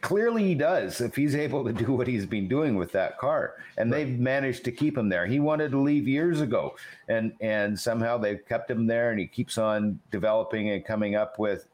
clearly 0.00 0.44
he 0.44 0.54
does 0.54 1.00
if 1.00 1.16
he's 1.16 1.34
able 1.34 1.64
to 1.64 1.72
do 1.72 1.92
what 1.92 2.06
he's 2.06 2.26
been 2.26 2.46
doing 2.46 2.76
with 2.76 2.92
that 2.92 3.18
car 3.18 3.54
and 3.76 3.90
right. 3.90 4.04
they've 4.04 4.18
managed 4.18 4.64
to 4.64 4.70
keep 4.70 4.96
him 4.96 5.08
there 5.08 5.26
he 5.26 5.40
wanted 5.40 5.70
to 5.70 5.78
leave 5.78 6.06
years 6.06 6.40
ago 6.40 6.76
and 7.08 7.32
and 7.40 7.78
somehow 7.78 8.16
they've 8.16 8.46
kept 8.48 8.70
him 8.70 8.86
there 8.86 9.10
and 9.10 9.18
he 9.18 9.26
keeps 9.26 9.58
on 9.58 9.98
developing 10.10 10.70
and 10.70 10.84
coming 10.84 11.16
up 11.16 11.38
with 11.38 11.66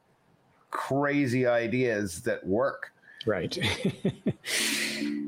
crazy 0.70 1.46
ideas 1.46 2.22
that 2.22 2.44
work 2.46 2.92
right 3.26 3.58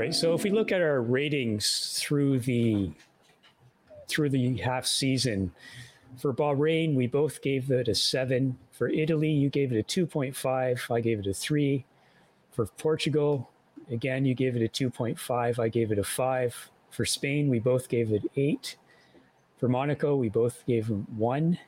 right. 0.00 0.14
So 0.14 0.34
if 0.34 0.42
we 0.42 0.50
look 0.50 0.72
at 0.72 0.80
our 0.80 1.02
ratings 1.02 1.98
through 2.00 2.40
the 2.40 2.90
through 4.08 4.30
the 4.30 4.56
half 4.56 4.86
season. 4.86 5.52
For 6.18 6.34
Bahrain, 6.34 6.96
we 6.96 7.06
both 7.06 7.40
gave 7.40 7.70
it 7.70 7.86
a 7.86 7.94
seven. 7.94 8.58
For 8.72 8.88
Italy, 8.88 9.30
you 9.30 9.48
gave 9.48 9.72
it 9.72 9.78
a 9.78 9.84
2.5. 9.84 10.90
I 10.90 11.00
gave 11.00 11.20
it 11.20 11.26
a 11.28 11.32
three. 11.32 11.84
For 12.50 12.66
Portugal, 12.66 13.48
again, 13.88 14.24
you 14.24 14.34
gave 14.34 14.56
it 14.56 14.62
a 14.62 14.68
2.5. 14.68 15.58
I 15.58 15.68
gave 15.68 15.92
it 15.92 15.98
a 15.98 16.04
five. 16.04 16.70
For 16.90 17.04
Spain, 17.04 17.48
we 17.48 17.60
both 17.60 17.88
gave 17.88 18.10
it 18.12 18.24
eight. 18.36 18.76
For 19.58 19.68
Monaco, 19.68 20.16
we 20.16 20.28
both 20.28 20.66
gave 20.66 20.88
them 20.88 21.06
one. 21.16 21.58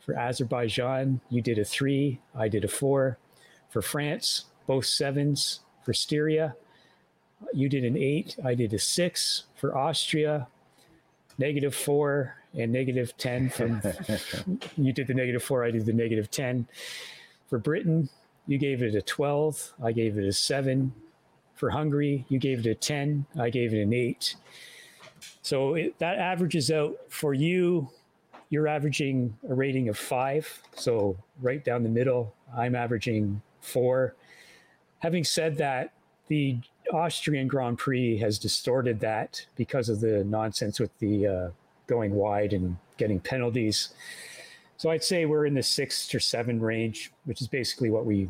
For 0.00 0.18
Azerbaijan, 0.18 1.20
you 1.30 1.40
did 1.40 1.58
a 1.58 1.64
three. 1.64 2.20
I 2.34 2.48
did 2.48 2.64
a 2.64 2.68
four. 2.68 3.18
For 3.68 3.80
France, 3.80 4.46
both 4.66 4.86
sevens. 4.86 5.60
For 5.84 5.92
Styria, 5.92 6.56
you 7.52 7.68
did 7.68 7.84
an 7.84 7.96
eight. 7.96 8.36
I 8.44 8.54
did 8.54 8.72
a 8.72 8.78
six. 8.78 9.44
For 9.56 9.76
Austria, 9.76 10.48
negative 11.38 11.74
four 11.74 12.36
and 12.54 12.72
negative 12.72 13.16
10 13.18 13.50
from 13.50 13.82
you 14.76 14.92
did 14.92 15.06
the 15.06 15.14
negative 15.14 15.42
four 15.42 15.64
i 15.64 15.70
did 15.70 15.84
the 15.84 15.92
negative 15.92 16.30
10 16.30 16.66
for 17.48 17.58
britain 17.58 18.08
you 18.46 18.58
gave 18.58 18.82
it 18.82 18.94
a 18.94 19.02
12 19.02 19.74
i 19.82 19.92
gave 19.92 20.18
it 20.18 20.26
a 20.26 20.32
7 20.32 20.92
for 21.54 21.70
hungary 21.70 22.24
you 22.28 22.38
gave 22.38 22.60
it 22.60 22.66
a 22.66 22.74
10 22.74 23.26
i 23.38 23.50
gave 23.50 23.74
it 23.74 23.82
an 23.82 23.92
8 23.92 24.36
so 25.42 25.74
it, 25.74 25.98
that 25.98 26.18
averages 26.18 26.70
out 26.70 26.96
for 27.08 27.34
you 27.34 27.88
you're 28.48 28.68
averaging 28.68 29.36
a 29.48 29.54
rating 29.54 29.88
of 29.88 29.98
5 29.98 30.62
so 30.74 31.16
right 31.40 31.64
down 31.64 31.82
the 31.82 31.88
middle 31.88 32.34
i'm 32.56 32.74
averaging 32.74 33.42
4 33.60 34.14
having 35.00 35.24
said 35.24 35.58
that 35.58 35.92
the 36.28 36.58
Austrian 36.92 37.48
Grand 37.48 37.78
Prix 37.78 38.18
has 38.18 38.38
distorted 38.38 39.00
that 39.00 39.44
because 39.56 39.88
of 39.88 40.00
the 40.00 40.24
nonsense 40.24 40.80
with 40.80 40.96
the 40.98 41.26
uh, 41.26 41.50
going 41.86 42.14
wide 42.14 42.52
and 42.52 42.76
getting 42.96 43.20
penalties. 43.20 43.90
So 44.76 44.90
I'd 44.90 45.04
say 45.04 45.24
we're 45.24 45.46
in 45.46 45.54
the 45.54 45.62
six 45.62 46.14
or 46.14 46.20
seven 46.20 46.60
range, 46.60 47.12
which 47.24 47.40
is 47.40 47.48
basically 47.48 47.90
what 47.90 48.04
we 48.04 48.28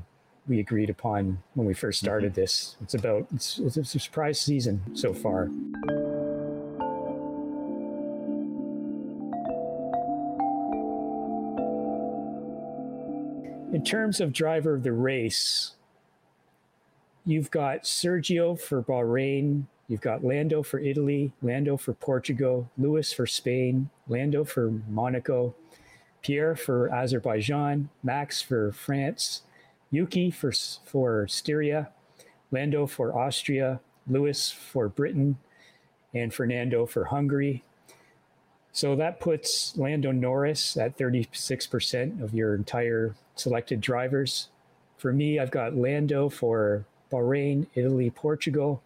we 0.48 0.60
agreed 0.60 0.90
upon 0.90 1.42
when 1.54 1.66
we 1.66 1.74
first 1.74 1.98
started 1.98 2.32
mm-hmm. 2.32 2.40
this. 2.42 2.76
It's 2.80 2.94
about 2.94 3.26
it's, 3.34 3.58
it's 3.58 3.76
a 3.76 3.98
surprise 3.98 4.40
season 4.40 4.80
so 4.94 5.12
far. 5.12 5.50
In 13.72 13.82
terms 13.84 14.20
of 14.20 14.32
driver 14.32 14.74
of 14.76 14.84
the 14.84 14.92
race, 14.92 15.72
You've 17.28 17.50
got 17.50 17.82
Sergio 17.82 18.58
for 18.58 18.84
Bahrain. 18.84 19.64
You've 19.88 20.00
got 20.00 20.24
Lando 20.24 20.62
for 20.62 20.78
Italy, 20.78 21.32
Lando 21.42 21.76
for 21.76 21.92
Portugal, 21.92 22.70
Lewis 22.78 23.12
for 23.12 23.26
Spain, 23.26 23.90
Lando 24.06 24.44
for 24.44 24.70
Monaco, 24.88 25.56
Pierre 26.22 26.54
for 26.54 26.88
Azerbaijan, 26.94 27.88
Max 28.04 28.40
for 28.40 28.70
France, 28.70 29.42
Yuki 29.90 30.30
for, 30.30 30.52
for 30.84 31.26
Styria, 31.26 31.90
Lando 32.52 32.86
for 32.86 33.18
Austria, 33.18 33.80
Lewis 34.06 34.52
for 34.52 34.88
Britain, 34.88 35.36
and 36.14 36.32
Fernando 36.32 36.86
for 36.86 37.06
Hungary. 37.06 37.64
So 38.70 38.94
that 38.94 39.18
puts 39.18 39.76
Lando 39.76 40.12
Norris 40.12 40.76
at 40.76 40.96
36% 40.96 42.22
of 42.22 42.34
your 42.34 42.54
entire 42.54 43.16
selected 43.34 43.80
drivers. 43.80 44.48
For 44.96 45.12
me, 45.12 45.40
I've 45.40 45.50
got 45.50 45.74
Lando 45.74 46.28
for 46.28 46.84
Bahrain, 47.10 47.66
Italy, 47.74 48.10
Portugal. 48.10 48.82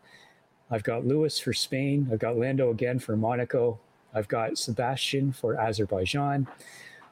I've 0.71 0.85
got 0.85 1.07
Lewis 1.07 1.39
for 1.39 1.53
Spain. 1.53 2.09
I've 2.13 2.19
got 2.19 2.37
Lando 2.37 2.71
again 2.71 2.99
for 2.99 3.17
Monaco. 3.17 3.79
I've 4.15 4.29
got 4.29 4.59
Sebastian 4.59 5.33
for 5.33 5.59
Azerbaijan. 5.61 6.47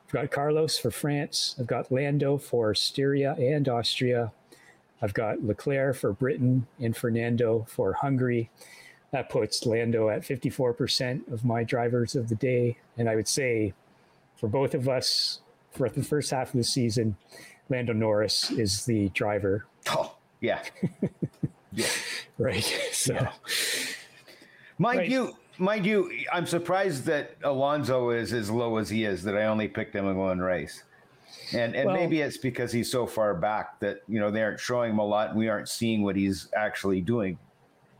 I've 0.06 0.12
got 0.12 0.30
Carlos 0.30 0.78
for 0.78 0.90
France. 0.90 1.54
I've 1.59 1.66
got 1.66 1.92
Lando 1.92 2.38
for 2.38 2.74
Styria 2.74 3.34
and 3.34 3.68
Austria. 3.68 4.32
I've 5.00 5.14
got 5.14 5.44
Leclerc 5.44 5.96
for 5.96 6.12
Britain 6.12 6.66
and 6.80 6.96
Fernando 6.96 7.66
for 7.68 7.94
Hungary. 7.94 8.50
That 9.11 9.28
puts 9.28 9.64
Lando 9.64 10.09
at 10.09 10.22
54% 10.22 11.32
of 11.32 11.44
my 11.44 11.64
drivers 11.64 12.14
of 12.14 12.28
the 12.28 12.34
day. 12.34 12.78
And 12.96 13.09
I 13.09 13.16
would 13.16 13.28
say 13.28 13.74
for 14.36 14.48
both 14.48 14.74
of 14.74 14.88
us, 14.88 15.40
for 15.70 15.88
the 15.88 16.02
first 16.02 16.30
half 16.30 16.48
of 16.48 16.59
the 16.59 16.64
season, 16.64 17.16
Lando 17.68 17.92
Norris 17.92 18.50
is 18.50 18.86
the 18.86 19.09
driver. 19.11 19.66
Oh. 19.88 20.18
Yeah. 20.41 20.62
yeah. 21.72 21.86
Right. 22.39 22.64
So, 22.93 23.14
yeah. 23.14 23.32
mind 24.78 24.99
right. 24.99 25.09
you, 25.09 25.36
mind 25.59 25.84
you, 25.84 26.11
I'm 26.32 26.47
surprised 26.47 27.05
that 27.07 27.36
Alonso 27.43 28.11
is 28.11 28.32
as 28.32 28.51
low 28.51 28.76
as 28.76 28.89
he 28.89 29.05
is. 29.05 29.22
That 29.24 29.36
I 29.36 29.47
only 29.47 29.68
picked 29.68 29.95
him 29.95 30.07
in 30.07 30.16
one 30.16 30.39
race, 30.39 30.84
and 31.53 31.74
and 31.74 31.86
well, 31.86 31.97
maybe 31.97 32.20
it's 32.20 32.39
because 32.39 32.72
he's 32.72 32.91
so 32.91 33.07
far 33.07 33.34
back 33.34 33.80
that 33.80 34.03
you 34.09 34.20
know 34.20 34.30
they 34.30 34.43
aren't 34.43 34.61
showing 34.61 34.93
him 34.93 34.99
a 34.99 35.07
lot, 35.07 35.30
and 35.30 35.39
we 35.39 35.49
aren't 35.49 35.68
seeing 35.68 36.03
what 36.03 36.16
he's 36.16 36.49
actually 36.57 37.01
doing, 37.01 37.39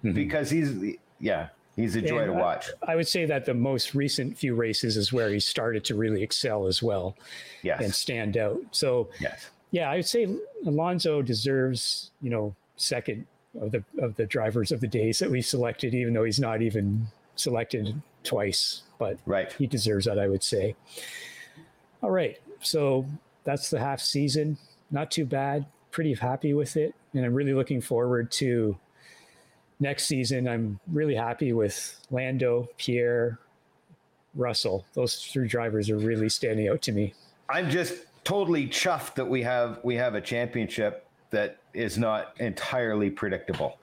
mm-hmm. 0.05 0.13
because 0.13 0.51
he's 0.51 0.97
yeah. 1.21 1.49
He's 1.77 1.95
a 1.95 2.03
joy 2.03 2.25
and 2.25 2.33
to 2.33 2.33
watch. 2.33 2.71
I, 2.89 2.95
I, 2.95 2.97
would 2.97 3.07
say 3.07 3.25
that 3.27 3.45
the 3.45 3.55
most 3.55 3.95
recent 3.95 4.37
few 4.37 4.57
races 4.57 4.97
is 4.97 5.13
where 5.13 5.31
he 5.31 5.39
started 5.39 5.85
to 5.85 5.95
really 5.95 6.25
excel 6.25 6.67
as 6.67 6.83
well, 6.83 7.17
yes. 7.63 7.81
and 7.81 7.95
stand 7.95 8.37
out. 8.37 8.59
So, 8.73 9.11
yes 9.21 9.51
yeah, 9.71 9.91
I 9.91 9.97
would 9.97 10.07
say 10.07 10.29
Alonso 10.67 11.23
deserves, 11.23 12.11
you 12.21 12.31
know, 12.31 12.55
second 12.77 13.27
of 13.61 13.73
the 13.73 13.83
of 13.99 14.17
the 14.17 14.27
drivers 14.27 14.73
of 14.73 14.81
the 14.81 14.87
days 14.87 15.19
that 15.19 15.31
we 15.31 15.43
selected, 15.43 15.95
even 15.95 16.15
though 16.15 16.25
he's 16.25 16.41
not 16.41 16.63
even 16.63 17.09
selected 17.37 18.01
twice. 18.25 18.83
But 18.99 19.19
right. 19.27 19.53
he 19.53 19.67
deserves 19.67 20.07
that, 20.07 20.19
I 20.19 20.29
would 20.29 20.43
say. 20.43 20.75
All 22.03 22.11
right, 22.11 22.39
so 22.61 23.07
that's 23.45 23.71
the 23.71 23.79
half 23.79 24.01
season. 24.01 24.59
Not 24.91 25.11
too 25.11 25.25
bad. 25.25 25.67
Pretty 25.91 26.15
happy 26.15 26.55
with 26.55 26.77
it, 26.77 26.95
and 27.13 27.25
I'm 27.25 27.35
really 27.35 27.55
looking 27.55 27.81
forward 27.81 28.31
to 28.33 28.77
next 29.81 30.07
season. 30.07 30.49
I'm 30.49 30.81
really 30.87 31.15
happy 31.15 31.53
with 31.53 32.01
Lando, 32.11 32.69
Pierre, 32.79 33.39
Russell. 34.35 34.85
Those 34.95 35.25
three 35.27 35.49
drivers 35.49 35.91
are 35.91 35.99
really 35.99 36.29
standing 36.29 36.69
out 36.69 36.83
to 36.83 36.93
me. 36.93 37.15
I'm 37.49 37.71
just 37.71 37.95
totally 38.25 38.67
chuffed 38.67 39.15
that 39.15 39.27
we 39.27 39.43
have 39.43 39.81
we 39.83 39.97
have 39.97 40.15
a 40.15 40.21
championship 40.21 41.07
that 41.31 41.59
is 41.75 41.99
not 41.99 42.35
entirely 42.41 43.11
predictable. 43.11 43.79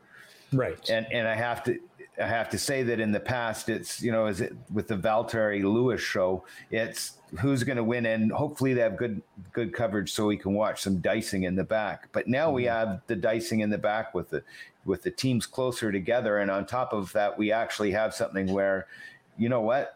Right. 0.52 0.78
And 0.90 1.06
and 1.12 1.28
I 1.28 1.36
have 1.36 1.64
to 1.66 1.80
I 2.22 2.28
have 2.28 2.50
to 2.52 2.58
say 2.58 2.84
that 2.84 3.00
in 3.00 3.12
the 3.12 3.20
past, 3.20 3.70
it's 3.70 4.02
you 4.02 4.12
know, 4.12 4.28
is 4.28 4.42
it 4.42 4.56
with 4.72 4.88
the 4.88 4.96
Valtteri 4.96 5.64
Lewis 5.64 6.02
show? 6.02 6.44
It's 6.72 7.18
who's 7.42 7.64
going 7.64 7.78
to 7.78 7.84
win, 7.84 8.06
and 8.06 8.32
hopefully 8.32 8.74
they 8.74 8.82
have 8.82 8.98
good 8.98 9.22
good 9.52 9.74
coverage 9.74 10.12
so 10.12 10.26
we 10.28 10.38
can 10.38 10.54
watch 10.54 10.82
some 10.82 11.00
dicing 11.00 11.44
in 11.44 11.56
the 11.56 11.64
back. 11.64 12.08
But 12.12 12.28
now 12.28 12.48
mm-hmm. 12.48 12.56
we 12.56 12.64
have 12.66 13.02
the 13.08 13.16
dicing 13.16 13.60
in 13.60 13.70
the 13.70 13.78
back 13.78 14.14
with 14.14 14.30
the 14.30 14.44
with 14.86 15.04
the 15.04 15.12
teams 15.12 15.46
closer 15.46 15.92
together, 15.92 16.38
and 16.38 16.50
on 16.50 16.66
top 16.66 16.94
of 16.94 17.12
that, 17.14 17.38
we 17.38 17.52
actually 17.52 17.92
have 17.92 18.14
something 18.14 18.52
where, 18.52 18.88
you 19.38 19.50
know 19.50 19.62
what, 19.62 19.95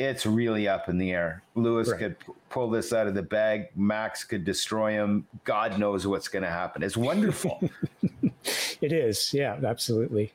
it's 0.00 0.24
really 0.24 0.66
up 0.66 0.88
in 0.88 0.96
the 0.96 1.12
air. 1.12 1.42
Lewis 1.54 1.90
right. 1.90 1.98
could 1.98 2.16
pull 2.48 2.70
this 2.70 2.92
out 2.94 3.06
of 3.06 3.14
the 3.14 3.22
bag. 3.22 3.68
Max 3.76 4.24
could 4.24 4.44
destroy 4.46 4.92
him. 4.92 5.26
God 5.44 5.78
knows 5.78 6.06
what's 6.06 6.26
going 6.26 6.42
to 6.42 6.48
happen. 6.48 6.82
It's 6.82 6.96
wonderful. 6.96 7.60
it 8.80 8.92
is. 8.92 9.32
Yeah, 9.34 9.58
absolutely. 9.62 10.32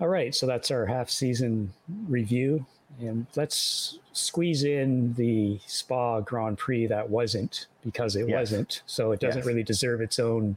All 0.00 0.06
right. 0.06 0.32
So 0.32 0.46
that's 0.46 0.70
our 0.70 0.86
half 0.86 1.10
season 1.10 1.72
review. 2.06 2.64
And 3.00 3.26
let's 3.34 3.98
squeeze 4.12 4.62
in 4.62 5.12
the 5.14 5.58
Spa 5.66 6.20
Grand 6.20 6.56
Prix 6.56 6.86
that 6.86 7.10
wasn't 7.10 7.66
because 7.84 8.14
it 8.14 8.28
yes. 8.28 8.38
wasn't. 8.38 8.82
So 8.86 9.10
it 9.10 9.18
doesn't 9.18 9.40
yes. 9.40 9.46
really 9.46 9.64
deserve 9.64 10.00
its 10.00 10.20
own 10.20 10.56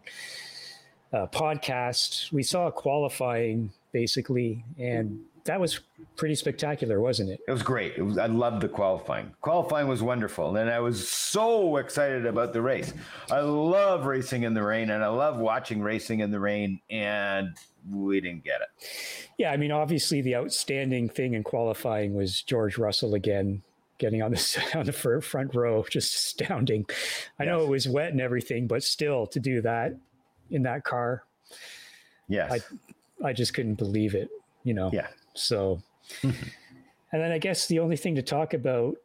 uh, 1.11 1.26
podcast. 1.26 2.32
We 2.32 2.43
saw 2.43 2.69
qualifying 2.69 3.72
basically, 3.91 4.63
and 4.78 5.19
that 5.45 5.59
was 5.59 5.79
pretty 6.15 6.35
spectacular, 6.35 7.01
wasn't 7.01 7.29
it? 7.29 7.39
It 7.47 7.51
was 7.51 7.63
great. 7.63 7.93
It 7.97 8.03
was, 8.03 8.17
I 8.17 8.27
loved 8.27 8.61
the 8.61 8.69
qualifying. 8.69 9.33
Qualifying 9.41 9.87
was 9.87 10.01
wonderful, 10.01 10.55
and 10.55 10.69
I 10.69 10.79
was 10.79 11.07
so 11.09 11.77
excited 11.77 12.25
about 12.25 12.53
the 12.53 12.61
race. 12.61 12.93
I 13.31 13.39
love 13.39 14.05
racing 14.05 14.43
in 14.43 14.53
the 14.53 14.63
rain, 14.63 14.89
and 14.89 15.03
I 15.03 15.07
love 15.07 15.37
watching 15.37 15.81
racing 15.81 16.19
in 16.19 16.31
the 16.31 16.39
rain. 16.39 16.79
And 16.89 17.55
we 17.89 18.21
didn't 18.21 18.43
get 18.43 18.61
it. 18.61 18.87
Yeah, 19.37 19.51
I 19.51 19.57
mean, 19.57 19.71
obviously, 19.71 20.21
the 20.21 20.35
outstanding 20.35 21.09
thing 21.09 21.33
in 21.33 21.43
qualifying 21.43 22.13
was 22.13 22.41
George 22.41 22.77
Russell 22.77 23.15
again 23.15 23.63
getting 23.97 24.21
on 24.21 24.31
the 24.31 24.65
on 24.75 24.85
the 24.85 25.21
front 25.21 25.55
row, 25.55 25.85
just 25.89 26.13
astounding. 26.13 26.85
I 27.39 27.43
yes. 27.43 27.47
know 27.51 27.61
it 27.61 27.69
was 27.69 27.87
wet 27.87 28.11
and 28.11 28.21
everything, 28.21 28.67
but 28.67 28.83
still 28.83 29.27
to 29.27 29.39
do 29.39 29.61
that 29.61 29.95
in 30.49 30.63
that 30.63 30.83
car, 30.83 31.23
yes, 32.27 32.51
I 32.51 33.27
I 33.27 33.33
just 33.33 33.53
couldn't 33.53 33.75
believe 33.75 34.15
it. 34.15 34.29
You 34.63 34.73
know, 34.73 34.89
yeah. 34.93 35.07
So, 35.34 35.82
and 36.23 36.34
then 37.11 37.32
I 37.32 37.38
guess 37.38 37.67
the 37.67 37.79
only 37.79 37.97
thing 37.97 38.15
to 38.15 38.21
talk 38.21 38.53
about, 38.53 38.95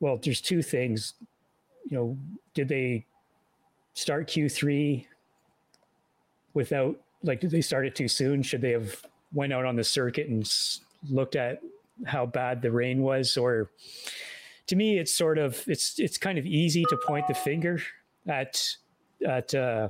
well, 0.00 0.18
there's 0.22 0.40
two 0.40 0.62
things. 0.62 1.14
You 1.88 1.96
know, 1.96 2.18
did 2.54 2.68
they 2.68 3.06
start 3.94 4.28
Q3 4.28 5.06
without 6.54 7.00
like 7.22 7.40
did 7.40 7.50
they 7.50 7.60
start 7.60 7.86
it 7.86 7.94
too 7.94 8.08
soon? 8.08 8.42
Should 8.42 8.60
they 8.60 8.72
have 8.72 9.04
went 9.32 9.52
out 9.52 9.64
on 9.64 9.76
the 9.76 9.84
circuit 9.84 10.28
and 10.28 10.50
looked 11.08 11.36
at 11.36 11.60
how 12.04 12.26
bad 12.26 12.62
the 12.62 12.70
rain 12.70 13.00
was 13.00 13.36
or 13.36 13.70
to 14.66 14.76
me 14.76 14.98
it's 14.98 15.14
sort 15.14 15.38
of 15.38 15.62
it's 15.66 15.98
it's 15.98 16.18
kind 16.18 16.38
of 16.38 16.44
easy 16.44 16.84
to 16.84 16.98
point 17.06 17.26
the 17.26 17.34
finger 17.34 17.80
at 18.26 18.76
at 19.26 19.54
uh, 19.54 19.88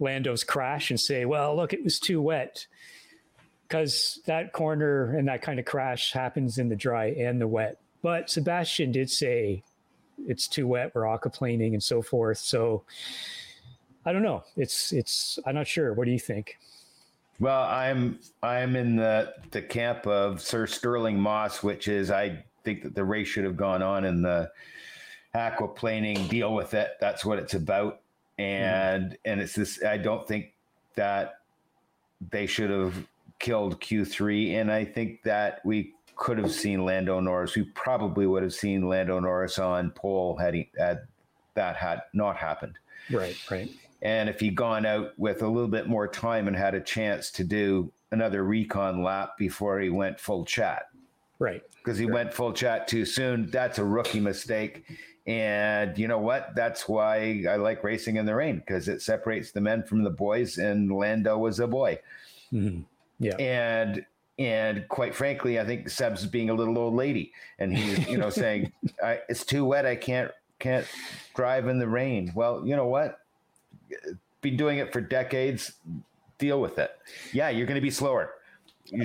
Lando's 0.00 0.44
crash 0.44 0.90
and 0.90 0.98
say, 0.98 1.24
well, 1.24 1.54
look, 1.56 1.72
it 1.72 1.84
was 1.84 1.98
too 1.98 2.20
wet 2.20 2.66
because 3.72 4.20
that 4.26 4.52
corner 4.52 5.16
and 5.16 5.26
that 5.28 5.40
kind 5.40 5.58
of 5.58 5.64
crash 5.64 6.12
happens 6.12 6.58
in 6.58 6.68
the 6.68 6.76
dry 6.76 7.06
and 7.06 7.40
the 7.40 7.48
wet. 7.48 7.78
But 8.02 8.28
Sebastian 8.28 8.92
did 8.92 9.08
say 9.08 9.62
it's 10.26 10.46
too 10.46 10.66
wet, 10.66 10.94
we're 10.94 11.04
aquaplaning 11.04 11.72
and 11.72 11.82
so 11.82 12.02
forth. 12.02 12.36
So 12.36 12.82
I 14.04 14.12
don't 14.12 14.22
know. 14.22 14.44
It's 14.58 14.92
it's 14.92 15.38
I'm 15.46 15.54
not 15.54 15.66
sure. 15.66 15.94
What 15.94 16.04
do 16.04 16.10
you 16.10 16.18
think? 16.18 16.58
Well, 17.40 17.62
I'm 17.62 18.18
I'm 18.42 18.76
in 18.76 18.96
the 18.96 19.32
the 19.52 19.62
camp 19.62 20.06
of 20.06 20.42
Sir 20.42 20.66
Stirling 20.66 21.18
Moss, 21.18 21.62
which 21.62 21.88
is 21.88 22.10
I 22.10 22.44
think 22.64 22.82
that 22.82 22.94
the 22.94 23.04
race 23.04 23.28
should 23.28 23.44
have 23.44 23.56
gone 23.56 23.80
on 23.80 24.04
in 24.04 24.20
the 24.20 24.50
aquaplaning. 25.34 26.28
Deal 26.28 26.54
with 26.54 26.74
it. 26.74 26.90
That's 27.00 27.24
what 27.24 27.38
it's 27.38 27.54
about. 27.54 28.00
And 28.36 29.12
mm. 29.12 29.16
and 29.24 29.40
it's 29.40 29.54
this. 29.54 29.82
I 29.82 29.96
don't 29.96 30.28
think 30.28 30.52
that 30.94 31.36
they 32.30 32.46
should 32.46 32.68
have 32.68 33.06
killed 33.42 33.78
Q3. 33.80 34.54
And 34.54 34.72
I 34.72 34.86
think 34.86 35.22
that 35.24 35.60
we 35.66 35.92
could 36.16 36.38
have 36.38 36.52
seen 36.52 36.86
Lando 36.86 37.20
Norris. 37.20 37.54
We 37.54 37.64
probably 37.64 38.26
would 38.26 38.42
have 38.42 38.54
seen 38.54 38.88
Lando 38.88 39.20
Norris 39.20 39.58
on 39.58 39.90
pole 39.90 40.38
had, 40.38 40.54
he, 40.54 40.70
had 40.78 41.02
that 41.54 41.76
had 41.76 42.02
not 42.14 42.36
happened. 42.38 42.78
Right, 43.10 43.36
right. 43.50 43.70
And 44.00 44.30
if 44.30 44.40
he'd 44.40 44.56
gone 44.56 44.86
out 44.86 45.12
with 45.18 45.42
a 45.42 45.48
little 45.48 45.68
bit 45.68 45.88
more 45.88 46.08
time 46.08 46.48
and 46.48 46.56
had 46.56 46.74
a 46.74 46.80
chance 46.80 47.30
to 47.32 47.44
do 47.44 47.92
another 48.12 48.44
recon 48.44 49.02
lap 49.02 49.36
before 49.36 49.80
he 49.80 49.90
went 49.90 50.18
full 50.18 50.44
chat. 50.44 50.86
Right. 51.38 51.62
Because 51.76 51.98
he 51.98 52.06
right. 52.06 52.14
went 52.14 52.34
full 52.34 52.52
chat 52.52 52.86
too 52.88 53.04
soon. 53.04 53.50
That's 53.50 53.78
a 53.78 53.84
rookie 53.84 54.20
mistake. 54.20 54.84
And 55.26 55.96
you 55.98 56.08
know 56.08 56.18
what? 56.18 56.54
That's 56.54 56.88
why 56.88 57.44
I 57.48 57.56
like 57.56 57.84
racing 57.84 58.16
in 58.16 58.26
the 58.26 58.34
rain 58.34 58.58
because 58.58 58.88
it 58.88 59.02
separates 59.02 59.52
the 59.52 59.60
men 59.60 59.84
from 59.84 60.02
the 60.02 60.10
boys, 60.10 60.58
and 60.58 60.90
Lando 60.90 61.38
was 61.38 61.60
a 61.60 61.66
boy. 61.68 62.00
Mm-hmm. 62.52 62.82
Yeah. 63.22 63.36
And 63.36 64.04
and 64.38 64.88
quite 64.88 65.14
frankly, 65.14 65.60
I 65.60 65.64
think 65.64 65.88
Seb's 65.88 66.26
being 66.26 66.50
a 66.50 66.54
little 66.54 66.76
old 66.76 66.94
lady, 66.94 67.32
and 67.58 67.76
he's 67.76 68.08
you 68.08 68.18
know 68.18 68.30
saying 68.44 68.72
it's 69.28 69.44
too 69.44 69.64
wet. 69.64 69.86
I 69.86 69.96
can't 69.96 70.32
can't 70.58 70.86
drive 71.34 71.68
in 71.68 71.78
the 71.78 71.88
rain. 71.88 72.32
Well, 72.34 72.66
you 72.66 72.76
know 72.76 72.88
what? 72.88 73.20
Been 74.40 74.56
doing 74.56 74.78
it 74.78 74.92
for 74.92 75.00
decades. 75.00 75.72
Deal 76.38 76.60
with 76.60 76.78
it. 76.78 76.90
Yeah, 77.32 77.50
you're 77.50 77.66
going 77.66 77.76
to 77.76 77.82
be 77.82 77.90
slower. 77.90 78.32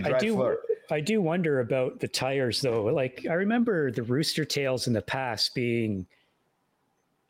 I 0.04 0.18
do. 0.18 0.34
Slower. 0.34 0.58
I 0.90 1.02
do 1.02 1.22
wonder 1.22 1.60
about 1.60 2.00
the 2.00 2.08
tires 2.08 2.62
though. 2.62 2.86
Like 2.86 3.28
I 3.30 3.34
remember 3.34 3.92
the 3.92 4.04
rooster 4.04 4.46
tails 4.46 4.88
in 4.88 4.94
the 4.94 5.02
past 5.02 5.54
being 5.54 6.08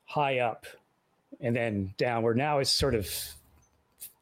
high 0.06 0.40
up 0.40 0.66
and 1.42 1.56
then 1.56 1.94
downward. 1.98 2.38
Now 2.38 2.60
it's 2.60 2.70
sort 2.70 2.96
of 2.96 3.10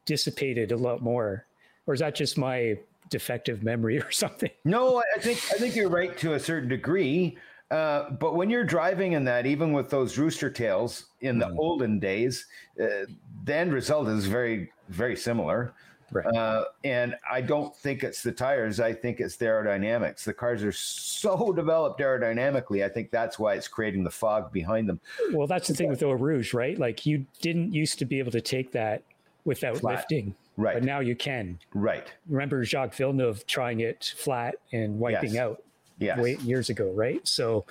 dissipated 0.05 0.71
a 0.71 0.77
lot 0.77 1.01
more 1.01 1.45
or 1.87 1.93
is 1.93 1.99
that 1.99 2.15
just 2.15 2.37
my 2.37 2.77
defective 3.09 3.63
memory 3.63 3.99
or 3.99 4.11
something? 4.11 4.49
No, 4.65 5.01
I 5.15 5.19
think 5.19 5.39
I 5.51 5.57
think 5.57 5.75
you're 5.75 5.89
right 5.89 6.17
to 6.17 6.33
a 6.33 6.39
certain 6.39 6.69
degree. 6.69 7.37
Uh, 7.71 8.11
but 8.11 8.35
when 8.35 8.49
you're 8.49 8.63
driving 8.63 9.13
in 9.13 9.23
that, 9.25 9.45
even 9.45 9.73
with 9.73 9.89
those 9.89 10.17
rooster 10.17 10.49
tails 10.49 11.07
in 11.21 11.39
the 11.39 11.47
mm. 11.47 11.57
olden 11.57 11.99
days, 11.99 12.45
uh, 12.79 13.05
the 13.43 13.55
end 13.55 13.73
result 13.73 14.07
is 14.07 14.27
very, 14.27 14.71
very 14.89 15.15
similar. 15.15 15.73
Right. 16.11 16.25
Uh, 16.27 16.65
and 16.83 17.15
I 17.29 17.41
don't 17.41 17.75
think 17.75 18.03
it's 18.03 18.21
the 18.21 18.31
tires. 18.31 18.79
I 18.79 18.93
think 18.93 19.19
it's 19.19 19.35
the 19.35 19.45
aerodynamics. 19.45 20.23
The 20.23 20.33
cars 20.33 20.63
are 20.63 20.71
so 20.71 21.51
developed 21.55 21.99
aerodynamically. 21.99 22.85
I 22.85 22.89
think 22.89 23.09
that's 23.09 23.39
why 23.39 23.55
it's 23.55 23.67
creating 23.67 24.03
the 24.03 24.11
fog 24.11 24.51
behind 24.51 24.87
them. 24.87 24.99
Well, 25.31 25.47
that's 25.47 25.67
the 25.67 25.73
thing 25.73 25.89
with 25.89 26.03
Eau 26.03 26.11
Rouge, 26.11 26.53
right? 26.53 26.77
Like 26.77 27.05
you 27.05 27.25
didn't 27.41 27.73
used 27.73 27.97
to 27.99 28.05
be 28.05 28.19
able 28.19 28.31
to 28.31 28.41
take 28.41 28.71
that 28.73 29.01
without 29.43 29.77
Flat. 29.77 29.95
lifting. 29.95 30.35
Right. 30.57 30.75
But 30.75 30.83
now 30.83 30.99
you 30.99 31.15
can. 31.15 31.59
Right. 31.73 32.11
Remember 32.29 32.63
Jacques 32.63 32.93
Villeneuve 32.93 33.45
trying 33.45 33.81
it 33.81 34.13
flat 34.17 34.55
and 34.71 34.99
wiping 34.99 35.33
yes. 35.33 35.41
out 35.41 35.63
yes. 35.99 36.43
Years 36.43 36.69
ago, 36.69 36.91
right? 36.91 37.25
So, 37.27 37.65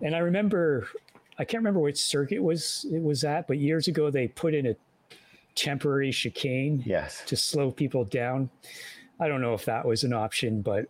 and 0.00 0.14
I 0.14 0.18
remember, 0.18 0.88
I 1.38 1.44
can't 1.44 1.60
remember 1.60 1.80
which 1.80 1.98
circuit 1.98 2.42
was 2.42 2.86
it 2.90 3.02
was 3.02 3.24
at, 3.24 3.46
but 3.46 3.58
years 3.58 3.88
ago 3.88 4.10
they 4.10 4.28
put 4.28 4.54
in 4.54 4.66
a 4.66 4.76
temporary 5.54 6.10
chicane 6.10 6.82
yes. 6.84 7.22
to 7.26 7.36
slow 7.36 7.70
people 7.70 8.04
down. 8.04 8.50
I 9.20 9.28
don't 9.28 9.40
know 9.40 9.54
if 9.54 9.64
that 9.66 9.84
was 9.84 10.04
an 10.04 10.12
option, 10.12 10.62
but 10.62 10.86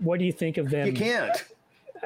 what 0.00 0.18
do 0.18 0.24
you 0.24 0.32
think 0.32 0.58
of 0.58 0.70
them? 0.70 0.88
You 0.88 0.92
can't. 0.92 1.44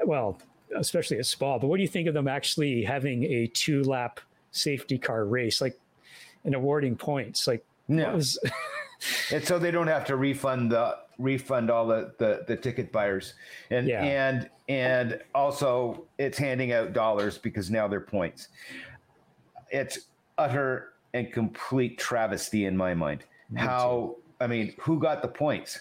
Well, 0.05 0.39
especially 0.77 1.19
at 1.19 1.27
Spa, 1.27 1.59
but 1.59 1.67
what 1.67 1.77
do 1.77 1.83
you 1.83 1.89
think 1.89 2.09
of 2.09 2.15
them 2.15 2.29
actually 2.29 2.85
having 2.85 3.25
a 3.25 3.47
two 3.49 3.83
lap 3.83 4.21
safety 4.51 4.99
car 4.99 5.25
race, 5.25 5.61
like 5.61 5.79
and 6.45 6.55
awarding 6.55 6.97
points? 6.97 7.47
Like, 7.47 7.65
no. 7.89 8.15
Was... 8.15 8.39
and 9.33 9.45
so 9.45 9.59
they 9.59 9.71
don't 9.71 9.87
have 9.87 10.05
to 10.07 10.17
refund 10.17 10.73
the 10.73 10.97
refund 11.19 11.71
all 11.71 11.87
the, 11.87 12.13
the, 12.19 12.45
the 12.47 12.57
ticket 12.57 12.93
buyers. 12.93 13.35
And 13.71 13.89
yeah. 13.89 14.03
and 14.03 14.51
and 14.69 15.21
also 15.35 16.07
it's 16.19 16.39
handing 16.39 16.73
out 16.73 16.93
dollars 16.93 17.39
because 17.39 17.71
now 17.71 17.89
they're 17.89 18.01
points. 18.01 18.49
It's 19.71 19.99
utter 20.37 20.93
and 21.15 21.33
complete 21.33 21.99
travesty 21.99 22.67
in 22.67 22.77
my 22.77 22.95
mind. 22.95 23.25
Me 23.51 23.61
how 23.61 24.15
too. 24.17 24.45
i 24.45 24.47
mean 24.47 24.75
who 24.79 24.99
got 24.99 25.23
the 25.23 25.29
points? 25.29 25.81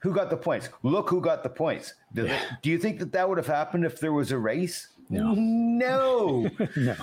Who 0.00 0.12
got 0.12 0.30
the 0.30 0.36
points? 0.36 0.68
Look 0.82 1.10
who 1.10 1.20
got 1.20 1.42
the 1.42 1.48
points. 1.48 1.94
Yeah. 2.14 2.24
they, 2.24 2.40
do 2.62 2.70
you 2.70 2.78
think 2.78 2.98
that 3.00 3.12
that 3.12 3.28
would 3.28 3.38
have 3.38 3.46
happened 3.46 3.84
if 3.84 3.98
there 3.98 4.12
was 4.12 4.30
a 4.30 4.38
race? 4.38 4.88
No. 5.10 5.34
No. 5.34 6.48
No. 6.76 6.96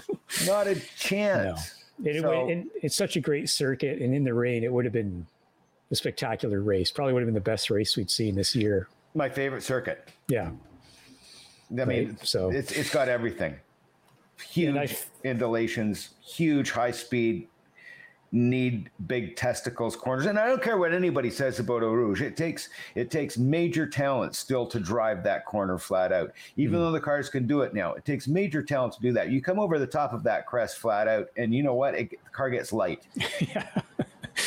Not 0.45 0.67
a 0.67 0.79
chance. 0.97 1.75
No. 1.75 1.82
It, 2.03 2.21
so, 2.21 2.49
it, 2.49 2.65
it's 2.81 2.95
such 2.95 3.15
a 3.15 3.19
great 3.19 3.49
circuit 3.49 4.01
and 4.01 4.15
in 4.15 4.23
the 4.23 4.33
rain 4.33 4.63
it 4.63 4.71
would 4.71 4.85
have 4.85 4.93
been 4.93 5.25
a 5.91 5.95
spectacular 5.95 6.61
race. 6.61 6.91
Probably 6.91 7.13
would 7.13 7.21
have 7.21 7.27
been 7.27 7.33
the 7.33 7.41
best 7.41 7.69
race 7.69 7.95
we'd 7.95 8.09
seen 8.09 8.35
this 8.35 8.55
year. 8.55 8.87
My 9.13 9.29
favorite 9.29 9.63
circuit. 9.63 10.09
Yeah. 10.27 10.51
I 11.71 11.75
right. 11.75 11.87
mean, 11.87 12.17
so 12.23 12.51
it's 12.51 12.71
it's 12.71 12.89
got 12.89 13.09
everything. 13.09 13.55
Huge 14.49 14.97
undulations, 15.25 16.09
huge 16.21 16.71
high 16.71 16.91
speed, 16.91 17.47
need 18.33 18.89
big 19.05 19.35
testicles 19.35 19.95
corners. 19.95 20.25
And 20.25 20.39
I 20.39 20.47
don't 20.47 20.61
care 20.61 20.77
what 20.79 20.91
anybody 20.91 21.29
says 21.29 21.59
about 21.59 21.83
Rouge. 21.83 22.21
It 22.21 22.35
takes 22.35 22.69
it 22.95 23.11
takes 23.11 23.37
major 23.37 23.85
talent 23.85 24.35
still 24.35 24.65
to 24.65 24.79
drive 24.79 25.23
that 25.23 25.45
corner 25.45 25.77
flat 25.77 26.11
out. 26.11 26.33
Even 26.57 26.79
mm 26.79 26.83
though 26.83 26.91
the 26.91 26.99
cars 26.99 27.29
can 27.29 27.45
do 27.45 27.61
it 27.61 27.73
now, 27.73 27.93
it 27.93 28.03
takes 28.03 28.27
major 28.27 28.63
talent 28.63 28.93
to 28.93 29.01
do 29.01 29.13
that. 29.13 29.29
You 29.29 29.41
come 29.41 29.59
over 29.59 29.77
the 29.77 29.87
top 29.87 30.11
of 30.11 30.23
that 30.23 30.47
crest 30.47 30.79
flat 30.79 31.07
out, 31.07 31.29
and 31.37 31.53
you 31.53 31.61
know 31.61 31.75
what? 31.75 31.93
It, 31.93 32.09
the 32.09 32.29
car 32.31 32.49
gets 32.49 32.73
light. 32.73 33.03
yeah. 33.39 33.67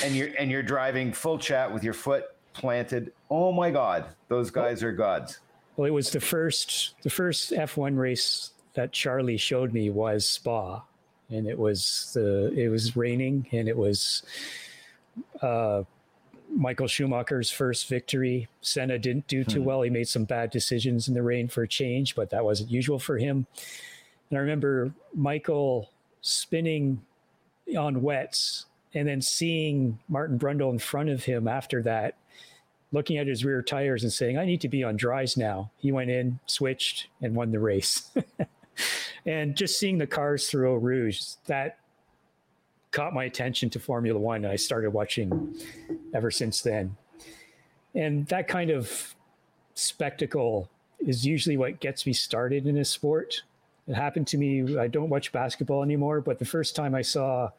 and 0.05 0.15
you're 0.15 0.31
and 0.39 0.51
you're 0.51 0.65
driving 0.65 1.13
full 1.13 1.39
chat 1.39 1.73
with 1.73 1.85
your 1.85 1.95
foot 1.95 2.25
planted. 2.53 3.13
Oh 3.31 3.53
my 3.53 3.71
God, 3.71 4.07
those 4.29 4.51
guys 4.51 4.83
are 4.83 4.93
gods. 4.93 5.39
Well, 5.77 5.87
it 5.87 5.91
was 5.91 6.11
the 6.11 6.21
first 6.21 6.95
the 7.03 7.11
first 7.11 7.53
F1 7.53 7.97
race 7.97 8.51
that 8.75 8.93
Charlie 8.93 9.37
showed 9.37 9.73
me 9.73 9.89
was 9.91 10.29
Spa 10.29 10.83
and 11.31 11.47
it 11.47 11.59
was 11.59 12.11
the 12.15 12.53
it 12.57 12.69
was 12.69 12.97
raining, 12.97 13.47
and 13.53 13.69
it 13.69 13.77
was 13.77 14.23
uh, 15.43 15.83
Michael 16.51 16.87
Schumacher's 16.87 17.51
first 17.51 17.89
victory. 17.89 18.49
Senna 18.61 18.99
didn't 18.99 19.27
do 19.29 19.45
too 19.45 19.61
hmm. 19.61 19.67
well. 19.67 19.83
He 19.83 19.91
made 19.91 20.09
some 20.09 20.25
bad 20.25 20.51
decisions 20.51 21.09
in 21.09 21.15
the 21.15 21.23
rain 21.23 21.49
for 21.49 21.63
a 21.63 21.69
change, 21.69 22.15
but 22.15 22.31
that 22.31 22.45
wasn't 22.45 22.71
usual 22.71 22.99
for 22.99 23.19
him. 23.19 23.47
And 24.31 24.39
I 24.39 24.41
remember 24.41 24.93
Michael 25.15 25.91
spinning 26.21 27.03
on 27.77 28.03
wets 28.03 28.67
and 28.95 29.07
then 29.07 29.21
seeing 29.21 29.99
Martin 30.09 30.39
Brundle 30.39 30.73
in 30.73 30.79
front 30.79 31.09
of 31.09 31.25
him 31.25 31.47
after 31.47 31.83
that, 31.83 32.17
looking 32.93 33.19
at 33.19 33.27
his 33.27 33.45
rear 33.45 33.63
tires 33.63 34.03
and 34.03 34.13
saying, 34.13 34.39
I 34.39 34.45
need 34.45 34.61
to 34.63 34.69
be 34.69 34.83
on 34.83 34.97
dries 34.97 35.37
now. 35.37 35.71
He 35.77 35.93
went 35.93 36.11
in, 36.11 36.41
switched, 36.47 37.09
and 37.21 37.35
won 37.35 37.51
the 37.51 37.61
race. 37.61 38.11
and 39.27 39.57
just 39.57 39.79
seeing 39.79 39.99
the 39.99 40.07
cars 40.07 40.49
through 40.49 40.73
Eau 40.73 40.77
Rouge, 40.77 41.21
that 41.47 41.79
caught 42.91 43.13
my 43.13 43.25
attention 43.25 43.71
to 43.71 43.81
Formula 43.81 44.19
One. 44.19 44.45
And 44.45 44.53
I 44.53 44.57
started 44.57 44.91
watching 44.91 45.55
ever 46.15 46.31
since 46.31 46.63
then. 46.63 46.97
And 47.95 48.27
that 48.27 48.49
kind 48.49 48.71
of 48.71 49.15
spectacle 49.75 50.69
is 50.99 51.27
usually 51.27 51.57
what 51.57 51.81
gets 51.81 52.07
me 52.07 52.13
started 52.13 52.67
in 52.67 52.79
a 52.79 52.85
sport. 52.85 53.43
It 53.89 53.95
happened 53.95 54.27
to 54.29 54.39
me. 54.39 54.79
I 54.79 54.89
don't 54.89 55.09
watch 55.09 55.33
basketball 55.33 55.83
anymore, 55.83 56.21
but 56.21 56.39
the 56.39 56.45
first 56.45 56.75
time 56.75 56.95
I 56.95 57.03
saw 57.03 57.51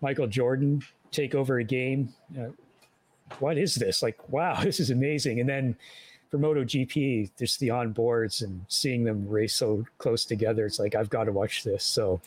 Michael 0.00 0.26
Jordan 0.26 0.82
take 1.10 1.34
over 1.34 1.58
a 1.58 1.64
game, 1.64 2.12
uh, 2.38 2.48
what 3.38 3.56
is 3.56 3.74
this? 3.74 4.02
Like, 4.02 4.28
wow, 4.28 4.60
this 4.62 4.80
is 4.80 4.90
amazing. 4.90 5.40
And 5.40 5.48
then 5.48 5.76
for 6.30 6.38
MotoGP, 6.38 7.30
just 7.38 7.58
the 7.58 7.68
onboards 7.68 8.42
and 8.42 8.64
seeing 8.68 9.04
them 9.04 9.28
race 9.28 9.54
so 9.54 9.84
close 9.98 10.24
together, 10.24 10.64
it's 10.66 10.78
like 10.78 10.94
I've 10.94 11.10
got 11.10 11.24
to 11.24 11.32
watch 11.32 11.64
this. 11.64 11.82
So, 11.82 12.20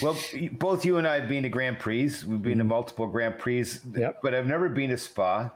well, 0.00 0.16
both 0.52 0.84
you 0.84 0.96
and 0.96 1.06
I 1.06 1.20
have 1.20 1.28
been 1.28 1.42
to 1.42 1.50
Grand 1.50 1.78
Prix. 1.78 2.12
We've 2.26 2.40
been 2.40 2.58
to 2.58 2.64
mm-hmm. 2.64 2.68
multiple 2.68 3.06
Grand 3.06 3.38
Prix, 3.38 3.66
yep. 3.94 4.20
but 4.22 4.34
I've 4.34 4.46
never 4.46 4.68
been 4.68 4.90
to 4.90 4.98
Spa. 4.98 5.50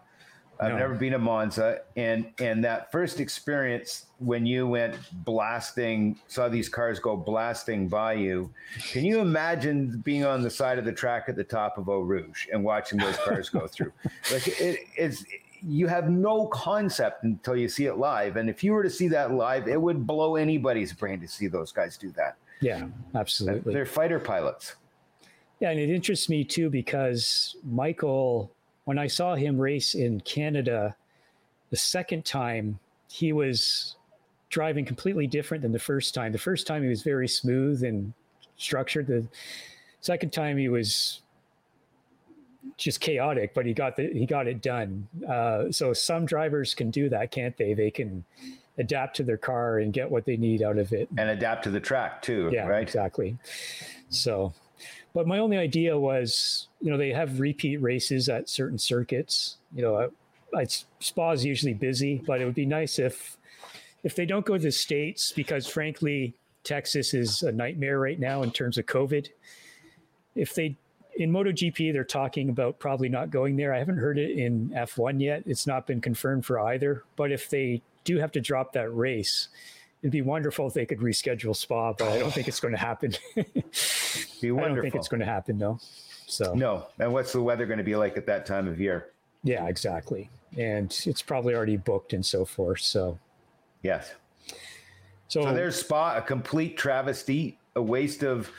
I've 0.61 0.73
no. 0.73 0.79
never 0.79 0.95
been 0.95 1.13
to 1.13 1.19
Monza, 1.19 1.81
and 1.97 2.27
and 2.39 2.63
that 2.65 2.93
first 2.93 3.19
experience 3.19 4.07
when 4.19 4.47
you 4.47 4.69
went 4.69 4.97
blasting, 5.25 6.17
saw 6.29 6.49
these 6.49 6.69
cars 6.69 7.01
go 7.01 7.17
blasting 7.17 7.89
by 7.89 8.13
you. 8.13 8.51
Can 8.93 9.05
you 9.05 9.21
imagine 9.21 10.01
being 10.05 10.25
on 10.25 10.43
the 10.43 10.51
side 10.51 10.79
of 10.79 10.85
the 10.85 10.93
track 10.93 11.25
at 11.29 11.35
the 11.35 11.45
top 11.45 11.77
of 11.77 11.89
Eau 11.89 12.01
Rouge 12.01 12.47
and 12.53 12.63
watching 12.63 12.99
those 12.99 13.17
cars 13.19 13.49
go 13.49 13.67
through? 13.67 13.93
Like 14.33 14.47
it, 14.49 14.81
it's 14.97 15.25
you 15.67 15.87
have 15.87 16.11
no 16.11 16.47
concept 16.47 17.25
until 17.25 17.57
you 17.57 17.69
see 17.69 17.87
it 17.87 17.97
live. 17.97 18.37
And 18.37 18.51
if 18.51 18.63
you 18.63 18.73
were 18.73 18.83
to 18.83 18.91
see 18.91 19.09
that 19.09 19.33
live, 19.33 19.69
it 19.69 19.81
would 19.81 20.07
blow 20.07 20.37
anybody's 20.37 20.93
brain 20.93 21.21
to 21.21 21.29
see 21.29 21.47
those 21.47 21.73
guys 21.73 21.97
do 21.97 22.11
that. 22.13 22.37
Yeah, 22.61 22.87
absolutely. 23.15 23.73
They're 23.73 23.87
fighter 23.87 24.19
pilots. 24.19 24.77
Yeah, 25.61 25.71
and 25.71 25.81
it 25.81 25.91
interests 25.91 26.29
me 26.29 26.45
too 26.45 26.69
because 26.69 27.57
Michael, 27.65 28.51
when 28.85 28.99
I 28.99 29.07
saw 29.07 29.35
him 29.35 29.59
race 29.59 29.95
in 29.95 30.21
Canada 30.21 30.95
the 31.71 31.77
second 31.77 32.25
time, 32.25 32.79
he 33.09 33.33
was 33.33 33.97
driving 34.51 34.85
completely 34.85 35.27
different 35.27 35.63
than 35.63 35.73
the 35.73 35.79
first 35.79 36.15
time. 36.15 36.33
The 36.33 36.39
first 36.39 36.67
time 36.67 36.83
he 36.83 36.89
was 36.89 37.03
very 37.03 37.29
smooth 37.29 37.83
and 37.83 38.13
structured. 38.57 39.07
The 39.07 39.27
second 40.01 40.33
time 40.33 40.57
he 40.57 40.69
was 40.69 41.23
just 42.77 43.01
chaotic, 43.01 43.55
but 43.55 43.67
he 43.67 43.75
got 43.75 43.97
the 43.97 44.09
he 44.13 44.27
got 44.27 44.47
it 44.47 44.61
done. 44.63 45.07
Uh, 45.29 45.71
so 45.71 45.93
some 45.93 46.27
drivers 46.27 46.75
can 46.75 46.91
do 46.91 47.09
that, 47.09 47.31
can't 47.31 47.57
they? 47.57 47.75
They 47.75 47.91
can 47.91 48.25
adapt 48.79 49.17
to 49.17 49.23
their 49.23 49.37
car 49.37 49.79
and 49.79 49.93
get 49.93 50.11
what 50.11 50.25
they 50.25 50.37
need 50.37 50.63
out 50.63 50.79
of 50.79 50.93
it, 50.93 51.09
and 51.17 51.31
adapt 51.31 51.65
to 51.65 51.71
the 51.71 51.81
track 51.81 52.23
too. 52.23 52.51
Yeah, 52.53 52.67
right. 52.67 52.83
Exactly. 52.83 53.37
So, 54.09 54.53
but 55.13 55.27
my 55.27 55.39
only 55.39 55.57
idea 55.57 55.99
was, 55.99 56.69
you 56.81 56.91
know, 56.91 56.97
they 56.97 57.13
have 57.13 57.41
repeat 57.41 57.79
races 57.79 58.29
at 58.29 58.49
certain 58.49 58.79
circuits. 58.79 59.57
You 59.75 59.83
know, 59.83 60.11
I, 60.57 60.67
Spa 61.01 61.33
is 61.33 61.45
usually 61.45 61.75
busy, 61.75 62.23
but 62.27 62.41
it 62.41 62.45
would 62.45 62.55
be 62.55 62.67
nice 62.67 62.99
if 62.99 63.37
if 64.03 64.15
they 64.17 64.27
don't 64.27 64.45
go 64.45 64.57
to 64.57 64.63
the 64.63 64.73
states 64.73 65.33
because, 65.33 65.67
frankly, 65.67 66.35
Texas 66.63 67.15
is 67.15 67.43
a 67.43 67.53
nightmare 67.53 67.99
right 67.99 68.19
now 68.19 68.43
in 68.43 68.51
terms 68.51 68.79
of 68.79 68.87
COVID. 68.87 69.29
If 70.35 70.55
they 70.55 70.77
in 71.17 71.31
MotoGP, 71.31 71.93
they're 71.93 72.05
talking 72.05 72.49
about 72.49 72.79
probably 72.79 73.09
not 73.09 73.31
going 73.31 73.57
there. 73.57 73.73
I 73.73 73.79
haven't 73.79 73.99
heard 73.99 74.19
it 74.19 74.33
in 74.33 74.71
F1 74.71 75.21
yet. 75.21 75.43
It's 75.47 75.67
not 75.67 75.87
been 75.87 76.01
confirmed 76.01 76.45
for 76.45 76.59
either. 76.61 77.05
But 77.17 77.33
if 77.33 77.49
they 77.51 77.83
do 78.05 78.19
have 78.19 78.33
to 78.33 78.41
drop 78.41 78.73
that 78.73 78.95
race, 78.95 79.49
it'd 80.03 80.13
be 80.13 80.23
wonderful 80.23 80.67
if 80.67 80.75
they 80.75 80.87
could 80.87 80.99
reschedule 80.99 81.55
Spa. 81.55 81.93
But 81.93 82.09
I 82.09 82.19
don't 82.19 82.33
think 82.33 82.49
it's 82.49 82.61
going 82.61 82.75
to 82.75 82.81
happen. 82.81 83.15
be 83.35 83.43
wonderful. 84.51 84.61
I 84.61 84.69
don't 84.69 84.83
think 84.83 84.95
it's 84.95 85.09
going 85.09 85.21
to 85.21 85.27
happen 85.27 85.59
though. 85.59 85.79
So 86.27 86.55
no. 86.55 86.87
And 86.99 87.13
what's 87.13 87.33
the 87.33 87.43
weather 87.43 87.67
going 87.67 87.79
to 87.79 87.85
be 87.85 87.97
like 87.97 88.17
at 88.17 88.27
that 88.27 88.47
time 88.47 88.67
of 88.69 88.81
year? 88.81 89.11
Yeah, 89.43 89.67
exactly. 89.67 90.31
And 90.57 90.97
it's 91.07 91.23
probably 91.23 91.55
already 91.55 91.77
booked 91.77 92.13
and 92.13 92.25
so 92.25 92.45
forth. 92.45 92.81
So 92.81 93.19
yes. 93.83 94.13
So, 95.29 95.43
so 95.43 95.55
there's 95.55 95.77
Spa, 95.77 96.17
a 96.17 96.23
complete 96.23 96.77
travesty, 96.77 97.59
a 97.75 97.83
waste 97.83 98.23
of 98.23 98.51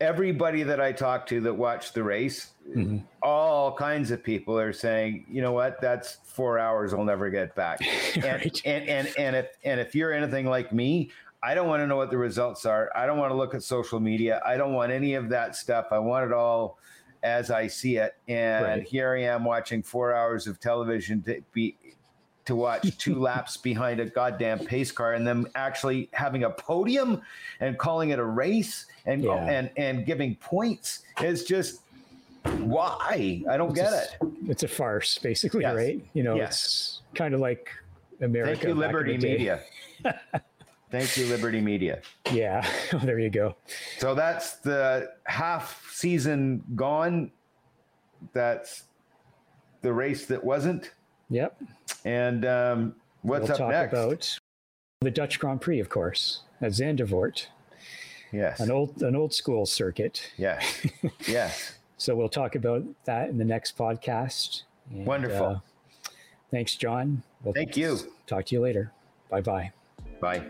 everybody 0.00 0.62
that 0.62 0.80
I 0.80 0.92
talked 0.92 1.28
to 1.28 1.40
that 1.42 1.54
watched 1.54 1.94
the 1.94 2.02
race, 2.02 2.52
mm-hmm. 2.68 2.98
all 3.22 3.76
kinds 3.76 4.10
of 4.10 4.22
people 4.22 4.58
are 4.58 4.72
saying, 4.72 5.26
you 5.30 5.42
know 5.42 5.52
what, 5.52 5.80
that's 5.80 6.18
four 6.24 6.58
hours 6.58 6.94
I'll 6.94 7.04
never 7.04 7.30
get 7.30 7.54
back. 7.54 7.80
And, 8.14 8.24
right. 8.24 8.62
and, 8.64 8.88
and, 8.88 9.08
and 9.18 9.36
if, 9.36 9.46
and 9.64 9.78
if 9.78 9.94
you're 9.94 10.12
anything 10.12 10.46
like 10.46 10.72
me, 10.72 11.10
I 11.42 11.54
don't 11.54 11.68
want 11.68 11.80
to 11.80 11.86
know 11.86 11.96
what 11.96 12.10
the 12.10 12.18
results 12.18 12.66
are. 12.66 12.90
I 12.94 13.06
don't 13.06 13.18
want 13.18 13.30
to 13.30 13.36
look 13.36 13.54
at 13.54 13.62
social 13.62 14.00
media. 14.00 14.42
I 14.44 14.56
don't 14.56 14.72
want 14.72 14.92
any 14.92 15.14
of 15.14 15.28
that 15.30 15.56
stuff. 15.56 15.86
I 15.90 15.98
want 15.98 16.26
it 16.26 16.32
all 16.32 16.78
as 17.22 17.50
I 17.50 17.66
see 17.66 17.96
it. 17.96 18.16
And 18.28 18.64
right. 18.64 18.82
here 18.86 19.14
I 19.14 19.22
am 19.22 19.44
watching 19.44 19.82
four 19.82 20.14
hours 20.14 20.46
of 20.46 20.60
television 20.60 21.22
to 21.22 21.42
be 21.52 21.76
to 22.44 22.56
watch 22.56 22.96
two 22.98 23.16
laps 23.16 23.56
behind 23.56 24.00
a 24.00 24.06
goddamn 24.06 24.58
pace 24.58 24.90
car 24.92 25.14
and 25.14 25.26
them 25.26 25.46
actually 25.54 26.08
having 26.12 26.44
a 26.44 26.50
podium 26.50 27.20
and 27.60 27.78
calling 27.78 28.10
it 28.10 28.18
a 28.18 28.24
race 28.24 28.86
and 29.06 29.22
yeah. 29.22 29.34
and 29.34 29.70
and 29.76 30.06
giving 30.06 30.36
points 30.36 31.02
is 31.22 31.44
just 31.44 31.82
why 32.58 33.42
I 33.48 33.56
don't 33.56 33.70
it's 33.70 33.80
get 33.80 33.92
a, 33.92 34.02
it. 34.02 34.32
It's 34.48 34.62
a 34.62 34.68
farce, 34.68 35.18
basically, 35.18 35.62
yes. 35.62 35.74
right? 35.74 36.04
You 36.14 36.22
know, 36.22 36.36
yes. 36.36 36.50
it's 36.50 37.02
kind 37.14 37.34
of 37.34 37.40
like 37.40 37.70
America. 38.20 38.54
Thank 38.54 38.64
you, 38.64 38.74
Liberty 38.74 39.18
Media. 39.18 39.60
Thank 40.90 41.16
you, 41.16 41.26
Liberty 41.26 41.60
Media. 41.60 42.00
Yeah, 42.32 42.68
there 43.04 43.18
you 43.18 43.30
go. 43.30 43.54
So 43.98 44.14
that's 44.14 44.56
the 44.56 45.12
half 45.24 45.88
season 45.92 46.64
gone. 46.74 47.30
That's 48.32 48.84
the 49.82 49.92
race 49.92 50.26
that 50.26 50.42
wasn't. 50.42 50.92
Yep. 51.30 51.62
And 52.04 52.44
um, 52.44 52.94
what's 53.22 53.44
we'll 53.44 53.52
up 53.52 53.58
talk 53.58 53.70
next? 53.70 53.92
About 53.92 54.38
the 55.00 55.10
Dutch 55.10 55.38
Grand 55.38 55.60
Prix, 55.60 55.80
of 55.80 55.88
course, 55.88 56.40
at 56.60 56.72
Zandvoort. 56.72 57.46
Yes. 58.32 58.60
An 58.60 58.70
old 58.70 59.02
an 59.02 59.16
old 59.16 59.34
school 59.34 59.66
circuit. 59.66 60.30
Yes. 60.36 60.86
yes. 61.26 61.78
so 61.96 62.14
we'll 62.14 62.28
talk 62.28 62.54
about 62.54 62.84
that 63.04 63.28
in 63.28 63.38
the 63.38 63.44
next 63.44 63.76
podcast. 63.76 64.62
And, 64.90 65.06
Wonderful. 65.06 65.46
Uh, 65.46 66.10
thanks, 66.50 66.76
John. 66.76 67.22
We'll 67.42 67.54
Thank 67.54 67.76
you. 67.76 67.98
Talk 68.26 68.46
to 68.46 68.54
you 68.54 68.60
later. 68.60 68.92
Bye-bye. 69.30 69.72
Bye. 70.20 70.44